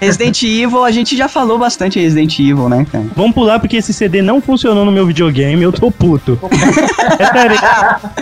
[0.00, 3.04] Resident Evil, a gente já falou bastante Resident Evil, né, cara?
[3.16, 6.38] Vamos pular porque esse CD não funcionou no meu videogame, eu tô puto.
[7.18, 7.56] é sério.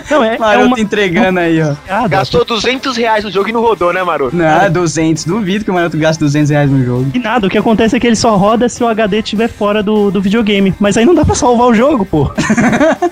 [0.09, 1.73] Não, é, é Maroto uma entregando aí, ó.
[1.75, 2.07] piada.
[2.07, 4.35] gastou 200 reais no jogo e não rodou, né, Maroto?
[4.35, 5.25] Não, 200.
[5.25, 7.07] Duvido que o Maroto gaste 200 reais no jogo.
[7.13, 9.83] E nada, o que acontece é que ele só roda se o HD estiver fora
[9.83, 10.73] do, do videogame.
[10.79, 12.31] Mas aí não dá pra salvar o jogo, pô.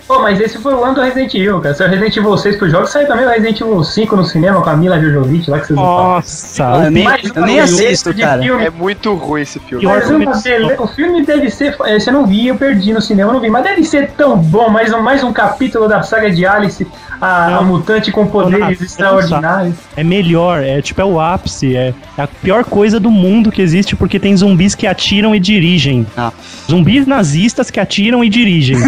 [0.08, 1.74] Pô, mas esse foi o ano do Resident Evil, cara.
[1.74, 4.62] Se o Resident Evil 6 pro jogo, saiu também o Resident Evil 5 no cinema
[4.62, 6.04] com a Mila Jojovic lá que vocês não falam.
[6.16, 8.42] Nossa, Ah, eu nem, Mais eu nem assisto, de cara.
[8.42, 8.66] filme filme.
[8.66, 9.86] É muito ruim esse filme.
[9.86, 10.32] O Mas uma
[10.80, 11.76] o filme deve ser.
[11.88, 13.50] Esse eu não vi, eu perdi no cinema, eu não vi.
[13.50, 14.70] Mas deve ser tão bom.
[14.70, 16.86] Mais um, mais um capítulo da saga de Alice,
[17.22, 19.76] a, a mutante com poderes Não, extraordinários.
[19.96, 23.62] É melhor, é tipo, é o ápice, é, é a pior coisa do mundo que
[23.62, 26.06] existe porque tem zumbis que atiram e dirigem.
[26.18, 26.32] Ah.
[26.70, 28.78] Zumbis nazistas que atiram e dirigem.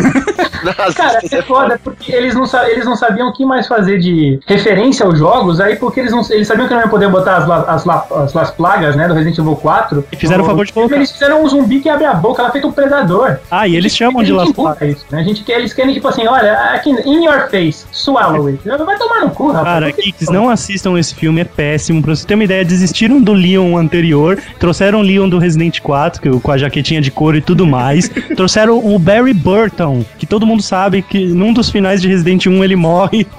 [0.95, 5.05] Cara, é foda, porque eles não, eles não sabiam o que mais fazer de referência
[5.05, 7.61] aos jogos, aí porque eles não eles sabiam que não iam poder botar as, la-
[7.67, 10.05] as, la- as, las plagas, né, do Resident Evil 4.
[10.11, 10.95] E fizeram o favor de colocar.
[10.95, 13.37] Eles fizeram um zumbi que abre a boca, ela feito um predador.
[13.49, 15.19] Ah, e eles chamam de a Las gente empurra isso, né?
[15.19, 18.59] A gente quer, eles querem, tipo assim, olha, aqui, in your face, swallow it.
[18.65, 19.65] Vai tomar no cu, rapaz.
[19.65, 22.01] Cara, Geeks, não assistam esse filme, é péssimo.
[22.01, 26.21] Pra você ter uma ideia, desistiram do Leon anterior, trouxeram o Leon do Resident 4,
[26.21, 28.09] que, com a jaquetinha de couro e tudo mais.
[28.35, 32.63] trouxeram o Barry Burton, que todo mundo sabe que num dos finais de Resident 1
[32.63, 33.27] ele morre.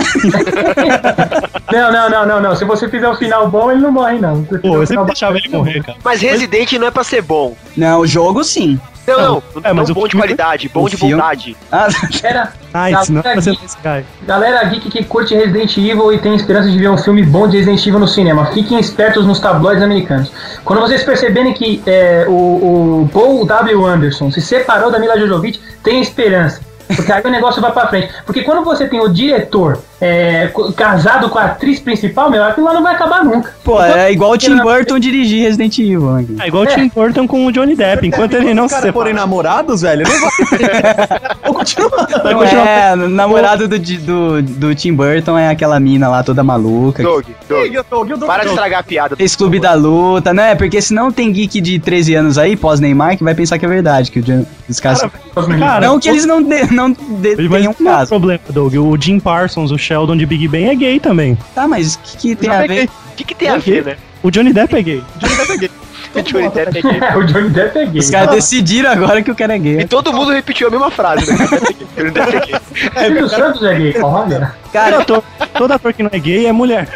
[1.70, 2.56] Não, não, não, não, não.
[2.56, 4.42] Se você fizer o final bom, ele não morre, não.
[4.42, 5.98] Pô, eu sempre deixava ele morrer, cara.
[6.09, 7.54] Mas Resident não é pra ser bom.
[7.76, 8.80] Não, o jogo sim.
[9.06, 9.42] Não, não.
[9.64, 11.56] É, mas não o bom de qualidade, bom de filme- vontade.
[11.72, 11.88] Ah,
[12.22, 14.04] Era Nice, não é pra ser Geek-.
[14.26, 17.56] Galera geek que curte Resident Evil e tem esperança de ver um filme bom de
[17.56, 20.30] Resident Evil no cinema, fiquem espertos nos tabloides americanos.
[20.62, 22.32] Quando vocês perceberem que é, o,
[23.04, 23.86] o Paul W.
[23.86, 26.60] Anderson se separou da Mila Jovovich, tenha esperança.
[26.94, 28.09] Porque aí o negócio vai pra frente.
[28.24, 32.73] Porque quando você tem o diretor é, casado com a atriz principal, meu, aquilo lá
[32.74, 33.55] não vai acabar nunca.
[33.62, 36.01] pô, é igual o Tim Burton dirigir Resident Evil.
[36.12, 36.24] né?
[36.40, 36.74] É igual o É.
[36.74, 40.31] Tim Burton com o Johnny Depp, enquanto ele não se forem namorados, velho, não vai.
[41.44, 42.06] Vou continuar.
[42.23, 46.43] Vai continuar- é, o namorado do, do, do Tim Burton é aquela mina lá toda
[46.43, 47.02] maluca.
[47.02, 49.16] Doug, Doug, eu tô- para de estragar a piada.
[49.16, 50.55] Fez clube da luta, né?
[50.55, 54.10] Porque senão tem geek de 13 anos aí, pós-Neymar, que vai pensar que é verdade.
[54.10, 55.01] Que o os caras.
[55.59, 58.09] Cara, não que eles não, de, não de, tenham não é caso.
[58.11, 58.74] problema, Doug.
[58.74, 61.36] O Jim Parsons, o Sheldon de Big Bang é gay também.
[61.55, 62.77] Tá, mas o que, que tem a peguei.
[62.81, 62.86] ver?
[62.86, 63.97] O que, que tem a ver, né?
[64.23, 65.03] O Johnny Depp é gay.
[66.15, 67.01] O Johnny Depp é gay.
[67.16, 68.01] o Johnny Depp é gay.
[68.01, 69.86] Os caras decidiram agora que o cara é E gay.
[69.86, 71.47] todo mundo repetiu a mesma frase, né?
[71.97, 72.61] Johnny Depp é gay.
[73.07, 74.55] Silvio Santos é gay, olha.
[74.73, 76.89] Cara, Todo ator, todo ator que não é gay é mulher.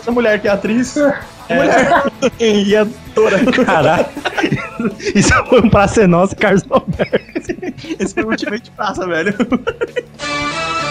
[0.00, 0.94] Essa mulher que é atriz.
[1.50, 2.02] Mulher.
[2.40, 3.38] e é atora.
[3.64, 4.06] Caralho.
[5.14, 7.16] Isso foi um pra ser nosso, Carlos Alberto.
[7.98, 9.34] Esse foi o Ultimate Praça, velho.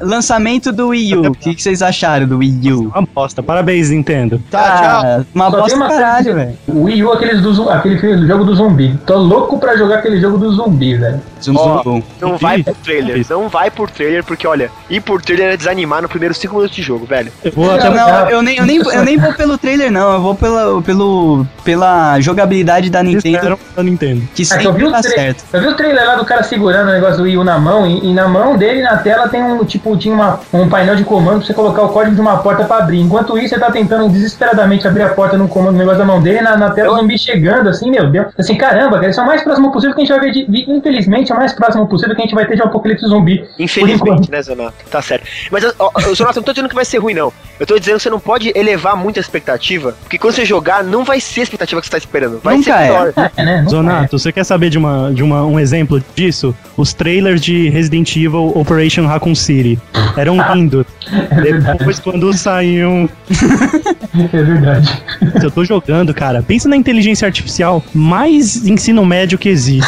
[0.00, 1.30] lançamento do Wii U.
[1.30, 2.88] O que, que vocês acharam do Wii U?
[2.94, 3.42] Uma bosta.
[3.42, 4.42] Parabéns, Nintendo.
[4.50, 5.02] Tá, tchau.
[5.04, 6.58] Ah, uma Só bosta caralho, velho.
[6.66, 8.98] O Wii U, aqueles do, aquele jogo do zumbi.
[9.06, 11.20] Tô louco pra jogar aquele jogo do zumbi, velho.
[11.40, 12.02] Zum, Ó, zum, zum.
[12.20, 16.02] Não vai por trailer, não vai por trailer, porque olha, ir por trailer é desanimar
[16.02, 17.32] no primeiro 5 minutos de jogo, velho.
[17.44, 20.14] Eu vou até Não, eu nem, eu, nem, eu nem vou pelo trailer, não.
[20.14, 24.22] Eu vou pela, pelo, pela jogabilidade da Nintendo, da Nintendo.
[24.34, 25.44] que É que eu vi, sempre o tá certo.
[25.52, 27.86] eu vi o trailer lá do cara segurando o negócio do Wii U na mão,
[27.86, 31.04] e, e na mão dele, na tela, tem um tipo, tinha uma, um painel de
[31.04, 33.00] comando pra você colocar o código de uma porta pra abrir.
[33.00, 36.20] Enquanto isso, você tá tentando desesperadamente abrir a porta no comando do negócio da mão
[36.20, 38.26] dele, e na, na tela o zumbi chegando, assim, meu Deus.
[38.38, 40.46] Assim, caramba, cara, isso é o mais próximo possível que a gente vai ver de.
[40.46, 43.06] de- Infelizmente, é o mais próximo possível que a gente vai ter de um apocalipse
[43.06, 43.44] zumbi.
[43.58, 44.74] Infelizmente, né, Zonato?
[44.90, 45.26] Tá certo.
[45.50, 47.32] Mas, ó, ó, Zonato, eu não tô dizendo que vai ser ruim, não.
[47.58, 50.84] Eu tô dizendo que você não pode elevar muito a expectativa, porque quando você jogar,
[50.84, 52.40] não vai ser a expectativa que você tá esperando.
[52.42, 52.86] Vai Nunca ser é.
[52.88, 53.30] pior.
[53.36, 53.62] É, né?
[53.62, 56.54] Não Zonato, você quer saber de, uma, de uma, um exemplo disso?
[56.76, 59.77] Os trailers de Resident Evil Operation Raccoon City.
[60.16, 60.86] Eram lindos.
[61.30, 61.52] É.
[61.78, 63.08] Depois, quando saíam.
[64.32, 65.02] É verdade.
[65.38, 69.86] Se eu tô jogando, cara, pensa na inteligência artificial mais ensino médio que existe.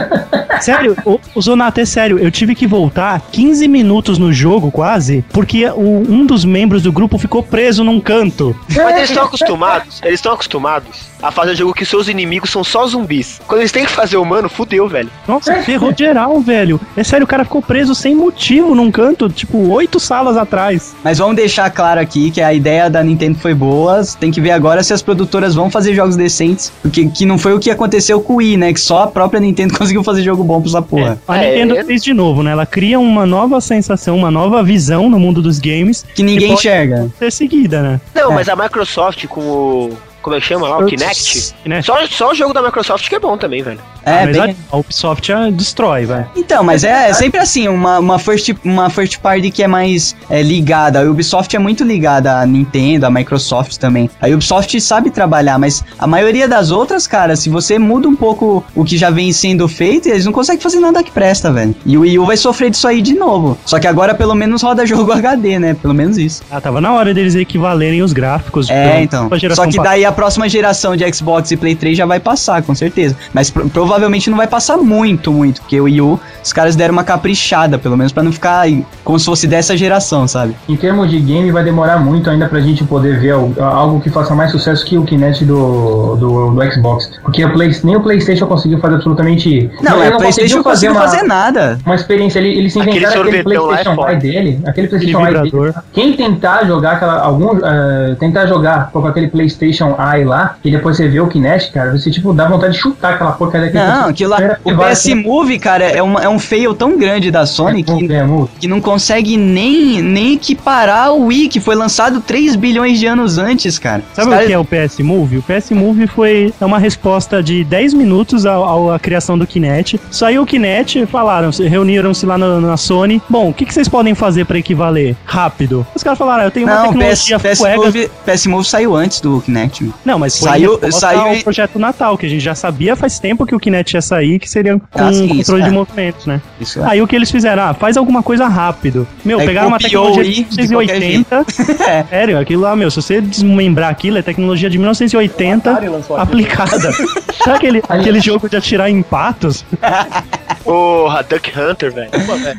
[0.60, 5.24] Sério, o, o Zonato, é sério, eu tive que voltar 15 minutos no jogo, quase,
[5.32, 8.54] porque o- um dos membros do grupo ficou preso num canto.
[8.68, 12.62] Mas eles estão acostumados, eles estão acostumados a fazer um jogo que seus inimigos são
[12.64, 13.40] só zumbis.
[13.46, 15.10] Quando eles têm que fazer humano, fudeu, velho.
[15.26, 16.80] Nossa, ferrou geral, velho.
[16.96, 20.94] É sério, o cara ficou preso sem motivo num canto, tipo, oito salas atrás.
[21.04, 24.00] Mas vamos deixar claro aqui que a ideia da Nintendo foi boa.
[24.18, 26.72] Tem que ver agora se as produtoras vão fazer jogos decentes.
[26.82, 28.72] Porque que não foi o que aconteceu com o Wii, né?
[28.72, 31.18] Que só a própria Nintendo conseguiu fazer jogo bom pra essa porra.
[31.26, 32.52] A É, Nintendo é- fez de novo, né?
[32.52, 36.60] Ela cria uma nova sensação, uma nova visão no mundo dos games Que ninguém pode-
[36.60, 37.10] enxerga.
[37.18, 38.00] ser seguida, né?
[38.14, 38.34] Não, É.
[38.34, 39.90] mas a Microsoft com o.
[40.22, 40.78] Como é que chama lá?
[40.78, 41.54] O Kinect?
[41.64, 41.82] Né?
[41.82, 43.80] Só, só o jogo da Microsoft que é bom também, velho.
[44.04, 44.56] É, Ah, mas bem...
[44.70, 46.26] a, Ubisoft já destrói, vai.
[46.36, 50.16] Então, mas é, é sempre assim, uma, uma, first, uma first party que é mais
[50.28, 51.00] é, ligada.
[51.00, 54.10] A Ubisoft é muito ligada à Nintendo, à Microsoft também.
[54.20, 58.64] A Ubisoft sabe trabalhar, mas a maioria das outras, cara, se você muda um pouco
[58.74, 61.74] o que já vem sendo feito, eles não conseguem fazer nada que presta, velho.
[61.84, 63.58] E o Wii U vai sofrer disso aí de novo.
[63.64, 65.74] Só que agora pelo menos roda jogo HD, né?
[65.74, 66.42] Pelo menos isso.
[66.50, 68.70] Ah, tava na hora deles equivalerem os gráficos.
[68.70, 69.28] É, então.
[69.54, 72.74] Só que daí a próxima geração de Xbox e Play 3 já vai passar, com
[72.74, 73.16] certeza.
[73.34, 76.92] Mas pro- provavelmente não vai passar muito, muito, porque o Wii U, os caras deram
[76.92, 78.66] uma caprichada, pelo menos pra não ficar
[79.04, 80.54] como se fosse dessa geração, sabe?
[80.68, 84.10] Em termos de game, vai demorar muito ainda pra gente poder ver al- algo que
[84.10, 87.10] faça mais sucesso que o Kinect do, do, do Xbox.
[87.22, 89.70] Porque o Play, nem o PlayStation conseguiu fazer absolutamente.
[89.82, 91.78] Não, ele é PlayStation não conseguiu uma, fazer nada.
[91.84, 92.38] uma experiência.
[92.38, 94.08] Ele, eles Aquele inventaram aquele, sorvetão lá é PlayStation.
[94.10, 94.60] Eye dele.
[94.66, 95.74] Aquele PlayStation Aquele Eye dele.
[95.92, 97.20] Quem tentar jogar aquela.
[97.20, 101.72] algum eh, Tentar jogar com aquele PlayStation Eye lá, e depois você vê o Kinect,
[101.72, 104.34] cara, você tipo dá vontade de chutar aquela porcaria daquele Não, PlayStation.
[104.34, 107.82] aquilo lá, o PS Move, cara, é, uma, é um fail tão grande da Sony
[107.82, 108.26] que, É,
[108.58, 113.38] que não consegue nem, nem equiparar o Wii, que foi lançado 3 bilhões de anos
[113.38, 114.02] antes, cara.
[114.14, 115.38] Sabe Os o que é o PS Move?
[115.38, 120.00] O PS Move foi é uma resposta de 10 minutos à criação do Kinect.
[120.10, 123.20] Saiu o Kinect, falaram, se- reuniram-se lá na, na Sony.
[123.28, 125.16] Bom, o que, que vocês podem fazer pra equivaler?
[125.24, 125.86] Rápido.
[125.94, 127.76] Os caras falaram, ah, eu tenho uma Não, PS, tecnologia PS, fuega.
[127.84, 129.89] Move, PS Move saiu antes do Kinect.
[130.04, 133.46] Não, mas foi Saiu- saiu e- projeto Natal, que a gente já sabia faz tempo
[133.46, 135.64] que o Kinect ia sair, que seria com Ah, sim, isso controle é.
[135.66, 136.40] de movimentos, né?
[136.60, 136.84] Isso é.
[136.90, 137.62] Aí o que eles fizeram?
[137.62, 139.06] Ah, faz alguma coisa rápido.
[139.24, 141.44] Meu, Aí pegaram uma tecnologia o de i de qualquer 1980.
[141.90, 142.04] É.
[142.04, 145.80] Sério, aquilo lá, meu, se você desmembrar aquilo, é tecnologia de 1980
[146.18, 146.92] aplicada.
[147.42, 149.64] Sabe aquele, aquele jogo de atirar em patos?
[150.64, 152.10] Porra, Duck Hunter, velho.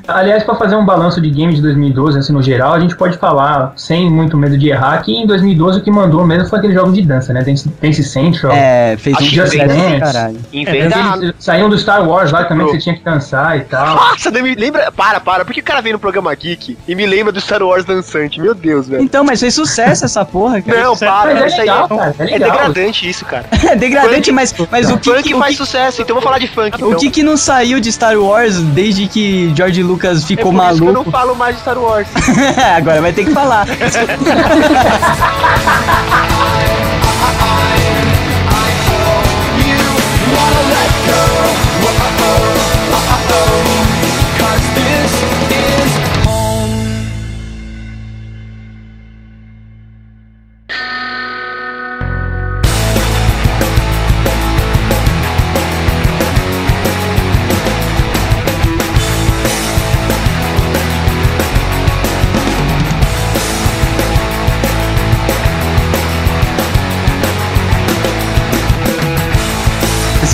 [0.07, 3.17] Aliás, pra fazer um balanço de game de 2012, assim, no geral, a gente pode
[3.17, 6.73] falar, sem muito medo de errar, que em 2012 o que mandou mesmo foi aquele
[6.73, 7.43] jogo de dança, né?
[7.43, 8.51] Dance, Dance Central.
[8.53, 9.93] É, fez um Just Dance.
[9.93, 10.39] do caralho.
[10.51, 13.95] Eles saíam do Star Wars lá também, que você tinha que dançar e tal.
[13.95, 14.91] Nossa, não me lembra.
[14.91, 15.45] Para, para.
[15.45, 18.39] Por que o cara vem no programa Geek e me lembra do Star Wars dançante?
[18.39, 19.03] Meu Deus, velho.
[19.03, 20.83] Então, mas fez sucesso essa porra, cara.
[20.83, 23.45] Não, para, Mas é legal, cara, é é degradante isso, cara.
[23.71, 26.39] É degradante, mas, mas o que, funk que, o faz que, sucesso, então vou falar
[26.39, 26.83] de funk.
[26.83, 26.99] o então.
[26.99, 30.63] que que não saiu de Star Wars desde que George Lucas é ficou que eu
[30.63, 31.11] não maluco?
[31.11, 32.07] falo mais de Star Wars.
[32.75, 33.67] Agora vai ter que falar.
[37.39, 38.00] I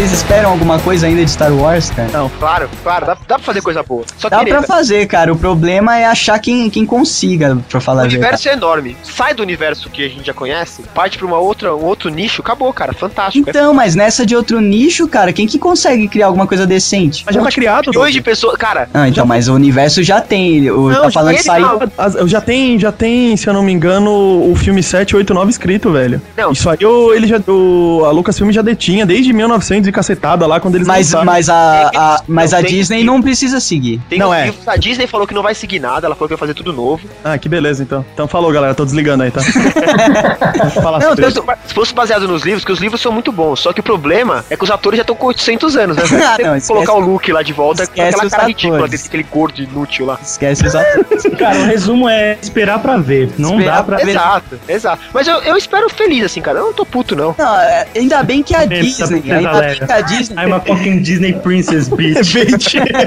[0.07, 2.09] Vocês esperam alguma coisa ainda de Star Wars, cara?
[2.13, 4.05] Não, claro, claro, dá, dá pra fazer coisa boa.
[4.17, 5.33] Só Dá querer, pra fazer, cara.
[5.33, 8.21] O problema é achar quem, quem consiga, pra O falar a verdade.
[8.23, 8.95] universo é enorme.
[9.03, 12.41] Sai do universo que a gente já conhece, parte pra uma outra, um outro nicho,
[12.41, 12.93] acabou, cara.
[12.93, 13.49] Fantástico.
[13.49, 17.23] Então, mas nessa de outro nicho, cara, quem que consegue criar alguma coisa decente?
[17.25, 18.55] Mas já tá criado, Milhões de pessoas.
[18.57, 20.71] Cara, Ah, então, mas o universo já tem.
[20.71, 21.79] O, tá Não, já falando que saiu.
[22.27, 26.21] já tem, já tem, se eu não me engano, o filme 789 escrito, velho.
[26.37, 26.53] Não.
[26.53, 30.59] Isso aí o, ele já, o, a Lucasfilm já detinha desde 1900 e cacetada lá
[30.59, 31.25] quando eles Mas, lançaram.
[31.25, 33.99] mas a, a, mas a tem- Disney não precisa seguir.
[34.09, 34.45] tem Não os é.
[34.45, 36.71] livros- A Disney falou que não vai seguir nada, ela falou que vai fazer tudo
[36.71, 37.07] novo.
[37.23, 38.05] Ah, que beleza, então.
[38.13, 39.41] Então falou, galera, tô desligando aí, tá?
[40.81, 41.43] Fala Não, tanto-.
[41.65, 44.45] Se fosse baseado nos livros, que os livros são muito bons, só que o problema
[44.49, 46.03] é que os atores já estão com 800 anos, né?
[46.27, 48.91] Ah, não, que esquece- colocar o Luke lá de volta com aquela cara ridícula atores.
[48.91, 50.19] desse aquele gordo inútil lá.
[50.21, 51.23] Esquece os atores.
[51.37, 53.29] Cara, o resumo é esperar pra ver.
[53.37, 54.09] Não Esperar dá pra ver.
[54.09, 55.01] Exato, exato.
[55.13, 56.59] Mas eu, eu espero feliz, assim, cara.
[56.59, 57.33] Eu não tô puto, não.
[57.37, 59.31] Não, é, ainda bem que a Essa Disney.
[59.31, 60.35] Ainda bem que a Disney.
[60.43, 62.35] I'm a fucking Disney Princess, bitch.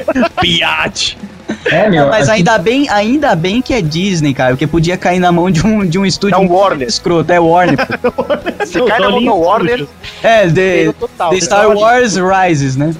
[0.40, 1.19] Piate.
[1.66, 2.07] É, meu.
[2.09, 5.51] Mas assim, ainda bem, ainda bem que é Disney, cara, porque podia cair na mão
[5.51, 6.89] de um, de um estúdio É o muito Warner.
[6.89, 7.77] escroto, é Warner.
[8.12, 8.24] pô.
[8.65, 9.86] Se Não, cai na mão do Warner.
[10.23, 11.31] É, The, Pelo total.
[11.31, 12.94] The Star Wars Rises, né?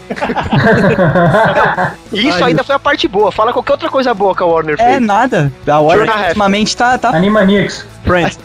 [2.13, 3.31] isso ainda foi a parte boa.
[3.31, 5.01] Fala qualquer outra coisa boa que a Warner É fez.
[5.01, 5.53] nada.
[5.67, 7.11] A Warner ultimamente tá, tá.
[7.11, 7.87] Animaniacs.
[8.05, 8.39] Friends.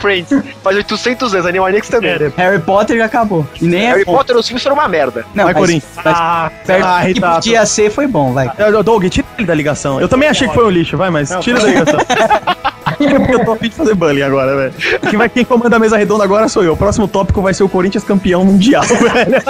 [0.00, 0.30] Friends.
[0.62, 2.10] Faz 800 anos, Animaniacs também.
[2.10, 3.46] É, Harry Potter já acabou.
[3.60, 4.16] E nem é Harry bom.
[4.16, 5.24] Potter, os filmes foram uma merda.
[5.34, 5.92] Não, Vai, mas, Corinthians.
[5.96, 7.34] mas Ah, perto ah, que Ritato.
[7.36, 8.50] podia ser foi bom, vai.
[8.84, 10.00] Doug, tira ele da ligação.
[10.00, 12.00] Eu também achei que foi um lixo, vai, mas tira da ligação.
[12.00, 13.04] Porque
[13.34, 14.74] eu tô a fim de fazer bullying agora, velho.
[15.08, 16.72] Quem, vai, quem comanda a mesa redonda agora sou eu.
[16.72, 19.42] O próximo tópico vai ser o Corinthians campeão mundial, velho.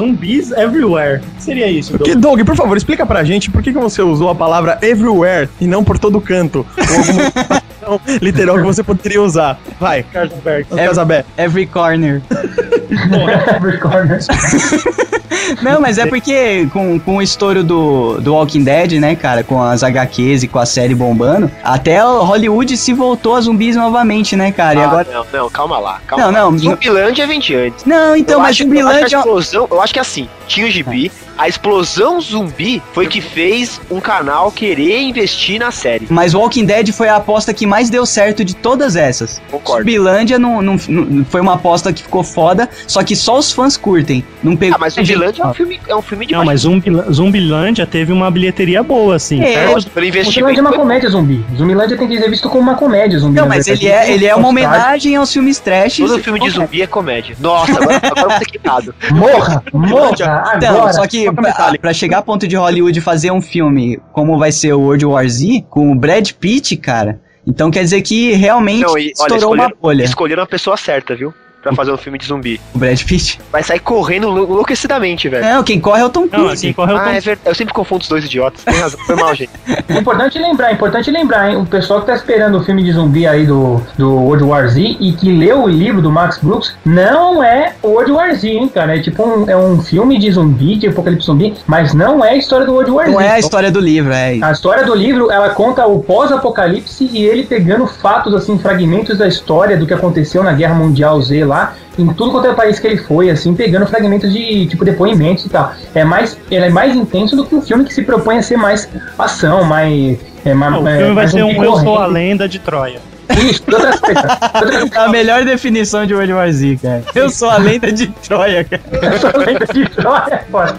[0.00, 1.18] Zumbis everywhere.
[1.18, 1.92] O que seria isso?
[1.92, 5.48] Porque, Doug, por favor, explica pra gente por que, que você usou a palavra everywhere
[5.60, 6.66] e não por todo canto.
[6.78, 9.58] Ou alguma literal que você poderia usar.
[9.78, 10.66] Vai, Carlsberg.
[10.74, 11.24] Casabé.
[11.36, 12.22] Every corner.
[13.54, 14.20] Every corner.
[15.62, 19.62] Não, mas é porque com, com o estouro do, do Walking Dead, né, cara, com
[19.62, 24.50] as HQs e com a série bombando, até Hollywood se voltou a zumbis novamente, né,
[24.52, 24.78] cara?
[24.78, 25.08] E Ah, agora.
[25.12, 26.00] Não, não, calma lá.
[26.06, 26.50] Calma Não, lá.
[26.50, 27.84] não, Zumbilândia vem antes.
[27.84, 29.16] Não, então, eu mas acho, eu acho Zumbilândia.
[29.18, 31.10] explosão, eu acho que é assim, tinha o gibi.
[31.38, 36.06] A explosão zumbi foi que fez um canal querer investir na série.
[36.10, 39.40] Mas Walking Dead foi a aposta que mais deu certo de todas essas.
[39.50, 39.80] Concordo.
[39.82, 43.76] Zumbilândia não, não, não- foi uma aposta que ficou foda, só que só os fãs
[43.76, 44.24] curtem.
[44.42, 44.74] Não pegou.
[44.76, 48.12] Ah, mas Zumbilândia é um filme, é um filme de Não, mas Zumbi, Zumbilândia teve
[48.12, 49.40] uma bilheteria boa, assim.
[49.42, 50.58] É, Pelo Zumbilândia investimento.
[50.58, 51.44] é uma comédia zumbi.
[51.56, 53.36] Zumbilândia tem que ser visto como uma comédia zumbi.
[53.36, 55.96] Não, na mas ele é, ele é uma homenagem aos filmes trash.
[55.98, 57.36] Todo filme de zumbi é comédia.
[57.40, 58.94] Nossa, agora, agora eu vou ter quitado.
[59.12, 59.62] Morra!
[59.72, 60.39] Morra!
[60.56, 64.52] Então, só que pra, pra chegar a ponto de Hollywood fazer um filme como vai
[64.52, 68.82] ser o World War Z, com o Brad Pitt, cara, então quer dizer que realmente
[68.82, 70.04] Não, e, olha, estourou uma bolha.
[70.04, 71.32] escolheram a pessoa certa, viu?
[71.62, 72.58] Pra fazer um filme de zumbi.
[72.74, 73.38] O Brad Pitt?
[73.52, 75.44] Vai sair correndo lou- enlouquecidamente, velho.
[75.44, 76.62] Não, quem corre é o Tom Não, Cruise.
[76.62, 77.40] quem corre é o Ah, Tom é verdade.
[77.44, 78.64] Eu sempre confundo os dois idiotas.
[78.64, 78.98] Tem razão.
[79.06, 79.50] Foi mal, gente.
[79.88, 81.56] É importante lembrar, é importante lembrar, hein?
[81.58, 84.80] O pessoal que tá esperando o filme de zumbi aí do, do World War Z
[84.98, 88.68] e que leu o livro do Max Brooks, não é o World War Z, hein,
[88.68, 88.96] cara?
[88.96, 92.36] É tipo um, é um filme de zumbi, de apocalipse zumbi, mas não é a
[92.36, 93.12] história do World War Z.
[93.12, 94.38] Não é a história do livro, é.
[94.42, 99.28] A história do livro, ela conta o pós-apocalipse e ele pegando fatos, assim, fragmentos da
[99.28, 102.86] história do que aconteceu na Guerra Mundial Z lá, em tudo quanto é país que
[102.86, 105.72] ele foi, assim, pegando fragmentos de, tipo, depoimentos e tal.
[105.94, 108.56] É mais, ele é mais intenso do que um filme que se propõe a ser
[108.56, 110.18] mais ação, mais...
[110.44, 112.06] É, mais Não, o é, filme vai mais ser um Eu Sou a.
[112.06, 113.00] Lenda de Troia.
[113.38, 114.20] Isso, outra coisa.
[114.54, 117.04] outra coisa A melhor definição de World War Z, cara.
[117.14, 118.82] Eu sou a lenda de Troia, cara.
[119.02, 120.76] Essa lenda de Troia é foda.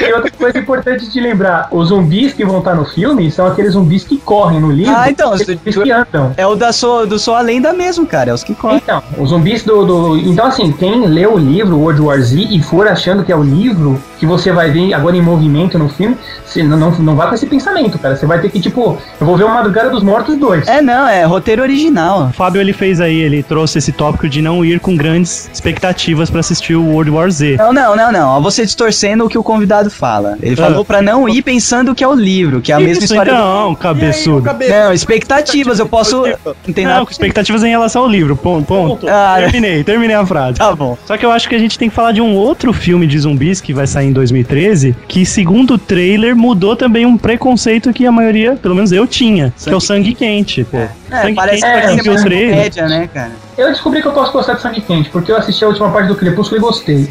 [0.00, 3.72] E outra coisa importante de lembrar, os zumbis que vão estar no filme são aqueles
[3.72, 6.32] zumbis que correm no livro, Ah, então, aqueles zumbis que andam.
[6.36, 8.30] É o da sou, do Sou a Lenda mesmo, cara.
[8.30, 8.78] É os que correm.
[8.78, 12.62] Então, os zumbis do, do- Então, assim, quem lê o livro World War Z e
[12.62, 16.16] for achando que é o livro que você vai ver agora em movimento no filme,
[16.44, 18.16] você não, não, não vai com esse pensamento, cara.
[18.16, 20.66] Você vai ter que, tipo, eu vou ver o Madrugada dos Mortos 2.
[20.66, 22.28] É, não, é roteiro original.
[22.28, 26.30] O Fábio ele fez aí, ele trouxe esse tópico de não ir com grandes expectativas
[26.30, 27.56] pra assistir o World War Z.
[27.58, 28.28] Não, não, não, não.
[28.30, 30.38] Ó, você distorcendo o que o convidado fala.
[30.42, 33.12] Ele falou pra não ir pensando que é o livro, que é a mesma Isso,
[33.12, 34.50] história do então, cabeçudo.
[34.68, 36.24] Não, expectativas, eu posso.
[36.66, 37.04] Não tem Não, nada.
[37.04, 38.36] com expectativas em relação ao livro.
[38.36, 38.64] Ponto.
[38.66, 39.06] ponto.
[39.08, 40.58] Ah, Terminei, terminei a frase.
[40.58, 40.96] Tá bom.
[41.04, 43.18] Só que eu acho que a gente tem que falar de um outro filme de
[43.18, 48.06] zumbis que vai sair em 2013, que segundo o trailer mudou também um preconceito que
[48.06, 50.78] a maioria, pelo menos eu tinha, que é o Sangue Quente, pô.
[50.78, 53.32] É, Sangue parece Quente, é, quem é viu o trailer, Comédia, né, cara?
[53.58, 56.08] Eu descobri que eu posso gostar de Sangue Quente, porque eu assisti a última parte
[56.08, 57.10] do Crepúsculo e gostei.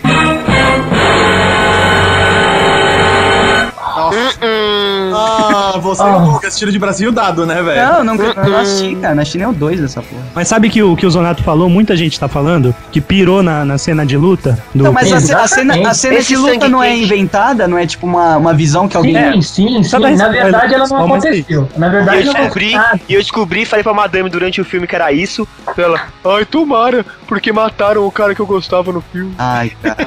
[5.74, 6.20] Ah, você Ah.
[6.20, 7.82] não esse tiro de bracinho dado, né, velho?
[7.82, 9.16] Não, não, eu não assisti, cara.
[9.16, 10.22] Não assisti nem o 2 dessa porra.
[10.36, 13.64] Mas sabe que o que o Zonato falou, muita gente tá falando, que pirou na,
[13.66, 16.68] na cena de luta do Não, mas a, a cena, a cena Esse de luta
[16.70, 19.42] não é inventada, não é tipo uma, uma visão que alguém.
[19.42, 20.04] Sim, sim, Só sim.
[20.04, 21.68] dá Na verdade, ela não aconteceu.
[21.78, 23.06] Na E verdade, eu não descobri, aconteceu.
[23.10, 25.48] e eu descobri e falei pra Madame durante o filme que era isso.
[25.78, 29.34] Ela, ai, tomara, porque mataram o cara que eu gostava no filme.
[29.38, 29.98] Ai, cara.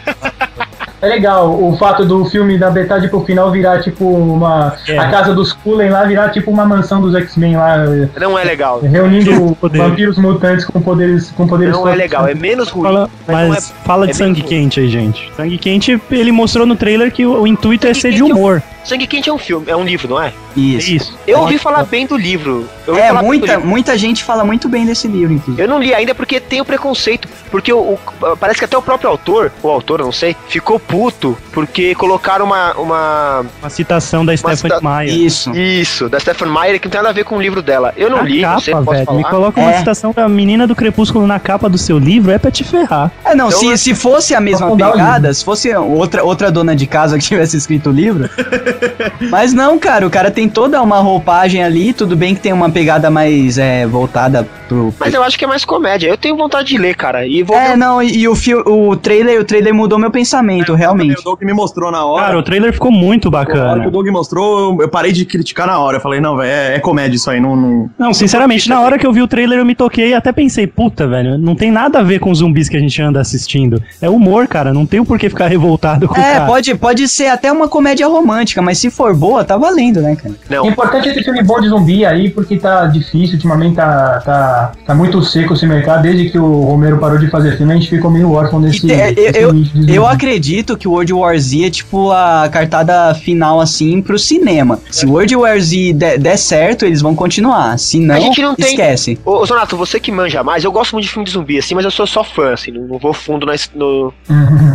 [1.02, 4.74] É legal o fato do filme da metade pro final virar tipo uma.
[4.88, 4.96] É.
[4.98, 7.78] A casa dos Cullen lá virar tipo uma mansão dos X-Men lá,
[8.18, 8.80] Não é legal.
[8.80, 9.78] reunindo Poder.
[9.78, 11.30] vampiros mutantes com poderes.
[11.30, 11.98] Com poderes Não é fortes.
[11.98, 12.84] legal, é menos ruim.
[12.84, 15.30] Fala, Mas mas não fala de é bem sangue quente aí, gente.
[15.36, 18.28] Sangue quente, ele mostrou no trailer que o, o intuito é ser de é um-
[18.32, 18.62] humor.
[18.86, 20.32] Sangue Quente é um filme, é um livro, não é?
[20.56, 20.90] Isso.
[20.92, 21.18] Isso.
[21.26, 22.68] Eu ouvi falar bem do livro.
[22.86, 23.66] Eu É, falar bem do muita, livro.
[23.68, 25.62] muita gente fala muito bem desse livro, inclusive.
[25.62, 27.28] Eu não li ainda porque tem o preconceito.
[27.50, 27.98] Porque o, o-
[28.38, 32.44] parece que até o próprio autor, ou autor, eu não sei, ficou puto porque colocaram
[32.46, 32.72] uma.
[32.74, 35.14] uma Uma citação da Stephanie cita- Meyer.
[35.16, 35.50] Isso.
[35.56, 37.92] isso, da Stephen Meyer, que não tem nada a ver com o livro dela.
[37.96, 39.06] Eu não Na li, não sei, capa, posso velho.
[39.06, 39.18] falar.
[39.18, 39.78] Me coloca uma É.
[39.78, 43.10] citação da menina do Crepúsculo na capa do seu livro, é pra te ferrar.
[43.24, 46.86] É, não, Então, se, se fosse a mesma pegada, se fosse outra, outra dona de
[46.86, 48.28] casa que tivesse escrito o livro.
[49.30, 52.70] Mas não, cara, o cara tem toda uma roupagem ali, tudo bem que tem uma
[52.70, 54.92] pegada mais é, voltada pro.
[54.98, 56.08] Mas eu acho que é mais comédia.
[56.08, 57.26] Eu tenho vontade de ler, cara.
[57.26, 60.10] E vou É, ver- não, e, e o, fio, o trailer, o trailer mudou meu
[60.10, 61.20] pensamento, realmente.
[61.20, 62.26] O Doug me mostrou na hora.
[62.26, 63.88] Cara, o trailer ficou muito Na hora que bacana.
[63.88, 65.96] o Doug mostrou, eu- parei de criticar na hora.
[65.98, 67.56] Eu falei, não, velho, é, é comédia isso aí, não.
[67.56, 67.90] não...
[67.98, 70.66] Não, sinceramente, na hora que eu vi o trailer eu me toquei e até pensei,
[70.66, 73.82] puta, velho, não tem nada a ver com os zumbis que a gente anda assistindo.
[74.00, 76.46] É humor, cara, não tem o porquê ficar revoltado com o É, cara.
[76.46, 80.34] pode, pode ser até uma comédia romântica, mas se for boa, tá valendo, né, cara?
[80.34, 84.20] O Não, importante é ter filme bom de zumbi aí, porque tá difícil, ultimamente tá,
[84.24, 86.02] tá, tá muito seco esse mercado.
[86.02, 88.80] Desde que o Romero parou de fazer filme, a gente ficou meio órfão desse.
[88.80, 89.94] Te- é, desse eu, zumbi.
[89.94, 94.78] eu acredito que o World War Z é tipo a cartada final, assim, pro cinema.
[94.90, 97.78] Se o World War Z der, der certo, eles vão continuar.
[97.78, 99.18] Se não, A gente não tem- esquece.
[99.24, 101.74] Ô, ô, Zonato, você que manja mais, eu gosto muito de filme de zumbi, assim,
[101.74, 104.12] mas eu sou só fã, assim, não, não vou fundo nas- no-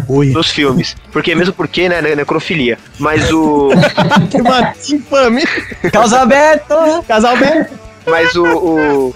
[0.07, 0.27] Oi.
[0.31, 0.95] nos filmes.
[1.11, 2.77] Porque, mesmo porque, né, ne- necrofilia.
[2.99, 3.70] Mas o.
[4.29, 5.43] Que uma infame.
[5.91, 7.03] Causa aberta!
[7.07, 7.65] Casal bem.
[8.05, 9.13] Mas o, o-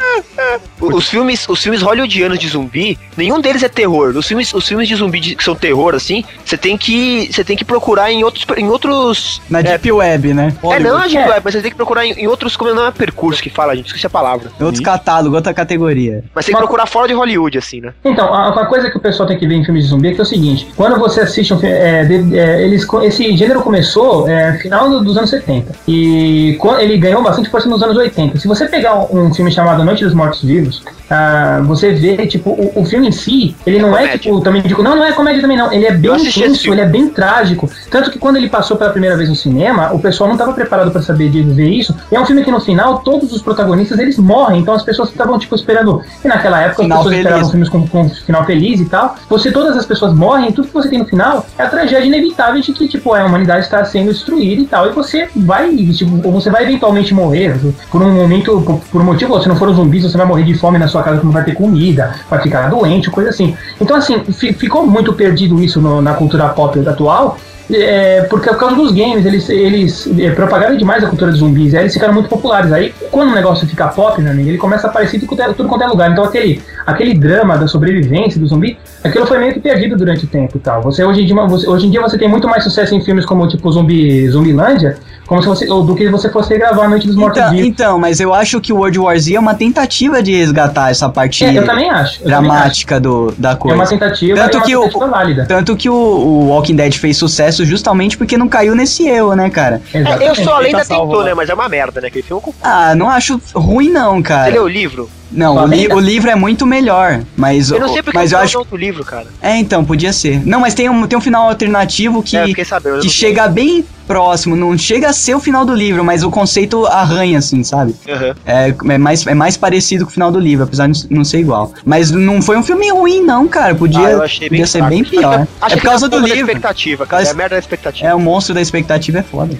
[0.81, 4.13] o- os filmes, os filmes hollywoodianos de zumbi, nenhum deles é terror.
[4.15, 7.43] Os filmes, os filmes de zumbi de- que são terror assim, você tem que, você
[7.43, 9.41] tem que procurar em outros, em outros.
[9.49, 10.53] Na Deep Web, né?
[10.63, 12.85] É não, é Deep Web, mas você tem que procurar em, em outros, como não
[12.87, 14.51] é percurso que fala, gente, esqueci a palavra.
[14.59, 16.23] Outros catálogos, outra categoria.
[16.33, 17.93] Mas tem que procurar fora de Hollywood, assim, né?
[18.03, 20.13] Então, a, uma coisa que o pessoal tem que ver em filmes de zumbi é
[20.13, 21.75] que é o seguinte: quando você assiste um filme.
[21.75, 25.73] é, de- é, eles, esse gênero começou é, no final do- dos anos 70.
[25.87, 28.37] E ele ganhou bastante força nos anos 80.
[28.39, 32.49] Se você pegar um, um filme chamado Noite dos Mortos Vivos, ah, você vê, tipo,
[32.49, 34.17] o, o filme em si, ele não é, comédia.
[34.17, 35.71] tipo, também digo, não, não é comédia também, não.
[35.71, 37.69] Ele é bem intenso, ele é bem trágico.
[37.91, 40.91] Tanto que quando ele passou pela primeira vez no cinema, o pessoal não estava preparado
[40.91, 41.95] para saber de ver isso.
[42.11, 44.61] E é um filme que no final, todos os protagonistas eles morrem.
[44.61, 46.01] Então as pessoas estavam, tipo, esperando.
[46.23, 47.25] E naquela época Final as pessoas feliz.
[47.25, 49.15] esperavam filmes com, com final feliz e tal.
[49.29, 52.61] Você, todas as pessoas morrem, tudo que você tem no final é a tragédia inevitável
[52.61, 54.87] de que, tipo, a humanidade está sendo destruída e tal.
[54.87, 57.55] E você vai, tipo, você vai eventualmente morrer.
[57.91, 60.53] Por um momento, por, por motivo, se não for um zumbi, você vai morrer de
[60.55, 63.55] fome na sua casa, não vai ter comida, vai ficar doente, coisa assim.
[63.79, 67.37] Então, assim, fi- ficou muito perdido isso no- na cultura pop atual.
[67.71, 71.73] É, porque por causa dos games, eles, eles é, propagaram demais a cultura dos zumbis,
[71.73, 72.71] aí eles ficaram muito populares.
[72.71, 75.53] Aí, quando o negócio fica pop, meu amigo, ele começa a aparecer tudo, quanto é-
[75.53, 76.11] tudo quanto é lugar.
[76.11, 80.27] Então, aquele, aquele drama da sobrevivência do zumbi, aquilo foi meio que perdido durante o
[80.27, 80.81] tempo e tal.
[80.83, 83.25] Você, hoje, em dia, você, hoje em dia você tem muito mais sucesso em filmes
[83.25, 87.15] como, tipo, Zumbi, Zumbilândia, como se você, do que você fosse gravar a Noite dos
[87.15, 90.35] Mortos Então, então, mas eu acho que o World War Z é uma tentativa de
[90.35, 92.19] resgatar essa parte É, eu também acho.
[92.21, 93.57] eu também dramática do, da acho.
[93.57, 93.75] É coisa.
[93.77, 95.45] uma tentativa, Tanto é uma que o- tentativa válida.
[95.47, 99.49] Tanto que o, o Walking Dead fez sucesso justamente porque não caiu nesse erro, né,
[99.49, 99.81] cara?
[99.93, 100.43] É, eu Exatamente.
[100.43, 101.33] sou a lenda Tá salvo, tentou, né?
[101.33, 102.07] Mas é uma merda, né?
[102.07, 104.51] Aquele filme é Ah, não acho ruim não, Você cara.
[104.51, 105.09] leu o livro?
[105.35, 108.37] Não, o, li- o livro é muito melhor, mas Eu não sei porque mas eu
[108.39, 109.27] acho outro livro, cara.
[109.41, 110.45] É, então, podia ser.
[110.45, 112.99] Não, mas tem um, tem um final alternativo que É, sabendo.
[113.01, 116.85] que chega bem próximo, não chega a ser o final do livro, mas o conceito
[116.85, 117.95] arranha assim, sabe?
[118.07, 118.35] Aham.
[118.45, 121.39] É, é, mais, é mais parecido com o final do livro, apesar de não ser
[121.39, 121.73] igual.
[121.83, 123.73] Mas não foi um filme ruim, não, cara.
[123.73, 124.89] Podia, Ah, bem podia ser fraco.
[124.93, 125.47] bem pior.
[125.67, 126.39] É por causa é do livro.
[126.39, 127.23] expectativa, cara.
[127.23, 128.07] É a merda da expectativa.
[128.07, 129.57] É, o monstro da expectativa é foda.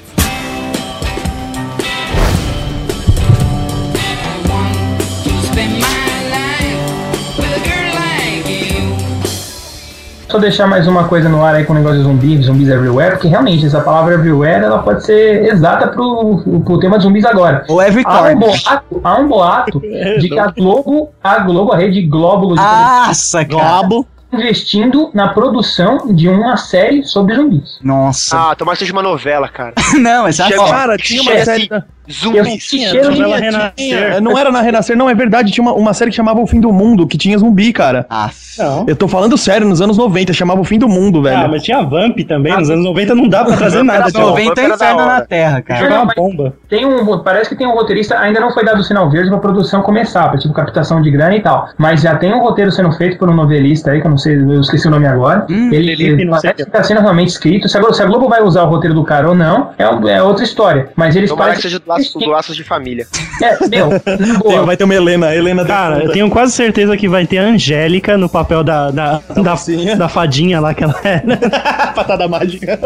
[10.27, 13.11] Só deixar mais uma coisa no ar aí com o negócio de zumbis, zumbis everywhere,
[13.11, 17.63] porque realmente essa palavra everywhere ela pode ser exata pro, pro tema de zumbis agora.
[17.69, 21.77] Ou Every Há um boato, há um boato de que a Globo, a Globo, a
[21.77, 23.87] rede Globo de Nossa, cara.
[23.87, 24.07] Globo.
[24.33, 27.79] investindo na produção de uma série sobre zumbis.
[27.83, 28.51] Nossa.
[28.51, 29.73] Ah, tomara que seja uma novela, cara.
[30.01, 31.51] não, essa Chega- Cara, tinha uma série.
[31.51, 32.73] assim, da- Zumbis.
[32.73, 33.73] Eu- cheiro de- Novela Renascer.
[34.15, 35.51] É, Não era na Renascer, não, é verdade.
[35.51, 38.05] Tinha uma, uma série que chamava O Fim do Mundo, que tinha zumbi, cara.
[38.09, 38.85] Ah, Não.
[38.87, 41.37] Eu tô falando sério, nos anos 90, chamava O Fim do Mundo, velho.
[41.37, 42.55] Ah, mas tinha Vamp também.
[42.57, 44.29] Nos anos 90 não dá pra trazer Vamp nada novo.
[44.31, 45.79] 90 era da inferno na Terra, cara.
[45.83, 46.53] Jogar uma bomba.
[46.69, 49.39] Tem um, parece que tem um roteirista, ainda não foi dado o sinal verde pra
[49.39, 51.67] produção começar, pra tipo captação de grana e tal.
[51.77, 54.35] Mas já tem um roteiro sendo feito por um novelista aí, que eu não sei,
[54.35, 55.45] eu esqueci o nome agora.
[55.49, 57.67] Hum, ele ele parece que tá sendo realmente escrito.
[57.69, 59.83] Se a, Globo, se a Globo vai usar o roteiro do cara ou não, é,
[60.13, 60.89] é outra história.
[60.95, 61.71] Mas eles parecem.
[61.97, 63.07] Seja do laço, laços de família.
[63.41, 67.25] É, meu, Tem- vai ter uma Helena, Helena Cara, eu tenho quase certeza que vai
[67.25, 69.55] ter a Angélica no papel da, da, da,
[69.97, 71.21] da fadinha lá que ela é.
[71.95, 72.79] patada mágica.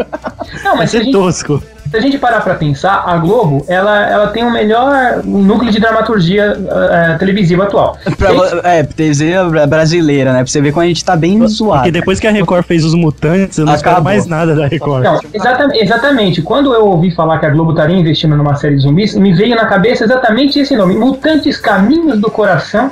[0.64, 1.62] Não, Vai mas a ser gente tosco.
[1.90, 5.80] Se a gente parar pra pensar, a Globo, ela, ela tem o melhor núcleo de
[5.80, 7.98] dramaturgia eh, televisiva atual.
[8.16, 8.30] Pra,
[8.70, 9.32] é, TV
[9.68, 10.38] brasileira, né?
[10.38, 11.80] Pra você ver como a gente tá bem zoado.
[11.80, 15.02] Porque depois que a Record fez os mutantes, eu não espero mais nada da Record.
[15.02, 16.42] Não, exatamente, exatamente.
[16.42, 19.56] Quando eu ouvi falar que a Globo estaria investindo numa série de zumbis, me veio
[19.56, 22.90] na cabeça exatamente esse nome: Mutantes Caminhos do Coração.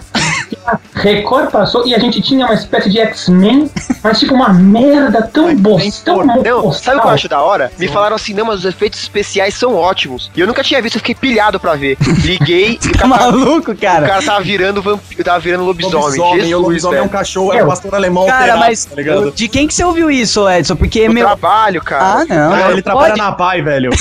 [0.48, 3.70] Que a Record passou e a gente tinha uma espécie de X-Men,
[4.02, 7.70] mas tipo uma merda tão bosta, tão Não, sabe o que eu acho da hora?
[7.78, 10.30] Me falaram assim, não, mas os efeitos especiais são ótimos.
[10.34, 11.96] E eu nunca tinha visto, eu fiquei pilhado pra ver.
[12.24, 14.06] Liguei e Tá cara, maluco, o cara?
[14.08, 15.98] cara tava virando vampiro, tava virando lobisomem.
[16.00, 17.18] Lobisomem, Jesus, o lobisomem é um velho.
[17.18, 19.30] cachorro, é um pastor alemão Cara, alterado, mas tá ligado?
[19.32, 20.76] de quem que você ouviu isso, Edson?
[20.76, 21.26] Porque, Eu meu...
[21.26, 22.04] trabalho, cara.
[22.04, 22.52] Ah, não.
[22.52, 23.90] Ah, não ele trabalha pode- na PAI, velho.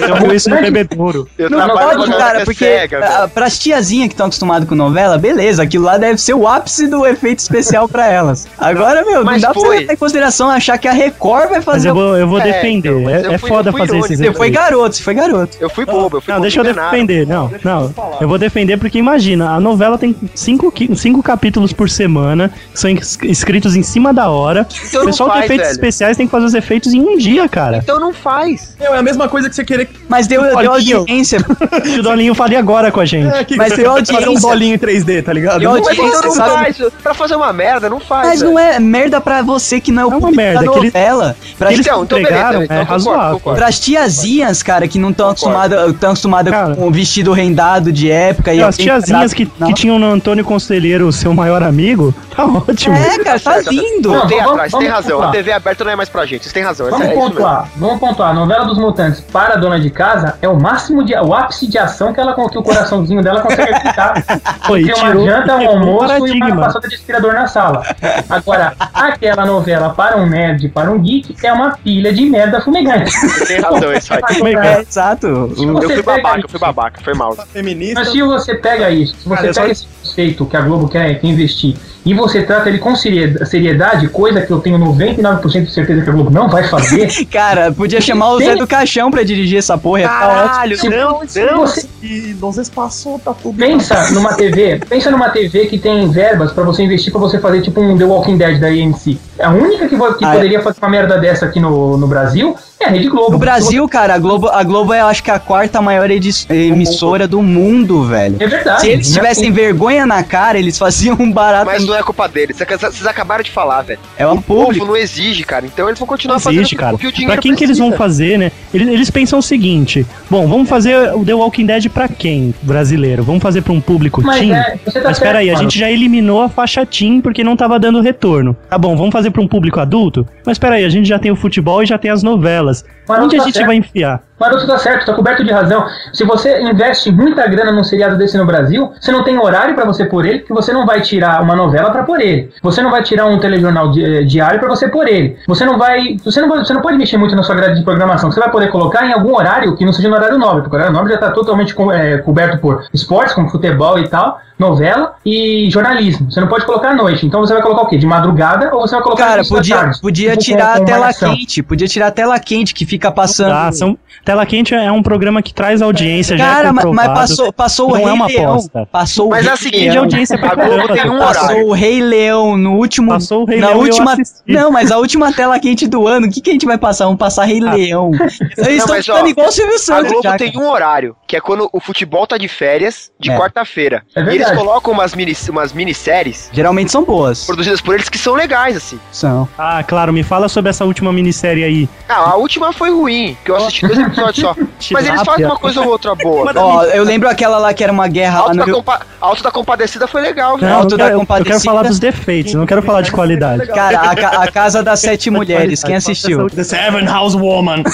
[0.00, 1.28] Eu vi isso no bebedouro.
[1.38, 4.74] Eu Não, trabalho pode, cara, galera porque cega, ah, pras tiazinhas que estão acostumadas com
[4.74, 8.46] novela, beleza, aquilo lá deve ser o ápice do efeito especial pra elas.
[8.58, 9.68] Agora, meu, não Mas dá pra foi.
[9.76, 11.88] você levar em consideração achar que a Record vai Mas fazer.
[11.90, 12.92] eu vou, eu vou É, defender.
[12.92, 15.56] mas é eu é fui- foda fazer esses Você foi garoto, você foi garoto.
[15.60, 17.26] Eu fui bobo, eu fui Não, deixa eu defender.
[17.26, 17.94] Não, não.
[18.20, 22.90] Eu vou defender porque imagina, a novela tem cinco, cinco capítulos por semana, que são
[22.90, 24.66] es- escritos em cima da hora.
[24.88, 25.72] Então o não pessoal faz, de efeitos velho.
[25.74, 27.78] especiais tem que fazer os efeitos em um dia, cara.
[27.78, 28.74] Então não faz.
[28.78, 29.88] Meu, é a mesma coisa que você querer.
[30.08, 31.38] Mas deu, deu audiência.
[31.98, 33.34] o Dolinho faria agora com a gente.
[33.34, 33.92] É, que Mas deu fazer um
[34.24, 34.40] audiência.
[34.48, 35.60] bolinho em 3D, tá ligado?
[35.60, 36.72] Deu Notícia, então não sabe?
[36.74, 36.92] faz.
[37.02, 38.26] Pra fazer uma merda, não faz.
[38.28, 38.52] Mas velho.
[38.52, 40.78] não é merda pra você que não é o É uma público merda, da que
[40.78, 41.36] eles- novela.
[41.58, 43.38] Pra, Eles Então, então entregaram, beleza, então é concordo, razoável.
[43.38, 43.58] concordo.
[43.60, 48.52] pras tiazinhas, cara, que não estão acostumadas tão acostumada com o vestido rendado de época.
[48.54, 52.94] e As tiazinhas que, que tinham no Antônio Conselheiro, o seu maior amigo, tá ótimo.
[52.96, 54.12] É, cara, tá lindo.
[54.12, 55.16] Não, Tem vamos- atrás, vamos tem razão.
[55.18, 55.32] A pontuar.
[55.32, 56.88] TV aberta não é mais pra gente, vocês têm razão.
[56.90, 57.30] Vamos é isso mesmo.
[57.34, 58.30] pontuar, vamos pontuar.
[58.30, 61.14] A novela dos mutantes para a dona de casa é o máximo de.
[61.14, 64.14] o ápice de ação que ela que o coraçãozinho dela consegue acreditar.
[64.64, 67.82] Foi, Tem uma tirou- janta, um almoço e uma passada de aspirador na sala.
[68.28, 73.10] Agora, aquela novela para um nerd, para um geek, é uma pilha de merda fumegante.
[73.10, 74.20] Você tem razão, isso aí.
[74.58, 75.26] É, exato.
[75.26, 77.34] Eu fui babaca, isso- eu fui babaca, foi mal.
[77.52, 78.00] Feminista.
[78.00, 80.88] Mas se você pega isso, se você Cara, pega só- esse conceito que a Globo
[80.88, 85.64] quer, quer investir e você trata ele com seried- seriedade, coisa que eu tenho 99%
[85.66, 89.10] de certeza que a Globo não vai fazer, Cara, podia chamar o Zé do Caixão
[89.10, 90.02] pra dirigir essa porra.
[90.02, 91.58] Caralho, Se- não, se não.
[91.58, 93.56] você E nos espaços tá tudo.
[93.58, 97.60] pensa numa TV, pensa numa TV que tem verbas pra você investir pra você fazer
[97.62, 99.18] tipo um The Walking Dead da AMC.
[99.40, 100.34] A única que, que Ah, é.
[100.36, 103.32] poderia fazer uma merda dessa aqui no, no Brasil é a Rede Globo.
[103.32, 107.42] No Brasil, cara, a Globo, a Globo é, acho que, a quarta maior emissora do
[107.42, 108.36] mundo, velho.
[108.40, 108.80] É verdade.
[108.82, 111.66] Se eles tivessem vergonha na cara, eles faziam um barato.
[111.66, 112.56] Mas não é culpa deles.
[112.56, 113.98] Vocês acabaram de falar, velho.
[114.16, 114.86] É um O povo público.
[114.86, 115.66] não exige, cara.
[115.66, 116.94] Então eles vão continuar Não fazendo existe, cara.
[116.94, 118.04] o que o dinheiro Pra quem que eles vão precisa.
[118.04, 118.52] fazer, né?
[118.72, 122.54] Eles, eles pensam o seguinte: bom, vamos fazer o The Walking Dead pra quem?
[122.62, 123.22] Brasileiro?
[123.22, 124.54] Vamos fazer pra um público Mas teen?
[124.54, 127.78] é, você tá Mas peraí, a gente já eliminou a faixa teen porque não tava
[127.78, 128.56] dando retorno.
[128.68, 130.26] Tá bom, vamos fazer pra um público adulto?
[130.44, 132.67] Mas peraí, a gente já tem o futebol e já tem as novelas.
[132.68, 132.84] Mas
[133.20, 134.22] Onde a tá gente vai enfiar?
[134.38, 135.84] Maroto tá certo, tá coberto de razão.
[136.12, 139.84] Se você investe muita grana num seriado desse no Brasil, você não tem horário pra
[139.84, 142.50] você pôr ele, porque você não vai tirar uma novela pra pôr ele.
[142.62, 145.36] Você não vai tirar um telejornal di- eh, diário pra você pôr ele.
[145.46, 148.30] Você não vai, você não você não pode mexer muito na sua grade de programação.
[148.30, 150.78] Você vai poder colocar em algum horário que não seja no horário nobre, porque o
[150.78, 155.14] horário nobre já tá totalmente co- eh, coberto por esportes, como futebol e tal, novela
[155.24, 156.30] e jornalismo.
[156.30, 157.26] Você não pode colocar à noite.
[157.26, 157.96] Então você vai colocar o quê?
[157.98, 160.00] De madrugada ou você vai colocar Cara, podia, tarde?
[160.00, 161.62] podia Tipo, tirar com- a tela quente.
[161.62, 163.50] Podia tirar a tela quente que fica passando.
[163.50, 163.96] Tá, são,
[164.28, 167.86] Tela Quente é um programa que traz audiência, já Cara, é ma- mas passou, passou
[167.86, 168.50] o Não Rei é uma Leão.
[168.50, 168.86] aposta.
[168.92, 170.02] Passou Mas o é Rei o seguinte, Tem Leão.
[170.02, 170.92] audiência pra A Globo caramba.
[170.92, 171.34] tem um horário.
[171.40, 173.08] Passou o Rei Leão no último.
[173.10, 174.16] Passou o Rei na Leão eu última.
[174.46, 176.26] Não, mas a última tela quente do ano.
[176.26, 177.06] O que, que a gente vai passar?
[177.06, 177.72] Vamos passar Rei Ah.
[177.72, 178.10] Leão.
[178.58, 180.12] Eles estão mas, ficando igual o Silvio A Santos.
[180.12, 180.62] Globo já, tem cara.
[180.62, 183.38] um horário, que é quando o futebol tá de férias, de É.
[183.38, 184.02] quarta-feira.
[184.14, 187.46] É e eles colocam umas, mini, umas minisséries Geralmente são boas.
[187.46, 189.00] produzidas por eles que são legais, assim.
[189.10, 189.48] São.
[189.56, 191.88] Ah, claro, me fala sobre essa última minissérie aí.
[192.06, 194.54] Ah, a última foi ruim, que eu assisti dois episódios só.
[194.92, 196.52] Mas eles fazem uma coisa ou outra boa.
[196.56, 198.74] Ó, eu lembro aquela lá que era uma guerra lá Alto no da, Rio.
[198.76, 201.50] compa Alto da Compadecida foi legal, Alto eu, da quero, eu Compadecida.
[201.58, 203.66] quero falar dos defeitos, eu não quero falar de qualidade.
[203.66, 206.48] Cara, a, ca- a Casa das Sete Mulheres, quem assistiu?
[206.48, 207.82] The Seven House Woman.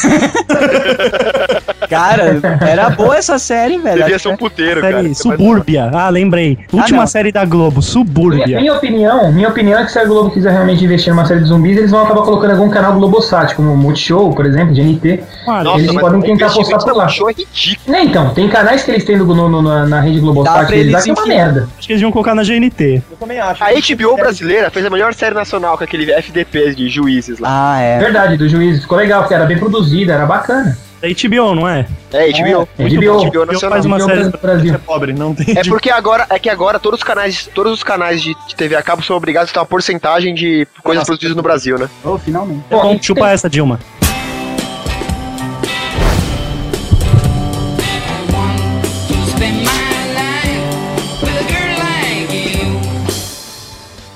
[1.88, 3.98] Cara, era boa essa série, velho.
[4.02, 4.94] Devia ser um puteiro, cara.
[4.94, 5.90] Série é mais- Subúrbia.
[5.92, 6.58] Ah, lembrei.
[6.72, 7.06] Última não.
[7.06, 8.58] série da Globo, Subúrbia.
[8.58, 11.46] minha opinião, minha opinião é que se a Globo quiser realmente investir numa série de
[11.46, 15.20] zumbis, eles vão acabar colocando algum canal Globosat, como o Multishow, por exemplo, de NT.
[15.46, 17.04] Ah, Nossa, eles podem o tentar postar investimento por lá.
[17.06, 17.92] é ridículo.
[17.96, 20.76] Né, então, tem canais que eles têm no, no- no- na, na rede Globosat pra
[20.76, 21.68] eles eles que é uma merda.
[21.78, 23.02] acho que eles iam colocar na GNT.
[23.10, 23.62] Eu também acho.
[23.62, 27.48] A HBO brasileira fez a melhor série nacional com aquele FDP de juízes lá.
[27.74, 27.98] Ah, é.
[27.98, 28.80] Verdade, do juiz.
[28.82, 30.76] Ficou legal, porque era bem produzida, era bacana.
[31.02, 31.86] Da HBO, não é?
[32.14, 32.66] É, HBO.
[32.78, 33.30] É, Muito HBO.
[33.30, 33.70] HBO nacional.
[33.72, 34.74] faz uma HBO série Brasil.
[34.74, 35.58] É pobre, não tem.
[35.58, 38.74] É porque agora, é que agora todos os canais, todos os canais de, de TV
[38.74, 41.06] a cabo são obrigados a ter uma porcentagem de coisas Nossa.
[41.08, 41.90] produzidas no Brasil, né?
[42.02, 42.62] Oh, finalmente.
[42.70, 43.78] É bom, e chupa essa, Dilma.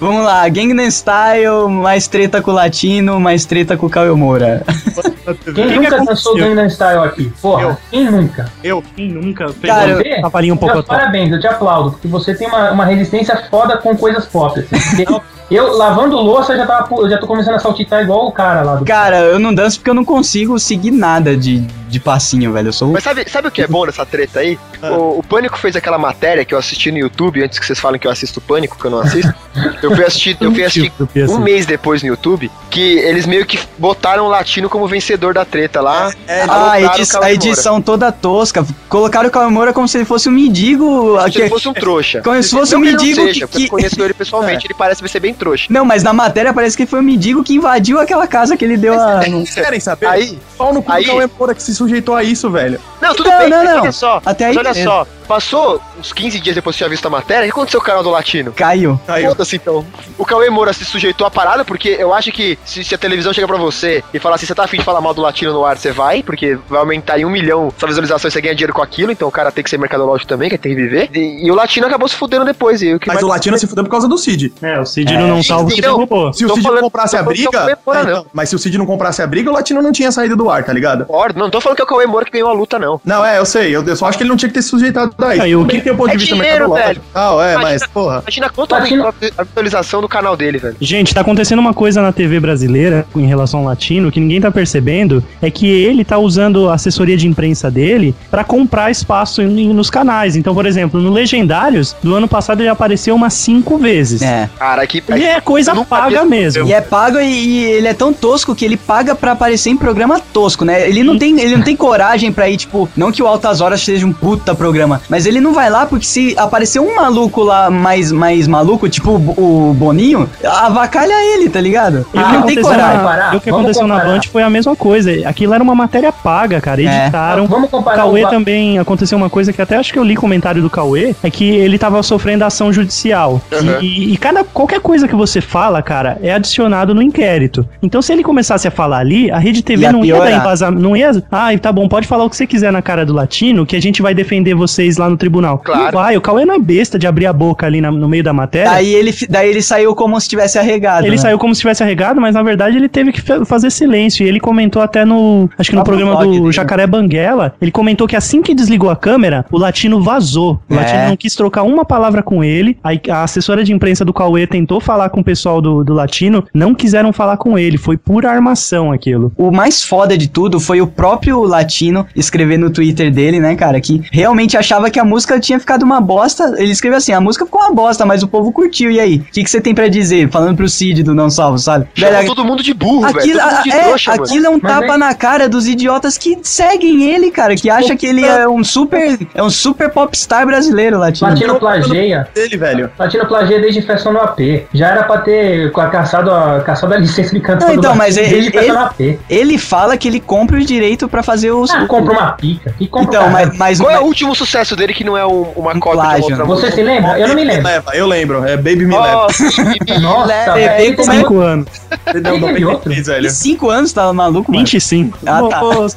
[0.00, 4.62] Vamos lá, Gangnam Style, mais treta com o Latino, mais treta com o Caio Moura.
[5.54, 7.32] Quem que nunca dançou Gangnam Style aqui?
[7.42, 7.76] Porra, Eu.
[7.90, 8.52] quem nunca?
[8.62, 8.82] Eu.
[8.94, 10.20] Quem nunca Cara, Você?
[10.22, 13.96] cavalinho um pouco parabéns, eu te aplaudo, porque você tem uma, uma resistência foda com
[13.96, 14.58] coisas pop.
[14.72, 15.04] assim.
[15.50, 18.76] Eu, lavando louça, já, tava, eu já tô começando a saltitar igual o cara lá
[18.76, 18.84] do.
[18.84, 22.68] Cara, eu não danço porque eu não consigo seguir nada de, de passinho, velho.
[22.68, 22.88] Eu sou.
[22.88, 24.58] Mas sabe, sabe o que é bom nessa treta aí?
[24.82, 27.98] O, o Pânico fez aquela matéria que eu assisti no YouTube, antes que vocês falem
[27.98, 29.32] que eu assisto Pânico, que eu não assisto.
[29.82, 33.44] Eu fui assistir, eu fui assistir Eu um mês depois no YouTube, que eles meio
[33.44, 36.12] que botaram o latino como vencedor da treta lá.
[36.48, 38.64] Ah, a, edi- a edição toda tosca.
[38.88, 40.84] Colocaram o Caio Moura como se ele fosse um mendigo.
[40.84, 41.30] Moura.
[41.32, 42.22] Se ele fosse um trouxa.
[42.22, 45.18] Como se fosse um mendigo seja, que- eu que- conheço ele pessoalmente, ele parece ser
[45.20, 45.66] bem trouxa.
[45.70, 48.76] Não, mas na matéria parece que foi o mendigo que invadiu aquela casa que ele
[48.76, 49.20] deu a.
[49.20, 50.06] Vocês querem saber?
[50.06, 52.80] Aí, Pau no cu aí- do Cauê Moura que se sujeitou a isso, velho.
[53.00, 53.80] Não, tudo Não, bem, não, mas não.
[53.82, 54.20] olha só.
[54.26, 57.42] Até mas aí olha só, passou uns 15 dias depois que tinha visto a matéria,
[57.42, 58.52] o que aconteceu com o canal do Latino?
[58.52, 58.98] Caiu.
[59.06, 59.28] Caiu.
[59.28, 59.84] Foda-se então.
[60.16, 63.32] O Cauê Moura se sujeitou à parada, porque eu acho que se, se a televisão
[63.32, 65.64] chega pra você e falar assim, você tá afim de falar mal do latino no
[65.64, 68.72] ar, você vai, porque vai aumentar em um milhão sua visualização e você ganha dinheiro
[68.72, 71.10] com aquilo, então o cara tem que ser mercadológico também, que tem que viver.
[71.14, 72.82] E, e o latino acabou se fudendo depois.
[72.82, 74.52] E o que Mas o Latino se fudeu por causa do Cid.
[74.62, 76.32] É, o Cid não, não salva o que então, derrubou.
[76.32, 77.78] Se o Cid falando- não comprasse a é briga.
[77.86, 78.10] Moura, É, não.
[78.10, 80.50] então, mas se o Cid não comprasse a briga, o Latino não tinha saído do
[80.50, 81.04] ar, tá ligado?
[81.06, 83.00] Concordo, não tô falando que é o Cauê Moura que ganhou a luta, não.
[83.04, 83.74] Não, é, eu sei.
[83.74, 85.40] Eu, eu só acho que ele não tinha que ter se sujeitado daí.
[85.40, 87.04] Aí, o que- tem o ponto É de vista dinheiro, mercadológico.
[87.14, 88.18] Ah, é, Imagina- mas, porra.
[88.22, 90.76] Imagina quanto a visualização do canal dele, velho.
[90.80, 94.50] Gente, tá acontecendo uma coisa na TV brasileira em relação ao latino que ninguém tá
[94.50, 99.72] percebendo, é que ele tá usando a assessoria de imprensa dele pra comprar espaço em-
[99.72, 100.36] nos canais.
[100.36, 104.22] Então, por exemplo, no Legendários, do ano passado ele apareceu umas cinco vezes.
[104.22, 104.48] É.
[104.58, 105.02] Cara, que.
[105.18, 106.66] E é coisa paga mesmo.
[106.66, 109.76] E é pago e, e ele é tão tosco que ele paga pra aparecer em
[109.76, 110.88] programa tosco, né?
[110.88, 113.80] Ele não tem, ele não tem coragem pra ir, tipo, não que o Altas Horas
[113.82, 117.70] seja um puta programa, mas ele não vai lá porque se aparecer um maluco lá
[117.70, 122.06] mais, mais maluco, tipo o, o Boninho, avacalha ele, tá ligado?
[122.12, 123.02] Ele Ah, não tem coragem.
[123.02, 124.14] na- e o que Vamos aconteceu na comparar.
[124.14, 125.10] Band foi a mesma coisa.
[125.26, 126.82] Aquilo era uma matéria paga, cara.
[126.82, 126.84] É.
[127.02, 127.46] Editaram.
[127.46, 130.14] Vamos O comparar Cauê o também aconteceu uma coisa que até acho que eu li
[130.16, 133.40] comentário do Cauê, é que ele tava sofrendo ação judicial.
[133.52, 133.80] Uhum.
[133.80, 137.68] E, e cada, qualquer coisa que você fala, cara, é adicionado no inquérito.
[137.82, 140.40] Então se ele começasse a falar ali, a Rede TV Ia não ia dar piorar.
[140.40, 143.12] embasamento, não ia, ah, tá bom, pode falar o que você quiser na cara do
[143.12, 145.58] latino, que a gente vai defender vocês lá no tribunal.
[145.58, 145.84] Claro.
[145.84, 148.22] Não vai, o Cauê não é besta de abrir a boca ali na- no meio
[148.22, 148.70] da matéria.
[148.70, 151.04] Daí ele, daí ele saiu como se tivesse arregado.
[151.04, 151.16] Ele né?
[151.16, 154.24] saiu como se tivesse arregado, mas na verdade ele teve que fa- fazer silêncio.
[154.24, 155.48] E ele comentou até no.
[155.58, 156.52] Acho que no programa do dele.
[156.52, 157.54] Jacaré Banguela.
[157.60, 160.60] Ele comentou que assim que desligou a câmera, o latino vazou.
[160.68, 160.76] O É.
[160.76, 162.76] latino não quis trocar uma palavra com ele.
[162.82, 166.46] Aí a assessora de imprensa do Cauê tentou falar com o pessoal do, do latino,
[166.54, 167.76] não quiseram falar com ele.
[167.76, 169.30] Foi pura armação aquilo.
[169.36, 173.78] O mais foda de tudo foi o próprio Latino escrever no Twitter dele, né, cara,
[173.80, 176.54] que realmente achava que a música tinha ficado uma bosta.
[176.56, 178.90] Ele escreveu assim: a música ficou uma bosta, mas o povo curtiu.
[178.90, 179.16] E aí?
[179.18, 180.30] O que, que você tem pra dizer?
[180.30, 181.86] Falando pro Cid do Não Salvo, sabe?
[181.94, 183.18] Velho, todo mundo de burro, velho.
[183.18, 184.22] Aquilo, mundo de é, trouxa, mano.
[184.24, 187.68] aquilo é um Mas tapa aí- na cara dos idiotas que seguem ele, cara, que
[187.68, 191.28] acha que ele é um super, é um super popstar brasileiro, Latino.
[191.30, 192.28] Latino plageia.
[192.34, 192.90] Dele, velho.
[192.98, 194.38] Latino plageia desde festa no AP.
[194.78, 198.16] Já era pra ter ca- caçado a, caçado a licença de cantor Não, então, mas
[198.16, 199.18] ele- ele-.
[199.28, 201.70] Ele fala que ele compra o direito pra fazer os.
[201.70, 202.74] Ah, compra uma pica.
[202.78, 205.50] E compra Então, mas, mas, Qual é o último sucesso dele que não é um-
[205.56, 206.44] uma Um cópia plágio, de outra?
[206.46, 207.18] Você se lembra?
[207.18, 207.64] Eu não me lembro.
[207.64, 208.44] leva, eu lembro.
[208.44, 209.12] É Baby Me Leva.
[209.12, 209.44] Nossa,
[209.84, 211.66] que Nossa, como tem- Cinco anos.
[212.06, 212.30] Outro?
[212.40, 213.30] 93, velho.
[213.30, 214.64] 5 anos tava maluco, mano.
[214.64, 215.18] 25.
[215.26, 215.40] Ah,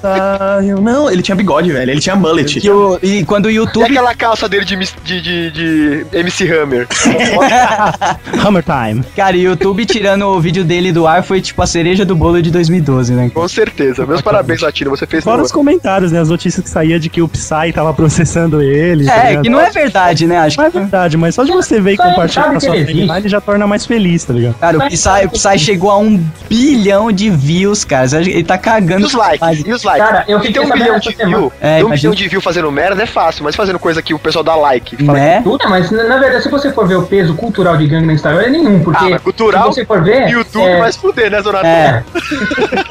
[0.01, 0.59] tá.
[0.63, 1.91] Eu não, ele tinha bigode, velho.
[1.91, 2.59] Ele tinha mullet.
[2.59, 3.83] Que o- e quando o E YouTube.
[3.85, 6.87] aquela calça dele de, de, de, de MC Hammer?
[8.45, 9.03] Hammer Time.
[9.15, 12.41] Cara, o YouTube tirando o vídeo dele do ar foi tipo a cereja do bolo
[12.41, 13.29] de 2012, né?
[13.33, 14.05] Com certeza.
[14.05, 14.89] Meus parabéns, Latino.
[14.91, 15.45] Você fez Fora boa.
[15.45, 16.19] os comentários, né?
[16.19, 19.05] As notícias que saía de que o Psy tava processando ele.
[19.05, 19.43] tá É, ligado?
[19.43, 20.37] que não é verdade, né?
[20.37, 20.79] Acho Não é que.
[20.79, 23.41] verdade, mas só de você ver e ele compartilhar com a sua ele ele já
[23.41, 24.55] torna mais feliz, tá ligado?
[24.55, 28.05] Cara, o Psy, o Psy chegou a um bilhão de views, cara.
[28.21, 29.05] Ele tá E cagando.
[29.05, 29.63] os likes?
[29.65, 30.05] E os likes?
[30.07, 31.37] Cara, eu E fiquei ter um milhão essa de semana.
[31.37, 34.13] view, É, ter um milhão de view fazendo merda é fácil, mas fazendo coisa que
[34.13, 34.95] o pessoal dá like.
[35.05, 35.41] Fala Né?
[35.41, 38.49] Tudo, mas na verdade, se você for ver o peso cultural de Gangnam Style, é
[38.63, 41.41] nenhum, porque Ah, mas cultural, se você for ver, YouTube é, vai se fuder, né,
[41.41, 41.65] Zonato?
[41.65, 42.03] É.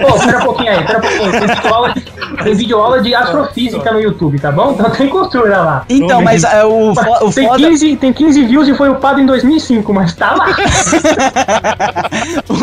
[0.00, 1.30] Pô, pera um pouquinho aí, pera um pouquinho.
[1.32, 2.00] Tem videoaula de,
[2.44, 4.72] tem videoaula de astrofísica no YouTube, tá bom?
[4.72, 5.84] Então tem cultura lá.
[5.88, 7.58] Então, mas é, o, fo- o tem, foda.
[7.68, 10.46] 15, tem 15 views e foi upado em 2005, mas tá lá.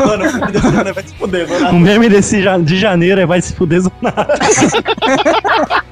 [0.07, 1.69] Mano, o filho desse ano vai se fuder, mano.
[1.69, 4.33] O meme desse de janeiro é vai se fuder zonado.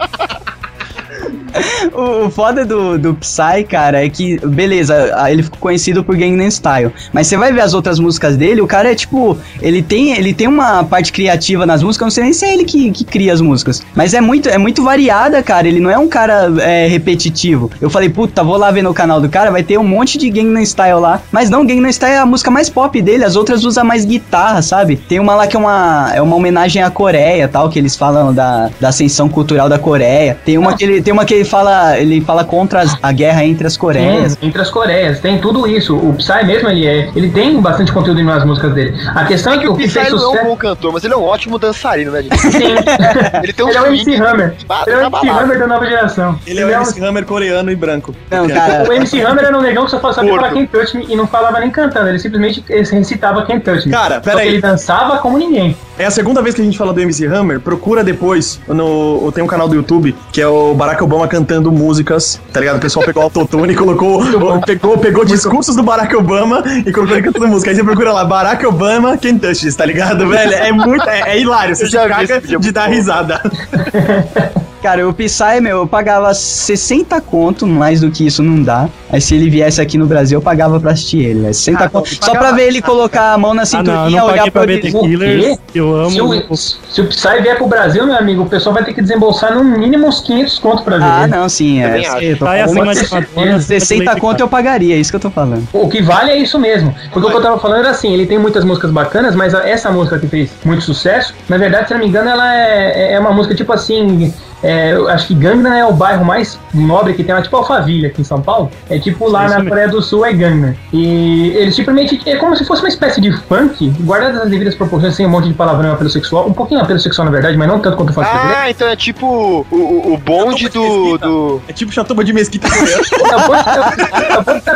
[1.94, 6.50] O, o foda do, do Psy, cara, é que, beleza, ele ficou conhecido por Gangnam
[6.50, 6.92] Style.
[7.14, 9.38] Mas você vai ver as outras músicas dele, o cara é tipo.
[9.62, 12.54] Ele tem, ele tem uma parte criativa nas músicas, eu não sei nem se é
[12.54, 13.84] ele que, que cria as músicas.
[13.94, 15.68] Mas é muito, é muito variada, cara.
[15.68, 17.72] Ele não é um cara é, repetitivo.
[17.80, 20.30] Eu falei, puta, vou lá ver no canal do cara, vai ter um monte de
[20.30, 21.22] Gangnam Style lá.
[21.32, 24.62] Mas não, Gangnam Style é a música mais pop dele, as outras usam mais guitarra,
[24.62, 24.96] sabe?
[24.98, 28.34] Tem uma lá que é uma, é uma homenagem à Coreia, tal, que eles falam
[28.34, 30.38] da, da ascensão cultural da Coreia.
[30.44, 33.46] Tem uma que ele, tem uma que ele fala, ele fala contra as- a guerra
[33.46, 34.36] entre as Coreias.
[34.36, 35.96] Tem, entre as Coreias, tem tudo isso.
[35.96, 38.96] O Psy mesmo, ele, é, ele tem bastante conteúdo nas músicas dele.
[39.14, 40.46] A questão é que, o o Psy fez não é um sucesso.
[40.46, 42.38] bom cantor, mas ele é um ótimo dançarino, né, gente?
[42.38, 42.76] Sim.
[43.44, 44.54] Ele tem um Ele é o MC Hammer.
[44.88, 45.30] Ele é o MC.
[45.30, 46.40] Hammer da nova geração.
[46.48, 48.16] Ele é o MC Hammer coreano e branco.
[48.32, 48.84] Não, cara.
[48.90, 50.44] O MC Hammer era um negão que só sabia Gordo.
[50.46, 52.10] falar Can't Touch Me e não falava nem cantando.
[52.10, 53.92] Ele simplesmente recitava Can't Touch Me.
[53.92, 54.48] Cara, Só pera que aí.
[54.50, 55.76] Ele dançava como ninguém.
[55.98, 57.60] É a segunda vez que a gente fala do MC Hammer.
[57.60, 59.32] Procura depois no.
[59.32, 62.78] Tem um canal do YouTube que é o Barack Obama cantando músicas, tá ligado?
[62.78, 64.22] O pessoal pegou autotune e colocou.
[64.66, 67.72] pegou, pegou discursos do Barack Obama e colocou ele cantando música.
[67.72, 70.54] Aí você procura lá, Barack Obama Can Touch tá ligado, velho?
[70.54, 71.08] É muito.
[71.10, 71.76] É, é hilário.
[71.76, 73.42] Você já caga é de dar risada.
[74.86, 78.88] Cara, o Psy, meu, eu pagava 60 conto, mais do que isso não dá.
[79.12, 81.54] Aí se ele viesse aqui no Brasil, eu pagava pra assistir ele, velho.
[81.56, 82.10] 60 Ah, conto.
[82.24, 84.52] Só pra pagava- ver ele colocar a mão na Ah, não, eu cinturinha, não olhar
[84.52, 84.92] pra pra quê?
[84.92, 85.58] Killers.
[85.74, 86.44] Eu Se amo.
[86.50, 89.56] o, se o Psy vier pro Brasil, meu amigo, o pessoal vai ter que desembolsar
[89.56, 91.04] no mínimo uns 500 conto pra ver.
[91.04, 91.32] Ah, ele.
[91.36, 91.98] não, sim, é.
[91.98, 93.60] De Madonna.
[93.60, 95.68] 60 conto eu pagaria, é isso que eu tô falando.
[95.74, 96.94] O que vale é isso mesmo.
[97.12, 99.68] Porque o que eu tava falando era assim, ele tem muitas músicas bacanas, mas a-
[99.68, 103.20] essa música que fez muito sucesso, na verdade, se não me engano, ela é, é
[103.20, 104.32] uma música tipo assim.
[104.66, 108.08] É, eu acho que Gangnam é o bairro mais nobre que tem, é tipo Alphaville
[108.08, 108.72] aqui em São Paulo.
[108.90, 109.70] É tipo lá Isso na mesmo.
[109.70, 110.76] Coreia do Sul é Gangnam.
[110.92, 115.16] E eles simplesmente é como se fosse uma espécie de funk, guardadas as devidas proporções,
[115.16, 116.48] sem um monte de palavrão apelo sexual.
[116.48, 118.62] Um pouquinho apelo sexual, na verdade, mas não tanto quanto o funk brasileiro.
[118.62, 121.62] Ah, então é tipo o, o, o bonde do, do.
[121.68, 122.76] É tipo chatuba de mesquita de-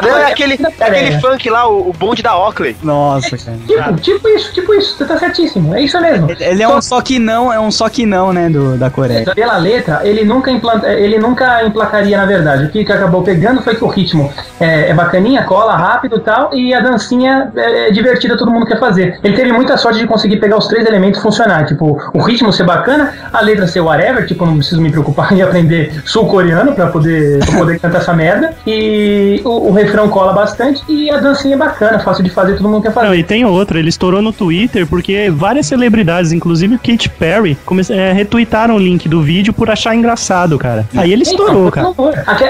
[0.08, 2.76] Não, é aquele, é aquele funk lá, o, o bonde da Oakley.
[2.84, 3.58] Nossa, cara.
[3.68, 5.74] Tipo, tipo isso, tipo isso, você tá certíssimo.
[5.76, 6.30] É isso mesmo.
[6.40, 9.26] Ele é um só que não, é um só que não, né, do, da Coreia.
[9.34, 12.66] Pela letra, ele nunca, implanta, ele nunca emplacaria, na verdade.
[12.66, 16.20] O que, que acabou pegando foi que o ritmo é, é bacaninha, cola rápido e
[16.22, 19.20] tal, e a dancinha é, é divertida, todo mundo quer fazer.
[19.24, 21.66] Ele teve muita sorte de conseguir pegar os três elementos funcionar.
[21.66, 25.42] Tipo, o ritmo ser bacana, a letra ser whatever, tipo, não preciso me preocupar em
[25.42, 28.54] aprender sul-coreano pra poder, pra poder cantar essa merda.
[28.66, 32.70] E o, o refrão cola bastante, e a dancinha é bacana, fácil de fazer, todo
[32.70, 33.08] mundo quer fazer.
[33.08, 37.58] Não, e tem outra, ele estourou no Twitter porque várias celebridades, inclusive Katy Perry,
[37.90, 40.88] é, retweetaram o link do vídeo por achar engraçado, cara.
[40.96, 41.90] Aí ele estourou, cara.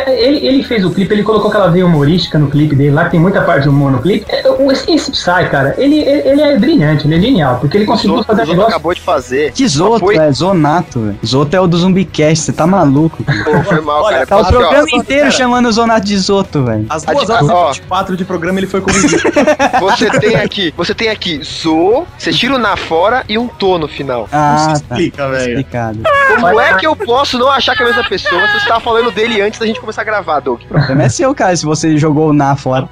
[0.08, 3.12] Ele, ele fez o clipe, ele colocou aquela veia humorística no clipe dele, lá que
[3.12, 4.26] tem muita parte de humor no clipe.
[4.72, 8.28] Esse, esse Psy, cara, ele, ele, é brilhante, ele é genial, porque ele conseguiu Zoto,
[8.28, 8.70] fazer o Zoto negócio.
[8.76, 9.52] acabou de fazer.
[9.52, 11.20] Que Zoto, Foi- é Zonato, velho.
[11.26, 13.24] Zoto é o do Zumbicast, você tá maluco.
[13.24, 13.44] cara.
[13.44, 14.28] Pô, foi mal, Olha, cara.
[14.28, 15.32] Tá o ó, programa inteiro pera.
[15.32, 16.86] chamando o Zonato de Zoto, velho.
[16.90, 17.70] Às 2 de- horas ó.
[17.72, 19.24] e 24 de programa ele foi corrigido.
[19.80, 23.78] Você tem aqui, você tem aqui Zo, você tira o na fora e um to
[23.78, 24.28] no final.
[24.32, 24.96] Ah, se tá.
[24.96, 25.50] explica, velho.
[25.50, 26.00] Explicado.
[26.40, 29.12] Como é que eu posso não achar que é a mesma pessoa você tava falando
[29.12, 30.62] dele antes da gente começar a gravar, Doug?
[30.62, 32.88] O problema é seu, cara, se você jogou o Na fora.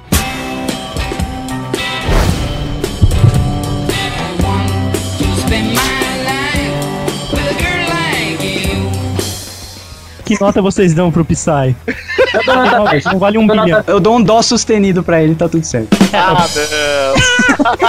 [10.24, 11.74] Que nota vocês dão pro Psy?
[12.34, 13.04] Eu dou nota 10.
[13.04, 13.78] Não vale um Eu dou bilhão.
[13.78, 15.96] nota- Eu dou um dó sustenido pra ele, tá tudo certo.
[16.12, 17.88] Ah, não.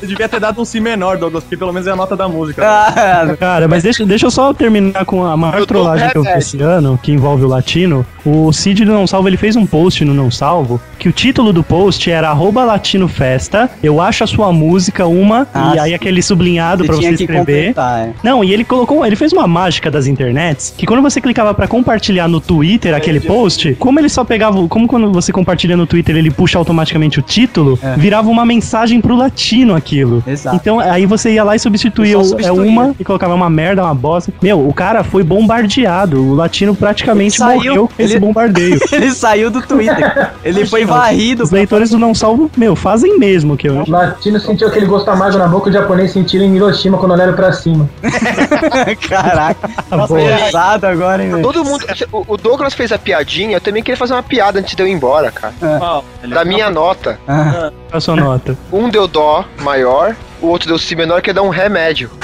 [0.00, 2.26] Você devia ter dado um Si menor, Douglas, porque pelo menos é a nota da
[2.28, 2.62] música.
[2.66, 6.22] Ah, Cara, mas deixa, deixa eu só terminar com a maior Eu trollagem que eu
[6.22, 6.40] remédio.
[6.42, 8.04] esse ano, que envolve o latino.
[8.24, 11.52] O Cid do Não Salvo, ele fez um post no Não Salvo, que o título
[11.52, 15.94] do post era arroba latino festa, eu acho a sua música uma, Ah, e aí
[15.94, 17.74] aquele sublinhado pra você escrever.
[17.76, 18.10] é.
[18.22, 21.68] Não, e ele colocou, ele fez uma mágica das internets, que quando você clicava pra
[21.68, 26.16] compartilhar no Twitter aquele post, como ele só pegava, como quando você compartilha no Twitter,
[26.16, 27.94] ele puxa automaticamente o título, É.
[27.96, 30.22] virava uma mensagem pro latino aquilo.
[30.26, 30.56] Exato.
[30.56, 32.62] Então aí você ia lá e substituía é substituía.
[32.62, 34.32] uma e colocava uma merda, uma bosta.
[34.42, 38.78] Meu, o cara foi bombardeado, o latino praticamente Ele saiu, morreu com esse ele- bombardeio.
[38.92, 40.30] Ele saiu do Twitter.
[40.44, 41.42] Ele foi varrido.
[41.42, 45.08] Os leitores do Não Salvo, meu, fazem mesmo que eu O latino sentiu aquele gosto
[45.10, 47.88] amargo na boca, o japonês sentiu em Hiroshima quando olharam pra cima.
[49.08, 49.68] Caraca.
[49.90, 50.36] Nossa, boa.
[50.36, 51.42] pesado agora, hein, velho.
[51.42, 51.84] Todo mundo.
[52.12, 54.88] O o Douglas fez a piadinha, eu também queria fazer uma piada antes de eu
[54.88, 55.54] ir embora, cara.
[55.62, 57.16] Ah, ele- Da minha nota.
[57.28, 57.70] Ah.
[57.88, 58.58] Qual a sua nota.
[58.72, 62.10] Um deu dó maior, o outro deu si menor, que é dar um remédio.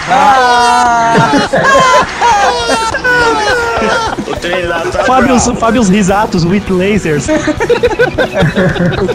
[5.07, 7.27] Fábio, Fábios Risatos with Lasers.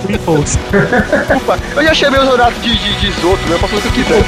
[0.07, 0.57] Ripples.
[1.27, 3.33] Desculpa, eu já chamei os horários de, de, de né?
[3.49, 4.23] Eu posso fazer o que quiser.